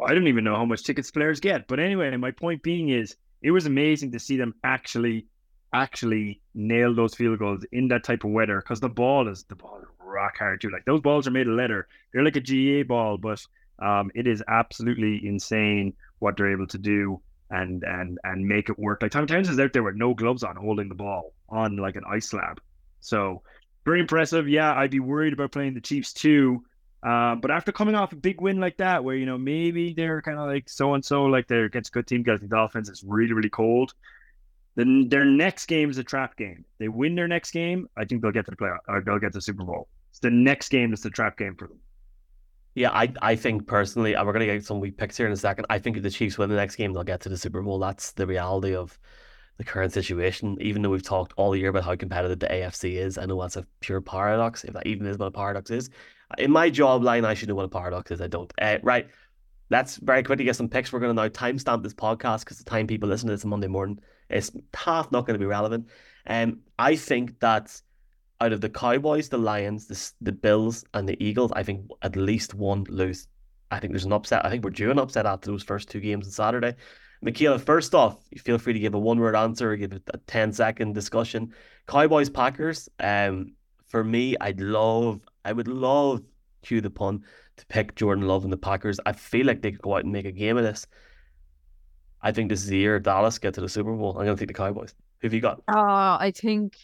I 0.00 0.14
don't 0.14 0.28
even 0.28 0.44
know 0.44 0.54
how 0.54 0.64
much 0.64 0.84
tickets 0.84 1.10
players 1.10 1.40
get, 1.40 1.66
but 1.66 1.80
anyway, 1.80 2.16
my 2.16 2.30
point 2.30 2.62
being 2.62 2.90
is 2.90 3.16
it 3.42 3.50
was 3.50 3.66
amazing 3.66 4.12
to 4.12 4.20
see 4.20 4.36
them 4.36 4.54
actually 4.62 5.26
actually 5.72 6.40
nail 6.54 6.94
those 6.94 7.14
field 7.14 7.40
goals 7.40 7.64
in 7.72 7.88
that 7.88 8.04
type 8.04 8.22
of 8.22 8.30
weather 8.30 8.60
because 8.60 8.78
the 8.78 8.88
ball 8.88 9.26
is 9.26 9.42
the 9.44 9.56
ball 9.56 9.80
is 9.80 9.88
rock 9.98 10.38
hard 10.38 10.60
too. 10.60 10.70
Like 10.70 10.84
those 10.84 11.00
balls 11.00 11.26
are 11.26 11.32
made 11.32 11.48
of 11.48 11.54
leather. 11.54 11.88
They're 12.12 12.22
like 12.22 12.36
a 12.36 12.40
GAA 12.40 12.86
ball, 12.86 13.18
but 13.18 13.44
um, 13.80 14.12
it 14.14 14.28
is 14.28 14.44
absolutely 14.46 15.26
insane 15.26 15.92
what 16.20 16.36
they're 16.36 16.52
able 16.52 16.68
to 16.68 16.78
do 16.78 17.20
and 17.52 17.84
and 17.84 18.18
and 18.24 18.46
make 18.46 18.68
it 18.68 18.78
work. 18.78 19.02
Like 19.02 19.12
Tom 19.12 19.26
Townsend's 19.26 19.60
out 19.60 19.72
there 19.72 19.84
with 19.84 19.96
no 19.96 20.14
gloves 20.14 20.42
on, 20.42 20.56
holding 20.56 20.88
the 20.88 20.94
ball 20.94 21.32
on 21.48 21.76
like 21.76 21.96
an 21.96 22.04
ice 22.10 22.28
slab. 22.28 22.60
So 23.00 23.42
very 23.84 24.00
impressive. 24.00 24.48
Yeah, 24.48 24.74
I'd 24.74 24.90
be 24.90 25.00
worried 25.00 25.32
about 25.32 25.52
playing 25.52 25.74
the 25.74 25.80
Chiefs 25.80 26.12
too 26.12 26.64
uh, 27.02 27.34
but 27.34 27.50
after 27.50 27.72
coming 27.72 27.96
off 27.96 28.12
a 28.12 28.16
big 28.16 28.40
win 28.40 28.60
like 28.60 28.76
that, 28.76 29.02
where 29.02 29.16
you 29.16 29.26
know 29.26 29.38
maybe 29.38 29.92
they're 29.92 30.22
kind 30.22 30.38
of 30.38 30.46
like 30.46 30.68
so 30.68 30.94
and 30.94 31.04
so, 31.04 31.24
like 31.24 31.48
they're 31.48 31.64
against 31.64 31.90
a 31.90 31.92
good 31.92 32.06
team 32.06 32.20
against 32.20 32.42
the 32.42 32.48
Dolphins, 32.48 32.88
it's 32.88 33.02
really 33.02 33.32
really 33.32 33.50
cold. 33.50 33.92
Then 34.76 35.08
their 35.08 35.24
next 35.24 35.66
game 35.66 35.90
is 35.90 35.98
a 35.98 36.04
trap 36.04 36.36
game. 36.36 36.64
They 36.78 36.88
win 36.88 37.14
their 37.14 37.28
next 37.28 37.50
game, 37.50 37.88
I 37.96 38.04
think 38.04 38.22
they'll 38.22 38.30
get 38.30 38.44
to 38.46 38.52
the 38.52 38.56
playoff 38.56 38.78
or 38.88 39.02
they'll 39.02 39.18
get 39.18 39.32
to 39.32 39.38
the 39.38 39.42
Super 39.42 39.64
Bowl. 39.64 39.88
It's 40.10 40.20
the 40.20 40.30
next 40.30 40.68
game 40.68 40.90
that's 40.90 41.02
the 41.02 41.10
trap 41.10 41.36
game 41.36 41.56
for 41.56 41.68
them. 41.68 41.78
Yeah, 42.74 42.90
I 42.90 43.12
I 43.20 43.36
think 43.36 43.66
personally, 43.66 44.14
and 44.14 44.26
we're 44.26 44.32
gonna 44.32 44.46
get 44.46 44.64
some 44.64 44.80
weak 44.80 44.96
picks 44.96 45.16
here 45.16 45.26
in 45.26 45.32
a 45.32 45.36
second. 45.36 45.66
I 45.68 45.78
think 45.78 45.96
if 45.96 46.02
the 46.02 46.10
Chiefs 46.10 46.38
win 46.38 46.48
the 46.48 46.56
next 46.56 46.76
game, 46.76 46.92
they'll 46.92 47.04
get 47.04 47.20
to 47.22 47.28
the 47.28 47.36
Super 47.36 47.60
Bowl. 47.60 47.78
That's 47.78 48.12
the 48.12 48.26
reality 48.26 48.74
of 48.74 48.98
the 49.58 49.64
current 49.64 49.92
situation. 49.92 50.56
Even 50.60 50.82
though 50.82 50.90
we've 50.90 51.02
talked 51.02 51.34
all 51.36 51.54
year 51.54 51.68
about 51.68 51.84
how 51.84 51.96
competitive 51.96 52.38
the 52.38 52.46
AFC 52.46 52.94
is, 52.94 53.18
I 53.18 53.26
know 53.26 53.40
that's 53.40 53.56
a 53.56 53.66
pure 53.80 54.00
paradox. 54.00 54.64
If 54.64 54.72
that 54.74 54.86
even 54.86 55.06
is 55.06 55.18
what 55.18 55.26
a 55.26 55.30
paradox 55.30 55.70
is, 55.70 55.90
in 56.38 56.50
my 56.50 56.70
job 56.70 57.02
line, 57.02 57.24
I 57.24 57.34
should 57.34 57.48
know 57.48 57.54
what 57.54 57.64
a 57.64 57.68
paradox 57.68 58.10
is. 58.10 58.20
I 58.20 58.26
don't. 58.26 58.52
Uh, 58.60 58.78
right. 58.82 59.08
Let's 59.70 59.96
very 59.96 60.22
quickly 60.22 60.44
get 60.44 60.56
some 60.56 60.68
picks. 60.68 60.92
We're 60.92 61.00
going 61.00 61.14
to 61.16 61.22
now 61.22 61.28
timestamp 61.28 61.82
this 61.82 61.94
podcast 61.94 62.40
because 62.40 62.58
the 62.58 62.64
time 62.64 62.86
people 62.86 63.08
listen 63.08 63.28
to 63.28 63.34
this 63.34 63.44
on 63.44 63.50
Monday 63.50 63.68
morning 63.68 64.00
is 64.28 64.52
half 64.74 65.10
not 65.12 65.26
going 65.26 65.34
to 65.34 65.38
be 65.38 65.46
relevant. 65.46 65.88
And 66.26 66.52
um, 66.52 66.60
I 66.78 66.96
think 66.96 67.40
that 67.40 67.80
out 68.42 68.52
of 68.52 68.60
the 68.60 68.68
Cowboys, 68.68 69.28
the 69.28 69.38
Lions, 69.38 69.86
the, 69.86 70.12
the 70.20 70.32
Bills, 70.32 70.84
and 70.94 71.08
the 71.08 71.16
Eagles, 71.24 71.52
I 71.54 71.62
think 71.62 71.88
at 72.02 72.16
least 72.16 72.54
one 72.54 72.84
lose. 72.88 73.28
I 73.70 73.78
think 73.78 73.92
there's 73.92 74.04
an 74.04 74.12
upset. 74.12 74.44
I 74.44 74.50
think 74.50 74.64
we're 74.64 74.70
due 74.70 74.90
an 74.90 74.98
upset 74.98 75.26
after 75.26 75.50
those 75.50 75.62
first 75.62 75.88
two 75.88 76.00
games 76.00 76.26
on 76.26 76.32
Saturday. 76.32 76.74
Michaela, 77.22 77.58
first 77.58 77.94
off, 77.94 78.18
feel 78.38 78.58
free 78.58 78.72
to 78.72 78.80
give 78.80 78.94
a 78.94 78.98
one 78.98 79.20
word 79.20 79.36
answer 79.36 79.72
or 79.72 79.76
give 79.76 79.92
it 79.92 80.02
a 80.12 80.18
10 80.18 80.52
second 80.52 80.92
discussion. 80.92 81.54
Cowboys 81.86 82.28
Packers, 82.28 82.88
um, 82.98 83.54
for 83.86 84.02
me, 84.02 84.36
I'd 84.40 84.60
love, 84.60 85.20
I 85.44 85.52
would 85.52 85.68
love, 85.68 86.22
cue 86.62 86.80
the 86.80 86.90
pun, 86.90 87.22
to 87.58 87.66
pick 87.66 87.94
Jordan 87.94 88.26
Love 88.26 88.42
and 88.42 88.52
the 88.52 88.56
Packers. 88.56 88.98
I 89.06 89.12
feel 89.12 89.46
like 89.46 89.62
they 89.62 89.70
could 89.70 89.82
go 89.82 89.94
out 89.94 90.04
and 90.04 90.12
make 90.12 90.26
a 90.26 90.32
game 90.32 90.56
of 90.56 90.64
this. 90.64 90.86
I 92.20 92.32
think 92.32 92.48
this 92.48 92.62
is 92.62 92.68
the 92.68 92.76
year 92.76 92.98
Dallas 92.98 93.38
get 93.38 93.54
to 93.54 93.60
the 93.60 93.68
Super 93.68 93.94
Bowl. 93.94 94.10
I'm 94.18 94.24
going 94.24 94.36
to 94.36 94.40
take 94.40 94.48
the 94.48 94.54
Cowboys. 94.54 94.94
Who 95.20 95.28
have 95.28 95.34
you 95.34 95.40
got? 95.40 95.58
Uh, 95.68 96.18
I 96.18 96.32
think 96.34 96.76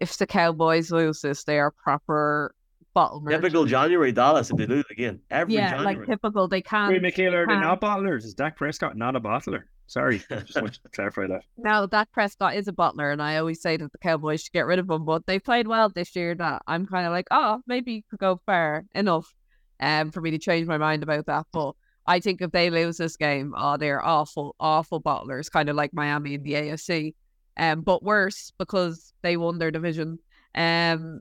if 0.00 0.16
the 0.18 0.26
Cowboys 0.26 0.90
lose 0.90 1.20
this, 1.20 1.44
they 1.44 1.58
are 1.58 1.70
proper 1.70 2.54
bottle 2.94 3.20
Typical 3.28 3.64
January 3.66 4.12
Dallas 4.12 4.50
if 4.50 4.56
they 4.56 4.66
lose 4.66 4.84
again. 4.90 5.20
Every 5.30 5.54
yeah, 5.54 5.70
January. 5.70 5.96
like 5.96 6.06
typical. 6.06 6.48
They 6.48 6.62
can't. 6.62 6.92
Wait, 6.92 7.02
Michaela, 7.02 7.38
are 7.38 7.46
they 7.46 7.54
not 7.54 7.80
bottlers? 7.80 8.24
Is 8.24 8.34
Dak 8.34 8.56
Prescott 8.56 8.96
not 8.96 9.16
a 9.16 9.20
bottler? 9.20 9.64
Sorry, 9.86 10.22
just 10.30 10.54
want 10.60 10.74
to 10.74 10.80
clarify 10.94 11.26
that. 11.26 11.42
Now, 11.58 11.84
Dak 11.84 12.10
Prescott 12.10 12.54
is 12.54 12.68
a 12.68 12.72
bottler, 12.72 13.12
and 13.12 13.20
I 13.20 13.36
always 13.36 13.60
say 13.60 13.76
that 13.76 13.92
the 13.92 13.98
Cowboys 13.98 14.42
should 14.42 14.52
get 14.52 14.66
rid 14.66 14.78
of 14.78 14.88
him, 14.88 15.04
but 15.04 15.26
they 15.26 15.38
played 15.38 15.66
well 15.68 15.90
this 15.90 16.16
year. 16.16 16.34
That 16.34 16.62
I'm 16.66 16.86
kind 16.86 17.06
of 17.06 17.12
like, 17.12 17.26
oh, 17.30 17.60
maybe 17.66 17.92
you 17.92 18.02
could 18.08 18.20
go 18.20 18.40
far 18.46 18.84
enough, 18.94 19.34
um, 19.80 20.10
for 20.10 20.20
me 20.22 20.30
to 20.30 20.38
change 20.38 20.66
my 20.66 20.78
mind 20.78 21.02
about 21.02 21.26
that. 21.26 21.46
But 21.52 21.74
I 22.06 22.20
think 22.20 22.40
if 22.40 22.50
they 22.50 22.70
lose 22.70 22.96
this 22.96 23.16
game, 23.16 23.54
oh, 23.56 23.76
they're 23.76 24.04
awful, 24.04 24.56
awful 24.58 25.02
bottlers, 25.02 25.50
kind 25.50 25.68
of 25.68 25.76
like 25.76 25.92
Miami 25.92 26.34
in 26.34 26.42
the 26.42 26.54
AFC, 26.54 27.14
um, 27.56 27.82
but 27.82 28.02
worse 28.02 28.52
because 28.58 29.12
they 29.22 29.36
won 29.36 29.58
their 29.58 29.70
division. 29.70 30.18
Um, 30.54 31.20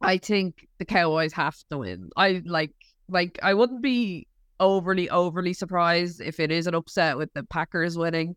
I 0.00 0.18
think 0.18 0.68
the 0.78 0.84
Cowboys 0.84 1.32
have 1.32 1.56
to 1.70 1.78
win. 1.78 2.10
I 2.16 2.42
like, 2.44 2.74
like, 3.08 3.38
I 3.42 3.54
wouldn't 3.54 3.82
be 3.82 4.26
overly 4.58 5.10
overly 5.10 5.52
surprised 5.52 6.20
if 6.20 6.40
it 6.40 6.50
is 6.50 6.66
an 6.66 6.74
upset 6.74 7.16
with 7.16 7.32
the 7.34 7.44
Packers 7.44 7.96
winning, 7.96 8.36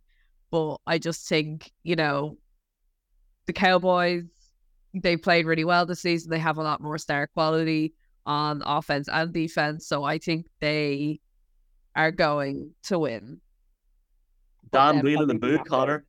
but 0.51 0.77
I 0.85 0.97
just 0.97 1.27
think 1.27 1.71
you 1.83 1.95
know 1.95 2.37
the 3.45 3.53
Cowboys 3.53 4.25
they 4.93 5.17
played 5.17 5.45
really 5.45 5.65
well 5.65 5.85
this 5.85 6.01
season. 6.01 6.31
They 6.31 6.39
have 6.39 6.57
a 6.57 6.63
lot 6.63 6.81
more 6.81 6.97
star 6.97 7.27
quality 7.27 7.93
on 8.25 8.61
offense 8.65 9.07
and 9.07 9.33
defense, 9.33 9.87
so 9.87 10.03
I 10.03 10.17
think 10.17 10.47
they 10.59 11.19
are 11.95 12.11
going 12.11 12.71
to 12.83 12.99
win. 12.99 13.41
Dan 14.71 15.01
Whelan 15.01 15.31
and 15.31 15.41
Boo 15.41 15.59
Conor. 15.59 16.05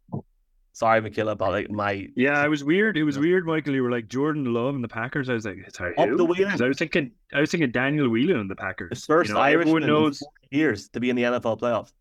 Sorry, 0.80 1.02
Michaela, 1.02 1.36
but 1.36 1.50
like 1.50 1.70
my 1.70 2.08
yeah, 2.16 2.42
it 2.42 2.48
was 2.48 2.64
weird. 2.64 2.96
It 2.96 3.04
was 3.04 3.18
weird, 3.18 3.44
Michael. 3.44 3.74
You 3.74 3.82
were 3.82 3.90
like 3.90 4.08
Jordan 4.08 4.50
Love 4.54 4.74
and 4.74 4.82
the 4.82 4.88
Packers. 4.88 5.28
I 5.28 5.34
was 5.34 5.44
like, 5.44 5.58
sorry, 5.74 5.94
up 5.98 6.08
the 6.16 6.24
Whelan. 6.24 6.62
I 6.62 6.68
was 6.68 6.78
thinking, 6.78 7.10
I 7.34 7.40
was 7.40 7.50
thinking 7.50 7.70
Daniel 7.70 8.08
Whelan 8.08 8.38
and 8.38 8.50
the 8.50 8.56
Packers. 8.56 8.88
The 8.88 9.06
first 9.06 9.28
you 9.28 9.34
know, 9.34 9.42
Irishman 9.42 9.86
knows 9.86 10.22
years 10.50 10.88
to 10.88 11.00
be 11.00 11.10
in 11.10 11.16
the 11.16 11.24
NFL 11.24 11.60
playoffs. 11.60 11.92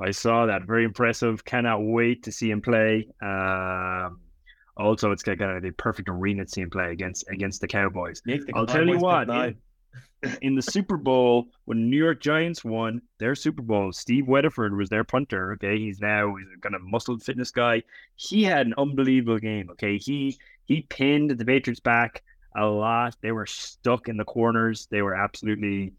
I 0.00 0.12
saw 0.12 0.46
that. 0.46 0.62
Very 0.62 0.84
impressive. 0.84 1.44
Cannot 1.44 1.78
wait 1.80 2.22
to 2.22 2.30
see 2.30 2.52
him 2.52 2.62
play. 2.62 3.08
Um, 3.20 4.20
also, 4.76 5.10
it's 5.10 5.24
kind 5.24 5.42
of 5.42 5.64
the 5.64 5.72
perfect 5.72 6.08
arena 6.08 6.44
to 6.44 6.48
see 6.48 6.60
him 6.60 6.70
play 6.70 6.92
against 6.92 7.28
against 7.30 7.62
the 7.62 7.66
Cowboys. 7.66 8.22
The 8.24 8.48
I'll 8.54 8.64
tell 8.64 8.86
you 8.86 9.00
what 9.00 9.28
in 9.28 9.56
the 10.24 10.62
Super 10.62 10.96
Bowl 10.96 11.48
when 11.64 11.90
New 11.90 11.96
York 11.96 12.20
Giants 12.20 12.64
won 12.64 13.02
their 13.18 13.34
Super 13.34 13.62
Bowl, 13.62 13.92
Steve 13.92 14.26
Weatherford 14.26 14.76
was 14.76 14.88
their 14.88 15.04
punter. 15.04 15.52
Okay, 15.52 15.78
he's 15.78 16.00
now 16.00 16.34
he's 16.36 16.48
a 16.56 16.60
kind 16.60 16.74
of 16.74 16.82
muscled 16.82 17.22
fitness 17.22 17.50
guy. 17.50 17.82
He 18.16 18.44
had 18.44 18.66
an 18.66 18.74
unbelievable 18.78 19.38
game. 19.38 19.70
Okay, 19.70 19.98
he 19.98 20.38
he 20.64 20.82
pinned 20.82 21.30
the 21.30 21.44
Patriots 21.44 21.80
back 21.80 22.22
a 22.56 22.66
lot. 22.66 23.16
They 23.20 23.32
were 23.32 23.46
stuck 23.46 24.08
in 24.08 24.16
the 24.16 24.24
corners. 24.24 24.86
They 24.90 25.02
were 25.02 25.14
absolutely 25.14 25.92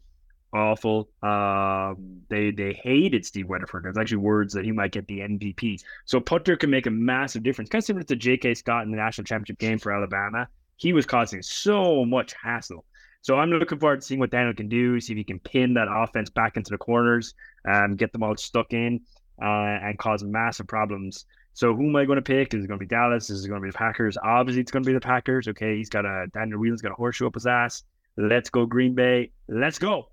awful. 0.53 1.09
Um, 1.21 2.21
they 2.29 2.51
they 2.51 2.73
hated 2.73 3.25
Steve 3.25 3.47
Weatherford. 3.47 3.83
There's 3.83 3.97
actually 3.97 4.17
words 4.17 4.53
that 4.53 4.65
he 4.65 4.71
might 4.71 4.91
get 4.91 5.07
the 5.07 5.19
MVP. 5.19 5.81
So 6.05 6.19
punter 6.19 6.55
can 6.55 6.69
make 6.69 6.85
a 6.87 6.91
massive 6.91 7.43
difference. 7.43 7.69
Kind 7.69 7.81
of 7.81 7.85
similar 7.85 8.03
to 8.05 8.15
J.K. 8.15 8.55
Scott 8.55 8.85
in 8.85 8.91
the 8.91 8.97
national 8.97 9.25
championship 9.25 9.59
game 9.59 9.77
for 9.77 9.91
Alabama. 9.91 10.47
He 10.77 10.93
was 10.93 11.05
causing 11.05 11.41
so 11.41 12.05
much 12.05 12.33
hassle. 12.41 12.85
So 13.25 13.39
I'm 13.39 13.49
looking 13.49 13.79
forward 13.79 14.01
to 14.01 14.05
seeing 14.05 14.19
what 14.19 14.29
Daniel 14.29 14.53
can 14.53 14.69
do, 14.69 15.01
see 15.01 15.13
if 15.13 15.17
he 15.17 15.23
can 15.23 15.39
pin 15.39 15.73
that 15.73 15.87
offense 15.89 16.29
back 16.29 16.57
into 16.57 16.69
the 16.69 16.77
corners, 16.77 17.33
and 17.63 17.97
get 17.97 18.11
them 18.11 18.21
all 18.21 18.37
stuck 18.37 18.71
in, 18.71 19.01
uh, 19.41 19.79
and 19.81 19.97
cause 19.97 20.23
massive 20.23 20.67
problems. 20.67 21.25
So 21.55 21.73
who 21.73 21.87
am 21.87 21.95
I 21.95 22.05
going 22.05 22.17
to 22.17 22.21
pick? 22.21 22.53
Is 22.53 22.63
it 22.63 22.67
going 22.67 22.79
to 22.79 22.85
be 22.85 22.87
Dallas? 22.87 23.31
Is 23.31 23.43
it 23.43 23.47
going 23.47 23.59
to 23.59 23.65
be 23.65 23.71
the 23.71 23.77
Packers? 23.79 24.15
Obviously, 24.23 24.61
it's 24.61 24.71
going 24.71 24.83
to 24.83 24.87
be 24.87 24.93
the 24.93 24.99
Packers. 24.99 25.47
Okay, 25.47 25.75
he's 25.75 25.89
got 25.89 26.05
a 26.05 26.27
Daniel 26.35 26.59
Whelan's 26.59 26.83
got 26.83 26.91
a 26.91 26.93
horseshoe 26.95 27.25
up 27.25 27.33
his 27.33 27.47
ass. 27.47 27.81
Let's 28.15 28.51
go 28.51 28.67
Green 28.67 28.93
Bay. 28.93 29.31
Let's 29.47 29.79
go. 29.79 30.11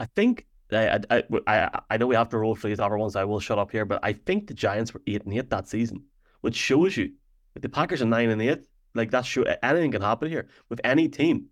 I 0.00 0.06
think 0.06 0.46
I, 0.72 0.98
I, 1.10 1.22
I, 1.46 1.80
I 1.90 1.96
know 1.98 2.06
we 2.06 2.14
have 2.14 2.30
to 2.30 2.38
roll 2.38 2.54
for 2.54 2.68
these 2.68 2.80
other 2.80 2.96
ones. 2.96 3.14
I 3.14 3.24
will 3.24 3.40
shut 3.40 3.58
up 3.58 3.70
here, 3.70 3.84
but 3.84 4.00
I 4.02 4.14
think 4.14 4.46
the 4.46 4.54
Giants 4.54 4.94
were 4.94 5.02
eight 5.06 5.22
and 5.26 5.34
eight 5.34 5.50
that 5.50 5.68
season, 5.68 6.02
which 6.40 6.56
shows 6.56 6.96
you 6.96 7.12
if 7.54 7.60
the 7.60 7.68
Packers 7.68 8.00
are 8.00 8.06
nine 8.06 8.30
and 8.30 8.40
eight. 8.40 8.64
Like 8.94 9.10
that 9.10 9.26
show 9.26 9.44
anything 9.62 9.92
can 9.92 10.00
happen 10.00 10.30
here 10.30 10.48
with 10.70 10.80
any 10.82 11.10
team. 11.10 11.50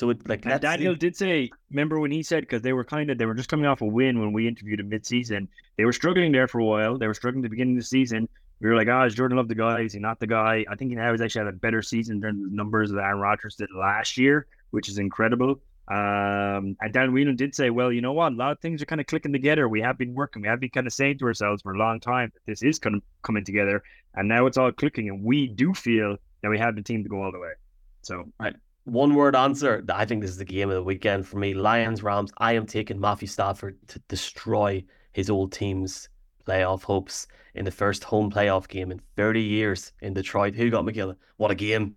So 0.00 0.08
it 0.08 0.26
like 0.26 0.40
Daniel 0.62 0.94
did 0.94 1.14
say, 1.14 1.50
remember 1.70 2.00
when 2.00 2.10
he 2.10 2.22
said 2.22 2.40
because 2.40 2.62
they 2.62 2.72
were 2.72 2.84
kind 2.84 3.10
of 3.10 3.18
they 3.18 3.26
were 3.26 3.34
just 3.34 3.50
coming 3.50 3.66
off 3.66 3.82
a 3.82 3.84
win 3.84 4.18
when 4.18 4.32
we 4.32 4.48
interviewed 4.48 4.80
him 4.80 4.88
mid-season. 4.88 5.46
They 5.76 5.84
were 5.84 5.92
struggling 5.92 6.32
there 6.32 6.48
for 6.48 6.58
a 6.58 6.64
while. 6.64 6.96
They 6.96 7.06
were 7.06 7.12
struggling 7.12 7.44
at 7.44 7.50
the 7.50 7.50
beginning 7.50 7.74
of 7.74 7.82
the 7.82 7.86
season. 7.86 8.26
We 8.60 8.70
were 8.70 8.76
like, 8.76 8.88
ah, 8.88 9.02
oh, 9.02 9.04
is 9.04 9.14
Jordan 9.14 9.36
Love 9.36 9.48
the 9.48 9.54
guy? 9.54 9.82
Is 9.82 9.92
he 9.92 9.98
not 9.98 10.18
the 10.18 10.26
guy? 10.26 10.64
I 10.70 10.74
think 10.74 10.90
he 10.90 10.94
now 10.94 11.10
has 11.10 11.20
actually 11.20 11.44
had 11.44 11.54
a 11.54 11.58
better 11.58 11.82
season 11.82 12.16
in 12.16 12.22
terms 12.22 12.42
of 12.42 12.50
numbers 12.50 12.90
that 12.92 13.02
Aaron 13.02 13.20
Rodgers 13.20 13.56
did 13.56 13.68
last 13.76 14.16
year, 14.16 14.46
which 14.70 14.88
is 14.88 14.96
incredible. 14.96 15.60
Um, 15.88 16.78
and 16.80 16.92
Dan 16.94 17.12
Whelan 17.12 17.36
did 17.36 17.54
say, 17.54 17.68
well, 17.68 17.92
you 17.92 18.00
know 18.00 18.14
what? 18.14 18.32
A 18.32 18.36
lot 18.36 18.52
of 18.52 18.60
things 18.60 18.80
are 18.80 18.86
kind 18.86 19.02
of 19.02 19.06
clicking 19.06 19.34
together. 19.34 19.68
We 19.68 19.82
have 19.82 19.98
been 19.98 20.14
working. 20.14 20.40
We 20.40 20.48
have 20.48 20.60
been 20.60 20.70
kind 20.70 20.86
of 20.86 20.94
saying 20.94 21.18
to 21.18 21.26
ourselves 21.26 21.60
for 21.60 21.74
a 21.74 21.78
long 21.78 22.00
time 22.00 22.32
that 22.32 22.50
this 22.50 22.62
is 22.62 22.78
kind 22.78 22.96
of 22.96 23.02
coming 23.20 23.44
together. 23.44 23.82
And 24.14 24.28
now 24.28 24.46
it's 24.46 24.56
all 24.56 24.72
clicking. 24.72 25.10
And 25.10 25.22
we 25.22 25.46
do 25.46 25.74
feel 25.74 26.16
that 26.40 26.48
we 26.48 26.58
have 26.58 26.74
the 26.74 26.82
team 26.82 27.02
to 27.02 27.10
go 27.10 27.22
all 27.22 27.32
the 27.32 27.38
way. 27.38 27.52
So, 28.00 28.32
right. 28.40 28.56
One 28.90 29.14
word 29.14 29.36
answer. 29.36 29.84
I 29.88 30.04
think 30.04 30.20
this 30.20 30.32
is 30.32 30.36
the 30.36 30.44
game 30.44 30.68
of 30.68 30.74
the 30.74 30.82
weekend 30.82 31.24
for 31.24 31.38
me. 31.38 31.54
Lions, 31.54 32.02
Rams. 32.02 32.32
I 32.38 32.54
am 32.54 32.66
taking 32.66 32.98
Matthew 32.98 33.28
Stafford 33.28 33.78
to 33.86 34.00
destroy 34.08 34.82
his 35.12 35.30
old 35.30 35.52
team's 35.52 36.08
playoff 36.44 36.82
hopes 36.82 37.28
in 37.54 37.64
the 37.64 37.70
first 37.70 38.02
home 38.02 38.32
playoff 38.32 38.66
game 38.66 38.90
in 38.90 39.00
30 39.14 39.42
years 39.42 39.92
in 40.02 40.12
Detroit. 40.12 40.56
Who 40.56 40.70
got 40.70 40.84
McGill? 40.84 41.14
What 41.36 41.52
a 41.52 41.54
game. 41.54 41.94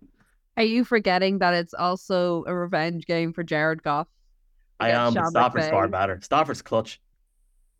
Are 0.56 0.62
you 0.62 0.84
forgetting 0.84 1.40
that 1.40 1.52
it's 1.52 1.74
also 1.74 2.44
a 2.46 2.54
revenge 2.54 3.06
game 3.06 3.32
for 3.32 3.42
Jared 3.42 3.82
Goff? 3.82 4.06
I 4.78 4.90
am, 4.90 5.14
but 5.14 5.26
Stafford's 5.30 5.70
far 5.70 5.88
better. 5.88 6.20
Stafford's 6.22 6.62
clutch. 6.62 7.00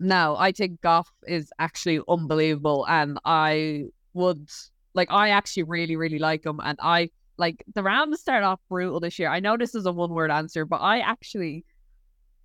No, 0.00 0.34
I 0.36 0.50
think 0.50 0.80
Goff 0.80 1.08
is 1.28 1.52
actually 1.60 2.00
unbelievable, 2.08 2.84
and 2.88 3.20
I 3.24 3.84
would 4.12 4.50
like. 4.92 5.12
I 5.12 5.28
actually 5.28 5.62
really, 5.62 5.94
really 5.94 6.18
like 6.18 6.44
him, 6.44 6.60
and 6.64 6.76
I 6.82 7.10
like 7.36 7.64
the 7.74 7.82
Rams 7.82 8.20
start 8.20 8.44
off 8.44 8.60
brutal 8.68 9.00
this 9.00 9.18
year. 9.18 9.28
I 9.28 9.40
know 9.40 9.56
this 9.56 9.74
is 9.74 9.86
a 9.86 9.92
one-word 9.92 10.30
answer, 10.30 10.64
but 10.64 10.80
I 10.80 11.00
actually 11.00 11.64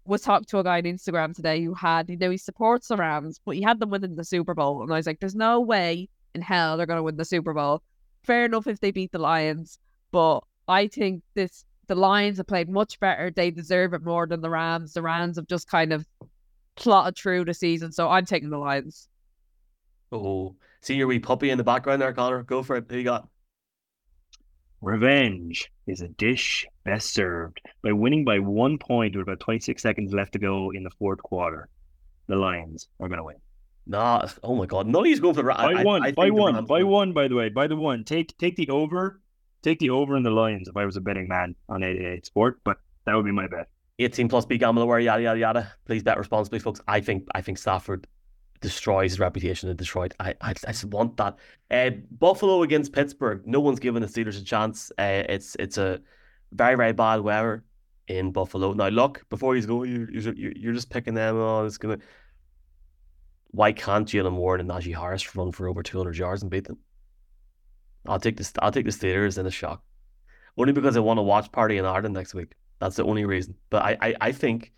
was 0.06 0.22
talking 0.22 0.46
to 0.46 0.60
a 0.60 0.64
guy 0.64 0.78
on 0.78 0.84
Instagram 0.84 1.36
today 1.36 1.64
who 1.64 1.74
had, 1.74 2.10
you 2.10 2.18
know, 2.18 2.32
he 2.32 2.38
supports 2.38 2.88
the 2.88 2.98
Rams, 2.98 3.40
but 3.46 3.56
he 3.56 3.62
had 3.62 3.80
them 3.80 3.92
winning 3.92 4.16
the 4.16 4.24
Super 4.24 4.54
Bowl, 4.56 4.82
and 4.82 4.92
I 4.92 4.96
was 4.98 5.06
like, 5.06 5.20
"There's 5.20 5.36
no 5.36 5.60
way 5.60 6.10
in 6.34 6.42
hell 6.42 6.78
they're 6.78 6.86
going 6.88 6.98
to 6.98 7.04
win 7.04 7.18
the 7.18 7.26
Super 7.26 7.54
Bowl." 7.54 7.84
Fair 8.24 8.46
enough 8.46 8.68
if 8.68 8.80
they 8.80 8.92
beat 8.92 9.12
the 9.12 9.20
Lions, 9.20 9.80
but 10.12 10.42
I 10.68 10.88
think 10.88 11.24
this 11.36 11.64
the 11.88 11.96
Lions 11.96 12.38
have 12.38 12.48
played 12.48 12.70
much 12.70 13.00
better. 13.00 13.32
They 13.32 13.52
deserve 13.52 13.94
it 13.94 14.04
more 14.04 14.28
than 14.28 14.42
the 14.42 14.50
Rams. 14.50 14.94
The 14.94 15.02
Rams 15.02 15.38
have 15.38 15.48
just 15.48 15.68
kind 15.68 15.94
of 15.94 16.06
plotted 16.76 17.18
through 17.18 17.46
the 17.46 17.54
season, 17.54 17.92
so 17.92 18.10
I'm 18.10 18.26
taking 18.26 18.50
the 18.50 18.58
Lions. 18.58 19.08
Oh, 20.12 20.56
see 20.82 20.96
your 20.96 21.08
wee 21.08 21.20
puppy 21.20 21.52
in 21.52 21.58
the 21.58 21.64
background 21.64 22.02
there, 22.02 22.14
Conor. 22.14 22.44
Go 22.44 22.64
for 22.64 22.78
it. 22.78 22.86
Who 22.90 22.98
you 22.98 23.04
got? 23.04 23.29
Revenge 24.82 25.72
is 25.88 26.02
a 26.02 26.08
dish 26.08 26.66
best 26.86 27.14
served 27.14 27.62
by 27.84 27.92
winning 27.92 28.24
by 28.24 28.40
one 28.40 28.78
point 28.78 29.16
with 29.16 29.24
about 29.24 29.42
26 29.42 29.82
seconds 29.82 30.14
left 30.14 30.34
to 30.34 30.40
go 30.40 30.72
in 30.72 30.84
the 30.84 30.90
fourth 30.92 31.22
quarter. 31.22 31.68
The 32.28 32.36
Lions 32.36 32.88
are 33.00 33.10
going 33.10 33.18
to 33.18 33.24
win. 33.24 33.36
Nah, 33.88 34.28
oh 34.44 34.56
my 34.56 34.68
God, 34.68 34.88
no, 34.88 35.04
he's 35.04 35.20
going 35.20 35.34
for 35.34 35.42
the 35.42 35.50
by 35.50 35.74
I, 35.80 35.84
one, 35.84 36.04
I, 36.04 36.08
I 36.08 36.12
by 36.12 36.30
one, 36.30 36.66
by 36.66 36.84
one. 36.84 37.12
By 37.12 37.28
the 37.28 37.36
way, 37.36 37.50
by 37.50 37.68
the 37.68 37.76
one. 37.76 38.04
Take 38.04 38.38
take 38.38 38.56
the 38.56 38.70
over 38.70 39.20
take 39.62 39.80
the 39.80 39.90
over 39.90 40.16
in 40.16 40.24
the 40.24 40.32
Lions 40.32 40.68
if 40.68 40.78
I 40.78 40.86
was 40.86 40.96
a 40.96 41.02
betting 41.02 41.28
man 41.28 41.56
on 41.68 41.82
888Sport, 41.82 42.56
but 42.64 42.78
that 43.06 43.16
would 43.16 43.26
be 43.26 43.32
my 43.32 43.48
bet. 43.48 43.68
18 44.00 44.30
plus 44.30 44.46
B 44.46 44.58
gamble 44.58 44.86
yada 45.00 45.22
yada 45.22 45.40
yada. 45.40 45.74
Please 45.86 46.04
bet 46.04 46.18
responsibly, 46.18 46.60
folks. 46.60 46.80
I 46.88 47.02
think 47.02 47.28
I 47.36 47.42
think 47.42 47.58
Stafford 47.58 48.08
destroys 48.62 49.12
his 49.12 49.20
reputation 49.20 49.70
in 49.70 49.76
Detroit. 49.76 50.14
I 50.20 50.36
I, 50.42 50.52
I 50.52 50.72
just 50.72 50.86
want 50.86 51.18
that. 51.18 51.38
Uh, 51.72 51.92
Buffalo 52.12 52.64
against 52.64 52.94
Pittsburgh. 52.94 53.44
No 53.46 53.60
one's 53.60 53.80
given 53.80 54.02
the 54.02 54.08
Steelers 54.08 54.40
a 54.40 54.44
chance. 54.44 54.92
Uh, 54.98 55.24
it's 55.30 55.56
it's 55.60 55.78
a 55.78 56.02
very 56.52 56.76
very 56.76 56.94
bad 56.94 57.22
weather 57.22 57.64
in 58.08 58.32
Buffalo. 58.32 58.74
Now 58.74 58.90
look, 58.90 59.24
before 59.30 59.56
you 59.56 59.66
go, 59.66 59.84
you 59.84 60.08
you're, 60.12 60.34
you're 60.34 60.74
just 60.74 60.90
picking 60.90 61.14
them. 61.14 61.38
Oh, 61.38 61.66
it's 61.66 61.78
gonna. 61.78 62.00
Why 63.52 63.72
can't 63.72 64.08
Jaylen 64.08 64.36
Warren 64.36 64.62
and 64.62 64.70
Najee 64.70 64.96
Harris 64.96 65.36
run 65.36 65.52
for 65.52 65.68
over 65.68 65.82
200 65.82 66.16
yards 66.16 66.44
and 66.44 66.52
beat 66.52 66.66
them? 66.66 66.78
I'll 68.08 68.20
take 68.20 68.38
this. 68.38 68.54
I'll 68.60 68.72
take 68.72 68.86
the 68.86 68.92
Steelers 68.92 69.38
in 69.38 69.46
a 69.46 69.52
shock, 69.52 69.84
only 70.58 70.74
because 70.74 70.98
I 70.98 71.00
want 71.00 71.18
to 71.18 71.24
watch 71.24 71.52
party 71.52 71.78
in 71.78 71.86
Ireland 71.86 72.14
next 72.14 72.34
week. 72.34 72.54
That's 72.80 72.96
the 72.96 73.04
only 73.04 73.26
reason. 73.26 73.56
But 73.70 73.84
I, 73.84 73.98
I, 74.02 74.16
I 74.22 74.32
think 74.32 74.72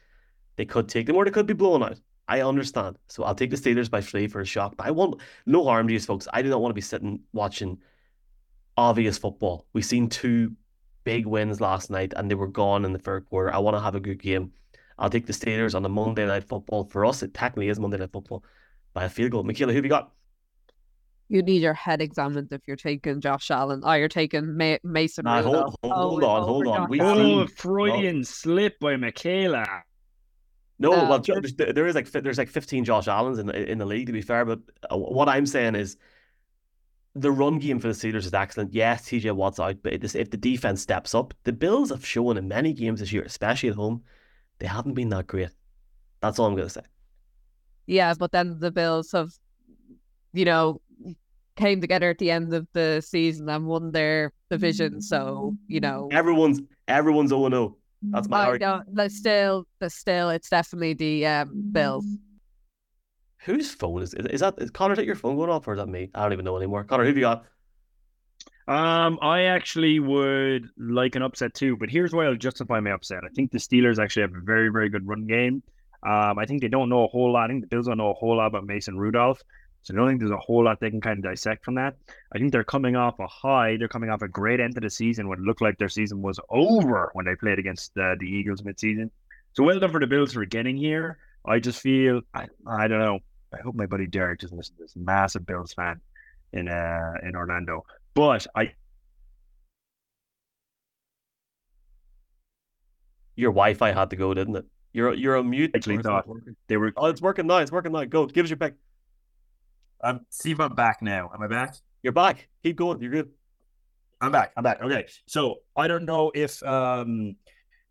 they 0.55 0.65
could 0.65 0.89
take 0.89 1.05
them, 1.05 1.15
or 1.15 1.25
they 1.25 1.31
could 1.31 1.45
be 1.45 1.53
blown 1.53 1.83
out. 1.83 1.99
I 2.31 2.41
understand. 2.43 2.97
So 3.09 3.25
I'll 3.25 3.35
take 3.35 3.49
the 3.49 3.57
Steelers 3.57 3.91
by 3.91 3.99
three 3.99 4.25
for 4.27 4.39
a 4.39 4.45
shock. 4.45 4.77
But 4.77 4.87
I 4.87 4.91
want 4.91 5.19
no 5.45 5.65
harm 5.65 5.87
to 5.87 5.93
you 5.93 5.99
folks. 5.99 6.29
I 6.31 6.41
do 6.41 6.47
not 6.47 6.61
want 6.61 6.71
to 6.71 6.75
be 6.75 6.79
sitting 6.79 7.19
watching 7.33 7.77
obvious 8.77 9.17
football. 9.17 9.65
We've 9.73 9.83
seen 9.83 10.07
two 10.07 10.55
big 11.03 11.25
wins 11.25 11.59
last 11.59 11.89
night, 11.89 12.13
and 12.15 12.31
they 12.31 12.35
were 12.35 12.47
gone 12.47 12.85
in 12.85 12.93
the 12.93 12.99
third 12.99 13.25
quarter. 13.25 13.53
I 13.53 13.57
want 13.57 13.75
to 13.75 13.81
have 13.81 13.95
a 13.95 13.99
good 13.99 14.21
game. 14.21 14.53
I'll 14.97 15.09
take 15.09 15.25
the 15.25 15.33
Steelers 15.33 15.75
on 15.75 15.83
the 15.83 15.89
Monday 15.89 16.25
night 16.25 16.45
football. 16.45 16.85
For 16.85 17.05
us, 17.05 17.21
it 17.21 17.33
technically 17.33 17.67
is 17.67 17.81
Monday 17.81 17.97
night 17.97 18.13
football 18.13 18.45
by 18.93 19.03
a 19.03 19.09
field 19.09 19.31
goal. 19.31 19.43
Michaela, 19.43 19.73
who 19.73 19.77
have 19.79 19.85
you 19.85 19.89
got? 19.89 20.13
you 21.27 21.41
need 21.41 21.61
your 21.61 21.73
head 21.73 22.01
examined 22.01 22.49
if 22.51 22.61
you're 22.65 22.75
taking 22.75 23.19
Josh 23.21 23.51
Allen. 23.51 23.81
Oh, 23.85 23.93
you're 23.93 24.09
taking 24.09 24.57
Ma- 24.57 24.77
Mason. 24.83 25.23
Nah, 25.23 25.41
hold, 25.41 25.75
hold, 25.81 25.93
hold, 25.93 26.23
on, 26.23 26.43
hold 26.43 26.67
on. 26.67 26.89
We 26.89 26.99
oh, 26.99 27.47
Freudian 27.47 28.19
oh. 28.19 28.23
slip 28.23 28.77
by 28.79 28.97
Michaela. 28.97 29.83
No, 30.81 30.93
uh, 30.93 31.07
well, 31.07 31.19
there's, 31.19 31.53
there 31.53 31.85
is 31.85 31.95
like 31.95 32.09
there's 32.11 32.39
like 32.39 32.49
15 32.49 32.83
Josh 32.85 33.07
Allens 33.07 33.37
in 33.37 33.45
the, 33.45 33.71
in 33.71 33.77
the 33.77 33.85
league 33.85 34.07
to 34.07 34.11
be 34.11 34.21
fair, 34.21 34.45
but 34.45 34.59
uh, 34.89 34.97
what 34.97 35.29
I'm 35.29 35.45
saying 35.45 35.75
is 35.75 35.95
the 37.13 37.31
run 37.31 37.59
game 37.59 37.79
for 37.79 37.87
the 37.87 37.93
Steelers 37.93 38.25
is 38.25 38.33
excellent. 38.33 38.73
Yes, 38.73 39.03
TJ 39.03 39.33
Watt's 39.33 39.59
out, 39.59 39.77
but 39.83 39.93
if 39.93 40.31
the 40.31 40.37
defense 40.37 40.81
steps 40.81 41.13
up, 41.13 41.33
the 41.43 41.53
Bills 41.53 41.91
have 41.91 42.05
shown 42.05 42.37
in 42.37 42.47
many 42.47 42.73
games 42.73 42.99
this 42.99 43.13
year, 43.13 43.23
especially 43.23 43.69
at 43.69 43.75
home, 43.75 44.01
they 44.59 44.65
haven't 44.65 44.93
been 44.93 45.09
that 45.09 45.27
great. 45.27 45.51
That's 46.21 46.39
all 46.39 46.47
I'm 46.47 46.55
going 46.55 46.67
to 46.67 46.73
say. 46.73 46.81
Yeah, 47.85 48.13
but 48.17 48.31
then 48.31 48.57
the 48.59 48.71
Bills 48.71 49.11
have, 49.11 49.31
you 50.33 50.45
know, 50.45 50.81
came 51.55 51.81
together 51.81 52.09
at 52.09 52.17
the 52.17 52.31
end 52.31 52.53
of 52.53 52.67
the 52.73 53.01
season 53.05 53.49
and 53.49 53.67
won 53.67 53.91
their 53.91 54.31
division. 54.49 55.01
So 55.01 55.55
you 55.67 55.79
know, 55.79 56.09
everyone's 56.11 56.61
everyone's 56.87 57.29
zero 57.29 57.49
zero. 57.49 57.77
That's 58.01 58.27
my 58.27 58.45
argument. 58.45 58.93
But 58.93 59.11
still, 59.11 59.67
but 59.79 59.91
still, 59.91 60.29
it's 60.29 60.49
definitely 60.49 60.93
the 60.93 61.25
um, 61.27 61.69
Bills. 61.71 62.05
Whose 63.45 63.71
phone 63.71 64.01
is 64.01 64.13
is 64.13 64.41
that? 64.41 64.55
Is 64.57 64.71
Conor, 64.71 64.99
is 64.99 65.05
your 65.05 65.15
phone 65.15 65.35
going 65.35 65.49
off, 65.49 65.67
or 65.67 65.73
is 65.73 65.79
that 65.79 65.87
me? 65.87 66.09
I 66.13 66.23
don't 66.23 66.33
even 66.33 66.45
know 66.45 66.57
anymore. 66.57 66.83
Conor, 66.83 67.03
who 67.03 67.09
have 67.09 67.17
you 67.17 67.21
got? 67.21 67.45
Um, 68.67 69.19
I 69.21 69.43
actually 69.43 69.99
would 69.99 70.69
like 70.77 71.15
an 71.15 71.23
upset 71.23 71.53
too, 71.53 71.75
but 71.75 71.89
here's 71.89 72.13
why 72.13 72.25
I'll 72.25 72.35
justify 72.35 72.79
my 72.79 72.91
upset. 72.91 73.19
I 73.25 73.29
think 73.35 73.51
the 73.51 73.57
Steelers 73.57 73.99
actually 73.99 74.21
have 74.21 74.35
a 74.35 74.41
very, 74.41 74.69
very 74.69 74.89
good 74.89 75.07
run 75.07 75.25
game. 75.25 75.63
Um, 76.07 76.39
I 76.39 76.45
think 76.45 76.61
they 76.61 76.67
don't 76.67 76.89
know 76.89 77.03
a 77.03 77.07
whole 77.07 77.33
lot. 77.33 77.45
I 77.45 77.47
think 77.47 77.61
the 77.61 77.67
Bills 77.67 77.87
don't 77.87 77.97
know 77.97 78.11
a 78.11 78.13
whole 78.13 78.37
lot 78.37 78.47
about 78.47 78.65
Mason 78.65 78.97
Rudolph. 78.97 79.41
So 79.83 79.93
I 79.93 79.97
don't 79.97 80.07
think 80.09 80.19
there's 80.19 80.31
a 80.31 80.37
whole 80.37 80.63
lot 80.63 80.79
they 80.79 80.91
can 80.91 81.01
kind 81.01 81.17
of 81.17 81.23
dissect 81.23 81.65
from 81.65 81.75
that. 81.75 81.95
I 82.33 82.37
think 82.37 82.51
they're 82.51 82.63
coming 82.63 82.95
off 82.95 83.19
a 83.19 83.27
high. 83.27 83.77
They're 83.77 83.87
coming 83.87 84.09
off 84.09 84.21
a 84.21 84.27
great 84.27 84.59
end 84.59 84.77
of 84.77 84.83
the 84.83 84.89
season 84.89 85.27
when 85.27 85.39
it 85.39 85.43
looked 85.43 85.61
like 85.61 85.77
their 85.77 85.89
season 85.89 86.21
was 86.21 86.39
over 86.49 87.09
when 87.13 87.25
they 87.25 87.35
played 87.35 87.57
against 87.57 87.97
uh, 87.97 88.15
the 88.19 88.27
Eagles 88.27 88.61
midseason. 88.61 89.09
So 89.53 89.63
well 89.63 89.79
done 89.79 89.91
for 89.91 89.99
the 89.99 90.07
Bills 90.07 90.33
for 90.33 90.45
getting 90.45 90.77
here. 90.77 91.17
I 91.45 91.59
just 91.59 91.81
feel 91.81 92.21
I, 92.33 92.47
I 92.67 92.87
don't 92.87 92.99
know. 92.99 93.19
I 93.53 93.61
hope 93.61 93.75
my 93.75 93.87
buddy 93.87 94.07
Derek 94.07 94.39
doesn't 94.39 94.55
listen 94.55 94.75
to 94.77 94.83
this. 94.83 94.95
Massive 94.95 95.45
Bills 95.45 95.73
fan 95.73 95.99
in 96.53 96.67
uh 96.67 97.13
in 97.23 97.35
Orlando, 97.35 97.83
but 98.13 98.45
I. 98.55 98.73
Your 103.35 103.51
Wi-Fi 103.51 103.91
had 103.93 104.11
to 104.11 104.15
go, 104.15 104.33
didn't 104.33 104.57
it? 104.57 104.65
You're 104.93 105.13
you're 105.13 105.35
a 105.35 105.43
mute. 105.43 105.71
Actually, 105.73 105.97
thought 106.03 106.27
they 106.67 106.77
were. 106.77 106.93
Oh, 106.95 107.07
it's 107.07 107.21
working 107.21 107.47
now. 107.47 107.57
It's 107.57 107.71
working 107.71 107.91
now. 107.91 108.03
Go. 108.05 108.27
Give 108.27 108.43
us 108.43 108.49
your 108.49 108.57
pick. 108.57 108.75
Um, 110.03 110.21
see 110.29 110.51
if 110.51 110.59
I'm 110.59 110.75
back 110.75 111.01
now. 111.01 111.29
Am 111.33 111.41
I 111.41 111.47
back? 111.47 111.75
You're 112.03 112.13
back. 112.13 112.47
Keep 112.63 112.77
going. 112.77 113.01
You're 113.01 113.11
good. 113.11 113.29
I'm 114.19 114.31
back. 114.31 114.51
I'm 114.55 114.63
back. 114.63 114.81
Okay. 114.81 115.07
So 115.27 115.57
I 115.75 115.87
don't 115.87 116.05
know 116.05 116.31
if 116.33 116.61
um 116.63 117.35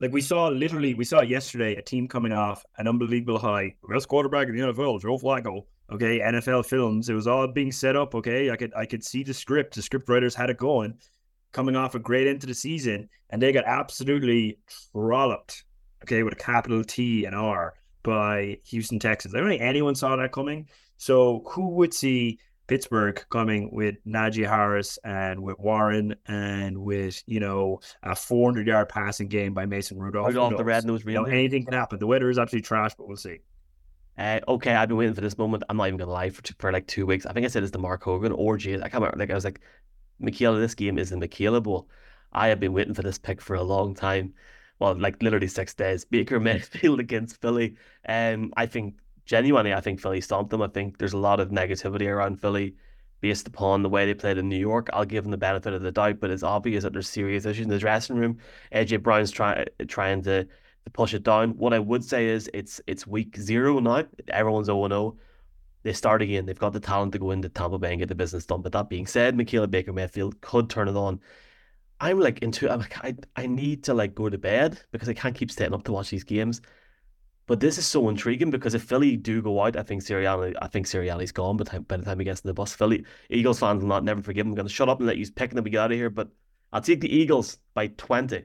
like 0.01 0.13
we 0.13 0.21
saw 0.21 0.49
literally 0.49 0.95
we 0.95 1.05
saw 1.05 1.23
yesterday 1.23 1.77
a 1.77 1.83
team 1.83 2.09
coming 2.09 2.33
off 2.33 2.65
an 2.79 2.89
unbelievable 2.89 3.39
high. 3.39 3.75
Best 3.89 4.09
quarterback 4.09 4.49
in 4.49 4.57
the 4.57 4.63
NFL, 4.63 5.01
Joe 5.01 5.19
Flacco. 5.19 5.65
Okay, 5.93 6.21
NFL 6.21 6.67
films. 6.67 7.09
It 7.09 7.15
was 7.15 7.27
all 7.27 7.49
being 7.49 7.73
set 7.73 7.97
up. 7.97 8.15
Okay, 8.15 8.51
I 8.51 8.57
could 8.57 8.73
I 8.75 8.87
could 8.87 9.05
see 9.05 9.25
the 9.25 9.35
script. 9.35 9.75
The 9.75 9.83
script 9.83 10.09
writers 10.09 10.35
had 10.35 10.51
it 10.51 10.57
going, 10.57 10.95
coming 11.53 11.75
off 11.75 11.97
a 11.97 11.99
great 11.99 12.29
end 12.29 12.41
to 12.43 12.47
the 12.47 12.55
season, 12.55 13.09
and 13.31 13.43
they 13.43 13.53
got 13.53 13.65
absolutely 13.67 14.59
trolloped. 14.93 15.65
Okay, 16.05 16.23
with 16.23 16.33
a 16.33 16.37
capital 16.37 16.85
T 16.85 17.25
and 17.25 17.35
R 17.35 17.75
by 18.03 18.59
Houston 18.67 18.99
Texans. 18.99 19.35
I 19.35 19.39
don't 19.39 19.49
think 19.49 19.63
anyone 19.63 19.95
saw 19.95 20.17
that 20.17 20.33
coming. 20.33 20.69
So 21.01 21.42
who 21.46 21.70
would 21.76 21.94
see 21.94 22.38
Pittsburgh 22.66 23.24
coming 23.30 23.70
with 23.72 23.94
Najee 24.07 24.46
Harris 24.46 24.98
and 25.03 25.42
with 25.42 25.59
Warren 25.59 26.14
and 26.26 26.76
with, 26.76 27.22
you 27.26 27.40
know, 27.40 27.80
a 28.03 28.14
400 28.14 28.66
yard 28.66 28.90
passing 28.90 29.26
game 29.28 29.55
by 29.55 29.64
Mason 29.64 29.98
Rudolph. 29.98 30.28
Rudolph 30.28 30.59
the 30.59 30.62
red 30.62 30.84
nose 30.84 31.03
you 31.07 31.14
know, 31.14 31.24
anything 31.24 31.64
can 31.64 31.72
happen. 31.72 31.98
The 31.98 32.07
weather 32.07 32.28
is 32.28 32.38
absolutely 32.38 32.66
trash, 32.66 32.92
but 32.98 33.09
we'll 33.09 33.16
see. 33.16 33.38
Uh, 34.18 34.40
okay, 34.46 34.74
I've 34.74 34.88
been 34.88 34.98
waiting 34.98 35.14
for 35.14 35.22
this 35.22 35.38
moment. 35.38 35.62
I'm 35.70 35.78
not 35.78 35.88
even 35.88 35.96
gonna 35.96 36.11
lie 36.11 36.28
for 36.28 36.42
for 36.59 36.70
like 36.70 36.86
two 36.86 37.07
weeks. 37.07 37.24
I 37.24 37.32
think 37.32 37.46
I 37.46 37.48
said 37.48 37.62
it's 37.62 37.72
the 37.72 37.78
Mark 37.78 38.03
Hogan 38.03 38.32
or 38.32 38.59
Jay. 38.59 38.74
I 38.74 38.90
can't 38.90 38.94
remember. 38.96 39.16
Like 39.16 39.30
I 39.30 39.34
was 39.34 39.46
like, 39.46 39.62
Michaela, 40.18 40.61
this 40.61 40.74
game 40.74 40.98
is 40.98 41.09
the 41.09 41.16
Michaela 41.16 41.62
Bowl. 41.62 41.88
I 42.30 42.48
have 42.48 42.61
been 42.61 42.74
waiting 42.74 42.92
for 42.92 43.03
this 43.03 43.18
pick 43.18 43.40
for 43.40 43.57
a 43.57 43.62
long 43.62 43.94
time. 43.94 44.34
Well, 44.78 44.94
like 44.98 45.22
literally 45.22 45.48
six 45.48 45.72
days. 45.72 46.05
Baker 46.05 46.38
Mayfield 46.38 47.01
against 47.07 47.40
Philly. 47.40 47.76
Um, 48.07 48.53
I 48.55 48.66
think 48.66 48.96
genuinely, 49.25 49.73
I 49.75 49.81
think 49.81 50.01
Philly 50.01 50.21
stomped 50.21 50.51
them. 50.51 50.62
I 50.62 50.68
think 50.68 50.99
there's 50.99 51.12
a 51.12 51.18
lot 51.18 51.41
of 51.41 51.51
negativity 51.51 52.09
around 52.09 52.41
Philly 52.41 52.75
based 53.21 53.47
upon 53.47 53.83
the 53.83 53.89
way 53.89 54.07
they 54.07 54.14
played 54.14 54.39
in 54.39 54.49
New 54.49 54.57
York. 54.57 54.89
I'll 54.93 55.05
give 55.05 55.25
them 55.25 55.31
the 55.31 55.37
benefit 55.37 55.73
of 55.73 55.83
the 55.83 55.93
doubt, 55.93 56.21
but 56.21 56.31
it's 56.31 56.43
obvious 56.43 56.85
that 56.85 56.93
there's 56.93 57.09
serious 57.09 57.45
issues 57.45 57.64
in 57.64 57.71
the 57.71 57.79
dressing 57.79 58.16
room. 58.16 58.39
AJ 58.73 59.03
Brown's 59.03 59.31
trying 59.31 59.66
trying 59.89 60.23
to, 60.23 60.45
to 60.45 60.91
push 60.93 61.14
it 61.14 61.23
down. 61.23 61.57
What 61.59 61.75
I 61.75 61.79
would 61.79 62.05
say 62.05 62.27
is 62.29 62.51
it's 62.55 62.81
it's 62.87 63.07
week 63.07 63.37
zero 63.37 63.79
now. 63.81 64.05
Everyone's 64.29 64.66
0 64.66 64.89
0. 64.89 65.16
They 65.83 65.93
start 65.93 66.23
again. 66.23 66.47
They've 66.47 66.59
got 66.59 66.73
the 66.73 66.81
talent 66.81 67.12
to 67.12 67.18
go 67.18 67.31
into 67.31 67.49
Tampa 67.49 67.79
Bay 67.79 67.91
and 67.91 67.99
get 67.99 68.09
the 68.09 68.14
business 68.14 68.47
done. 68.47 68.62
But 68.62 68.73
that 68.73 68.89
being 68.91 69.07
said, 69.07 69.37
Michaela 69.37 69.66
Baker 69.68 69.93
Mayfield 69.93 70.41
could 70.41 70.68
turn 70.68 70.89
it 70.89 70.97
on. 70.97 71.21
I'm 72.01 72.18
like 72.18 72.39
into 72.41 72.71
I'm 72.71 72.81
like 72.81 72.97
I, 73.05 73.14
I 73.37 73.47
need 73.47 73.85
to 73.85 73.95
like 73.95 74.14
go 74.14 74.29
to 74.29 74.39
bed 74.39 74.83
because 74.93 75.09
I 75.09 75.14
can't 75.14 75.35
keep 75.35 75.51
staying 75.51 75.75
up 75.75 75.85
to 75.85 75.93
watch 75.93 76.11
these 76.11 76.25
games. 76.25 76.61
But 77.51 77.59
this 77.59 77.78
is 77.78 77.86
so 77.88 78.09
intriguing 78.09 78.53
because 78.53 78.74
if 78.74 78.84
Philly 78.84 79.16
do 79.16 79.42
go 79.42 79.61
out, 79.61 79.76
I 79.76 79.82
think 79.82 80.05
Sirianni, 80.05 80.55
I 80.62 80.68
think 80.68 80.86
Sirianni's 80.86 81.32
gone. 81.32 81.57
But 81.57 81.88
by 81.88 81.96
the 81.96 82.05
time 82.05 82.20
he 82.20 82.24
gets 82.24 82.42
to 82.42 82.46
the 82.46 82.55
bus, 82.55 82.76
Philly 82.76 83.05
Eagles 83.28 83.59
fans 83.59 83.82
will 83.82 83.88
not 83.88 84.05
never 84.05 84.22
forgive 84.22 84.46
him. 84.46 84.53
I'm 84.53 84.55
going 84.55 84.68
to 84.68 84.72
shut 84.72 84.88
up 84.88 85.01
and 85.01 85.09
let 85.09 85.18
you 85.18 85.28
pick 85.32 85.51
them 85.51 85.64
and 85.64 85.72
get 85.72 85.80
out 85.80 85.90
of 85.90 85.98
here. 85.98 86.11
But 86.11 86.28
I'll 86.72 86.80
take 86.80 87.01
the 87.01 87.12
Eagles 87.12 87.59
by 87.74 87.88
twenty. 87.88 88.44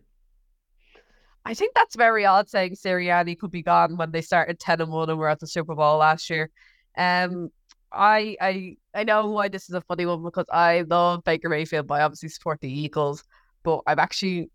I 1.45 1.53
think 1.53 1.75
that's 1.75 1.95
very 1.95 2.25
odd 2.25 2.49
saying 2.49 2.77
Sirianni 2.77 3.37
could 3.37 3.51
be 3.51 3.61
gone 3.61 3.95
when 3.95 4.09
they 4.09 4.23
started 4.23 4.59
ten 4.59 4.81
and 4.81 4.91
one 4.91 5.07
and 5.11 5.19
were 5.19 5.29
at 5.29 5.39
the 5.39 5.45
Super 5.45 5.75
Bowl 5.75 5.99
last 5.99 6.27
year. 6.31 6.49
Um, 6.97 7.51
I 7.91 8.35
I 8.41 8.77
I 8.95 9.03
know 9.03 9.27
why 9.27 9.49
this 9.49 9.69
is 9.69 9.75
a 9.75 9.81
funny 9.81 10.07
one 10.07 10.23
because 10.23 10.47
I 10.51 10.81
love 10.81 11.23
Baker 11.23 11.49
Mayfield, 11.49 11.85
but 11.85 12.01
I 12.01 12.05
obviously 12.05 12.29
support 12.29 12.59
the 12.59 12.71
Eagles. 12.71 13.23
But 13.61 13.81
I'm 13.85 13.99
actually 13.99 14.49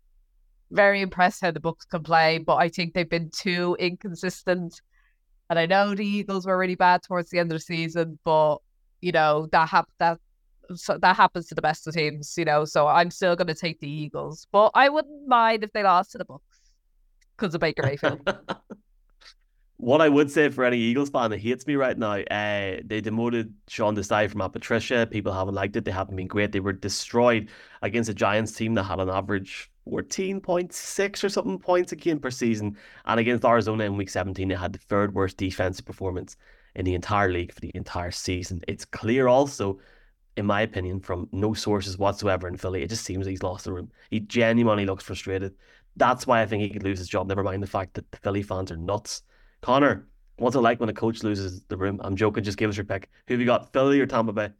very 0.71 1.01
impressed 1.01 1.41
how 1.41 1.51
the 1.51 1.59
Bucs 1.59 1.87
can 1.89 2.03
play, 2.03 2.37
but 2.37 2.55
I 2.55 2.69
think 2.69 2.93
they've 2.93 3.09
been 3.09 3.29
too 3.29 3.75
inconsistent. 3.79 4.81
And 5.49 5.59
I 5.59 5.65
know 5.65 5.93
the 5.93 6.05
Eagles 6.05 6.45
were 6.45 6.57
really 6.57 6.75
bad 6.75 7.03
towards 7.03 7.29
the 7.29 7.39
end 7.39 7.51
of 7.51 7.57
the 7.57 7.63
season, 7.63 8.17
but 8.23 8.57
you 9.01 9.11
know 9.11 9.47
that 9.51 9.69
hap- 9.69 9.89
that 9.99 10.19
so 10.75 10.97
that 10.97 11.15
happens 11.15 11.47
to 11.47 11.55
the 11.55 11.61
best 11.61 11.87
of 11.87 11.93
teams, 11.93 12.35
you 12.37 12.45
know. 12.45 12.65
So 12.65 12.87
I'm 12.87 13.11
still 13.11 13.35
going 13.35 13.47
to 13.47 13.55
take 13.55 13.79
the 13.79 13.89
Eagles, 13.89 14.47
but 14.51 14.71
I 14.73 14.89
wouldn't 14.89 15.27
mind 15.27 15.63
if 15.63 15.71
they 15.73 15.83
lost 15.83 16.11
to 16.11 16.17
the 16.17 16.25
Bucs 16.25 16.39
because 17.35 17.53
of 17.53 17.61
Baker 17.61 17.83
Mayfield. 17.83 18.21
What 19.81 19.99
I 19.99 20.09
would 20.09 20.29
say 20.29 20.49
for 20.49 20.63
any 20.63 20.77
Eagles 20.77 21.09
fan 21.09 21.31
that 21.31 21.39
hates 21.39 21.65
me 21.65 21.73
right 21.73 21.97
now, 21.97 22.11
uh, 22.11 22.81
they 22.85 23.01
demoted 23.01 23.51
Sean 23.67 23.95
Desai 23.95 24.29
from 24.29 24.37
Matt 24.37 24.53
Patricia. 24.53 25.07
People 25.09 25.33
haven't 25.33 25.55
liked 25.55 25.75
it. 25.75 25.85
They 25.85 25.91
haven't 25.91 26.17
been 26.17 26.27
great. 26.27 26.51
They 26.51 26.59
were 26.59 26.71
destroyed 26.71 27.49
against 27.81 28.07
a 28.07 28.13
Giants 28.13 28.51
team 28.51 28.75
that 28.75 28.83
had 28.83 28.99
an 28.99 29.09
average 29.09 29.70
14.6 29.87 31.23
or 31.23 31.29
something 31.29 31.59
points 31.59 31.91
a 31.91 31.95
game 31.95 32.19
per 32.19 32.31
season. 32.31 32.77
And 33.05 33.19
against 33.19 33.45
Arizona 33.45 33.85
in 33.85 33.97
week 33.97 34.09
17, 34.09 34.47
they 34.47 34.55
had 34.55 34.73
the 34.73 34.79
third 34.79 35.13
worst 35.13 35.37
defensive 35.37 35.85
performance 35.85 36.37
in 36.75 36.85
the 36.85 36.93
entire 36.93 37.31
league 37.31 37.53
for 37.53 37.59
the 37.59 37.71
entire 37.75 38.11
season. 38.11 38.61
It's 38.67 38.85
clear 38.85 39.27
also, 39.27 39.79
in 40.37 40.45
my 40.45 40.61
opinion, 40.61 40.99
from 40.99 41.27
no 41.31 41.53
sources 41.53 41.97
whatsoever 41.97 42.47
in 42.47 42.57
Philly, 42.57 42.83
it 42.83 42.89
just 42.89 43.05
seems 43.05 43.25
he's 43.25 43.43
lost 43.43 43.65
the 43.65 43.73
room. 43.73 43.91
He 44.09 44.19
genuinely 44.19 44.85
looks 44.85 45.03
frustrated. 45.03 45.53
That's 45.97 46.25
why 46.25 46.41
I 46.41 46.45
think 46.45 46.63
he 46.63 46.69
could 46.69 46.83
lose 46.83 46.99
his 46.99 47.09
job. 47.09 47.27
Never 47.27 47.43
mind 47.43 47.61
the 47.61 47.67
fact 47.67 47.95
that 47.95 48.09
the 48.11 48.17
Philly 48.17 48.43
fans 48.43 48.71
are 48.71 48.77
nuts. 48.77 49.23
Conor, 49.61 50.07
what's 50.37 50.55
it 50.55 50.59
like 50.59 50.79
when 50.79 50.89
a 50.89 50.93
coach 50.93 51.23
loses 51.23 51.63
the 51.67 51.77
room? 51.77 51.99
I'm 52.03 52.15
joking. 52.15 52.43
Just 52.43 52.57
give 52.57 52.69
us 52.69 52.77
your 52.77 52.85
pick. 52.85 53.09
Who 53.27 53.33
have 53.33 53.41
you 53.41 53.45
got, 53.45 53.73
Philly 53.73 53.99
or 53.99 54.05
Tampa 54.05 54.31
Bay? 54.31 54.51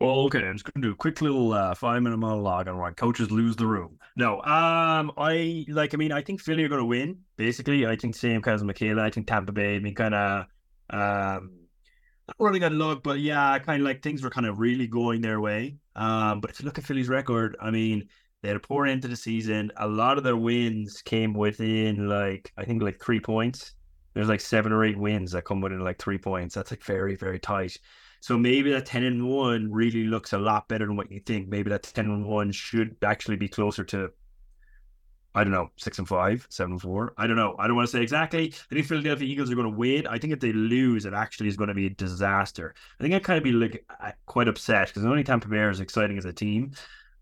Well, 0.00 0.20
okay, 0.20 0.38
I'm 0.38 0.54
just 0.54 0.64
gonna 0.64 0.86
do 0.86 0.92
a 0.92 0.96
quick 0.96 1.20
little 1.20 1.52
uh, 1.52 1.74
five 1.74 2.02
minute 2.02 2.16
monologue 2.16 2.68
on 2.68 2.78
why 2.78 2.92
coaches 2.92 3.30
lose 3.30 3.56
the 3.56 3.66
room. 3.66 3.98
No, 4.16 4.36
um, 4.42 5.12
I 5.18 5.66
like. 5.68 5.92
I 5.92 5.98
mean, 5.98 6.10
I 6.10 6.22
think 6.22 6.40
Philly 6.40 6.64
are 6.64 6.68
gonna 6.68 6.84
win. 6.84 7.18
Basically, 7.36 7.86
I 7.86 7.96
think 7.96 8.14
same 8.14 8.40
kind 8.40 8.54
of 8.54 8.66
Michaela. 8.66 9.02
I 9.02 9.10
think 9.10 9.26
Tampa 9.26 9.52
Bay. 9.52 9.76
I 9.76 9.78
mean, 9.78 9.94
kind 9.94 10.14
of, 10.14 10.46
um, 10.88 11.50
not 12.28 12.36
really 12.38 12.60
got 12.60 12.72
luck, 12.72 13.02
but 13.02 13.20
yeah, 13.20 13.58
kind 13.58 13.82
of 13.82 13.86
like 13.86 14.02
things 14.02 14.22
were 14.22 14.30
kind 14.30 14.46
of 14.46 14.58
really 14.58 14.86
going 14.86 15.20
their 15.20 15.40
way. 15.40 15.76
Um, 15.96 16.40
but 16.40 16.50
if 16.50 16.60
you 16.60 16.66
look 16.66 16.78
at 16.78 16.84
Philly's 16.84 17.10
record, 17.10 17.56
I 17.60 17.70
mean, 17.70 18.08
they 18.40 18.48
had 18.48 18.56
a 18.56 18.60
poor 18.60 18.86
end 18.86 19.02
to 19.02 19.08
the 19.08 19.16
season. 19.16 19.70
A 19.76 19.86
lot 19.86 20.16
of 20.16 20.24
their 20.24 20.36
wins 20.36 21.02
came 21.02 21.34
within 21.34 22.08
like 22.08 22.52
I 22.56 22.64
think 22.64 22.82
like 22.82 23.00
three 23.02 23.20
points 23.20 23.74
there's 24.14 24.28
like 24.28 24.40
seven 24.40 24.72
or 24.72 24.84
eight 24.84 24.98
wins 24.98 25.32
that 25.32 25.44
come 25.44 25.60
within 25.60 25.80
like 25.80 25.98
three 25.98 26.18
points. 26.18 26.54
That's 26.54 26.70
like 26.70 26.82
very, 26.82 27.16
very 27.16 27.38
tight. 27.38 27.78
So 28.20 28.36
maybe 28.36 28.70
that 28.72 28.86
10 28.86 29.02
and 29.02 29.28
1 29.28 29.72
really 29.72 30.04
looks 30.04 30.34
a 30.34 30.38
lot 30.38 30.68
better 30.68 30.86
than 30.86 30.96
what 30.96 31.10
you 31.10 31.20
think. 31.20 31.48
Maybe 31.48 31.70
that 31.70 31.82
10 31.82 32.04
and 32.04 32.26
1 32.26 32.52
should 32.52 32.96
actually 33.02 33.36
be 33.36 33.48
closer 33.48 33.82
to, 33.84 34.10
I 35.34 35.42
don't 35.42 35.52
know, 35.52 35.70
6 35.76 35.98
and 36.00 36.06
5, 36.06 36.46
7 36.50 36.72
and 36.72 36.82
4. 36.82 37.14
I 37.16 37.26
don't 37.26 37.36
know. 37.36 37.56
I 37.58 37.66
don't 37.66 37.76
want 37.76 37.88
to 37.88 37.92
say 37.96 38.02
exactly. 38.02 38.52
I 38.70 38.74
think 38.74 38.86
Philadelphia 38.86 39.26
Eagles 39.26 39.50
are 39.50 39.54
going 39.54 39.70
to 39.70 39.76
win. 39.76 40.06
I 40.06 40.18
think 40.18 40.34
if 40.34 40.40
they 40.40 40.52
lose, 40.52 41.06
it 41.06 41.14
actually 41.14 41.48
is 41.48 41.56
going 41.56 41.68
to 41.68 41.74
be 41.74 41.86
a 41.86 41.90
disaster. 41.90 42.74
I 42.98 43.02
think 43.02 43.14
I'd 43.14 43.24
kind 43.24 43.38
of 43.38 43.44
be 43.44 43.52
like 43.52 43.86
quite 44.26 44.48
upset 44.48 44.88
because 44.88 45.02
the 45.02 45.08
only 45.08 45.24
Tampa 45.24 45.48
Bay 45.48 45.60
is 45.60 45.80
exciting 45.80 46.18
as 46.18 46.26
a 46.26 46.32
team. 46.32 46.72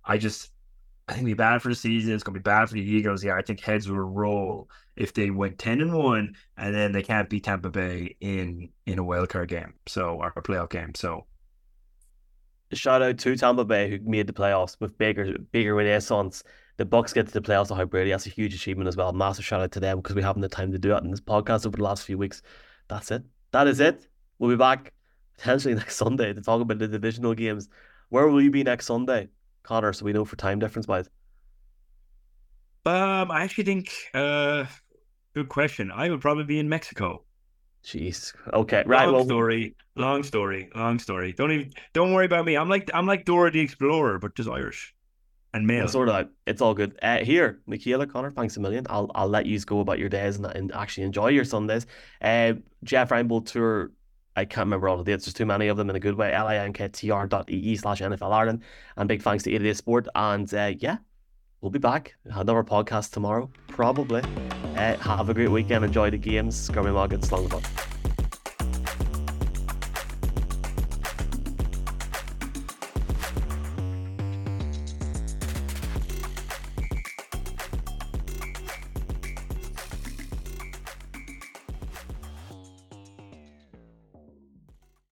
I 0.04 0.18
just, 0.18 0.50
I 1.08 1.12
think 1.12 1.22
it'll 1.22 1.30
be 1.30 1.34
bad 1.34 1.62
for 1.62 1.70
the 1.70 1.74
season. 1.74 2.12
It's 2.12 2.22
to 2.22 2.30
be 2.32 2.38
bad 2.38 2.68
for 2.68 2.74
the 2.74 2.82
Eagles. 2.82 3.24
Yeah, 3.24 3.34
I 3.34 3.42
think 3.42 3.60
heads 3.60 3.88
will 3.88 3.98
roll 3.98 4.68
if 4.94 5.14
they 5.14 5.30
went 5.30 5.58
ten 5.58 5.80
and 5.80 5.94
one, 5.94 6.36
and 6.58 6.74
then 6.74 6.92
they 6.92 7.02
can't 7.02 7.30
beat 7.30 7.44
Tampa 7.44 7.70
Bay 7.70 8.14
in 8.20 8.68
in 8.84 8.98
a 8.98 9.04
wild 9.04 9.30
card 9.30 9.48
game, 9.48 9.74
so 9.86 10.16
or 10.16 10.32
a 10.36 10.42
playoff 10.42 10.68
game. 10.68 10.94
So, 10.94 11.26
shout 12.74 13.00
out 13.00 13.16
to 13.18 13.36
Tampa 13.36 13.64
Bay 13.64 13.90
who 13.90 13.98
made 14.08 14.26
the 14.26 14.34
playoffs 14.34 14.76
with 14.80 14.98
Baker 14.98 15.38
Baker 15.50 15.74
Renaissance. 15.74 16.42
The 16.76 16.84
Bucs 16.84 17.14
get 17.14 17.26
to 17.26 17.32
the 17.32 17.40
playoffs 17.40 17.70
without 17.70 17.90
Brady. 17.90 18.10
That's 18.10 18.26
a 18.26 18.30
huge 18.30 18.54
achievement 18.54 18.86
as 18.86 18.96
well. 18.96 19.12
Massive 19.12 19.46
shout 19.46 19.62
out 19.62 19.72
to 19.72 19.80
them 19.80 19.98
because 19.98 20.14
we 20.14 20.22
haven't 20.22 20.42
the 20.42 20.48
time 20.48 20.72
to 20.72 20.78
do 20.78 20.94
it 20.94 21.02
in 21.02 21.10
this 21.10 21.20
podcast 21.20 21.66
over 21.66 21.76
the 21.76 21.82
last 21.82 22.04
few 22.04 22.18
weeks. 22.18 22.42
That's 22.88 23.10
it. 23.10 23.22
That 23.52 23.66
is 23.66 23.80
it. 23.80 24.06
We'll 24.38 24.50
be 24.50 24.56
back 24.56 24.92
potentially 25.38 25.74
next 25.74 25.96
Sunday 25.96 26.34
to 26.34 26.40
talk 26.42 26.60
about 26.60 26.78
the 26.78 26.86
divisional 26.86 27.34
games. 27.34 27.68
Where 28.10 28.28
will 28.28 28.42
you 28.42 28.50
be 28.50 28.62
next 28.62 28.86
Sunday? 28.86 29.28
Conor, 29.62 29.92
so 29.92 30.04
we 30.04 30.12
know 30.12 30.24
for 30.24 30.36
time 30.36 30.58
difference 30.58 30.88
wise? 30.88 31.08
Um, 32.86 33.30
I 33.30 33.42
actually 33.42 33.64
think 33.64 33.92
uh 34.14 34.64
good 35.34 35.48
question. 35.48 35.90
I 35.90 36.08
would 36.10 36.20
probably 36.20 36.44
be 36.44 36.58
in 36.58 36.68
Mexico. 36.68 37.24
Jeez. 37.84 38.34
Okay. 38.52 38.82
Right. 38.86 39.04
Long 39.04 39.14
well, 39.14 39.24
story. 39.24 39.76
Long 39.94 40.22
story. 40.22 40.70
Long 40.74 40.98
story. 40.98 41.32
Don't 41.32 41.52
even 41.52 41.72
don't 41.92 42.12
worry 42.12 42.26
about 42.26 42.44
me. 42.44 42.56
I'm 42.56 42.68
like 42.68 42.90
I'm 42.94 43.06
like 43.06 43.24
Dora 43.24 43.50
the 43.50 43.60
Explorer, 43.60 44.18
but 44.18 44.34
just 44.34 44.48
Irish 44.48 44.94
and 45.54 45.66
male. 45.66 45.80
Well, 45.80 45.88
sort 45.88 46.08
of. 46.08 46.28
It's 46.46 46.60
all 46.60 46.74
good. 46.74 46.98
Uh, 47.02 47.18
here, 47.18 47.60
Michaela 47.66 48.06
Conor, 48.06 48.30
thanks 48.30 48.56
a 48.56 48.60
million. 48.60 48.86
I'll 48.90 49.10
I'll 49.14 49.28
let 49.28 49.46
you 49.46 49.58
go 49.60 49.80
about 49.80 49.98
your 49.98 50.08
days 50.08 50.36
and, 50.36 50.46
and 50.46 50.72
actually 50.72 51.04
enjoy 51.04 51.28
your 51.28 51.44
Sundays. 51.44 51.86
Uh, 52.20 52.54
Jeff 52.84 53.10
Reinebold 53.10 53.46
tour 53.46 53.90
I 54.38 54.44
can't 54.44 54.66
remember 54.66 54.88
all 54.88 54.96
the 54.96 55.04
dates. 55.04 55.24
There's 55.24 55.34
too 55.34 55.46
many 55.46 55.66
of 55.66 55.76
them 55.76 55.90
in 55.90 55.96
a 55.96 56.00
good 56.00 56.14
way. 56.14 56.30
linktr.ee 56.32 57.76
slash 57.76 58.00
NFL 58.00 58.32
Ireland. 58.32 58.62
And 58.96 59.08
big 59.08 59.20
thanks 59.20 59.42
to 59.44 59.50
888Sport. 59.50 60.06
And 60.14 60.52
uh, 60.54 60.72
yeah, 60.78 60.98
we'll 61.60 61.72
be 61.72 61.80
back. 61.80 62.14
Another 62.24 62.62
podcast 62.62 63.10
tomorrow, 63.10 63.50
probably. 63.66 64.22
Uh, 64.76 64.96
have 64.98 65.28
a 65.28 65.34
great 65.34 65.50
weekend. 65.50 65.84
Enjoy 65.84 66.08
the 66.10 66.18
games. 66.18 66.68
Scrummy 66.68 66.94
Mug 66.94 67.12
and 67.12 67.24
Slung 67.24 67.48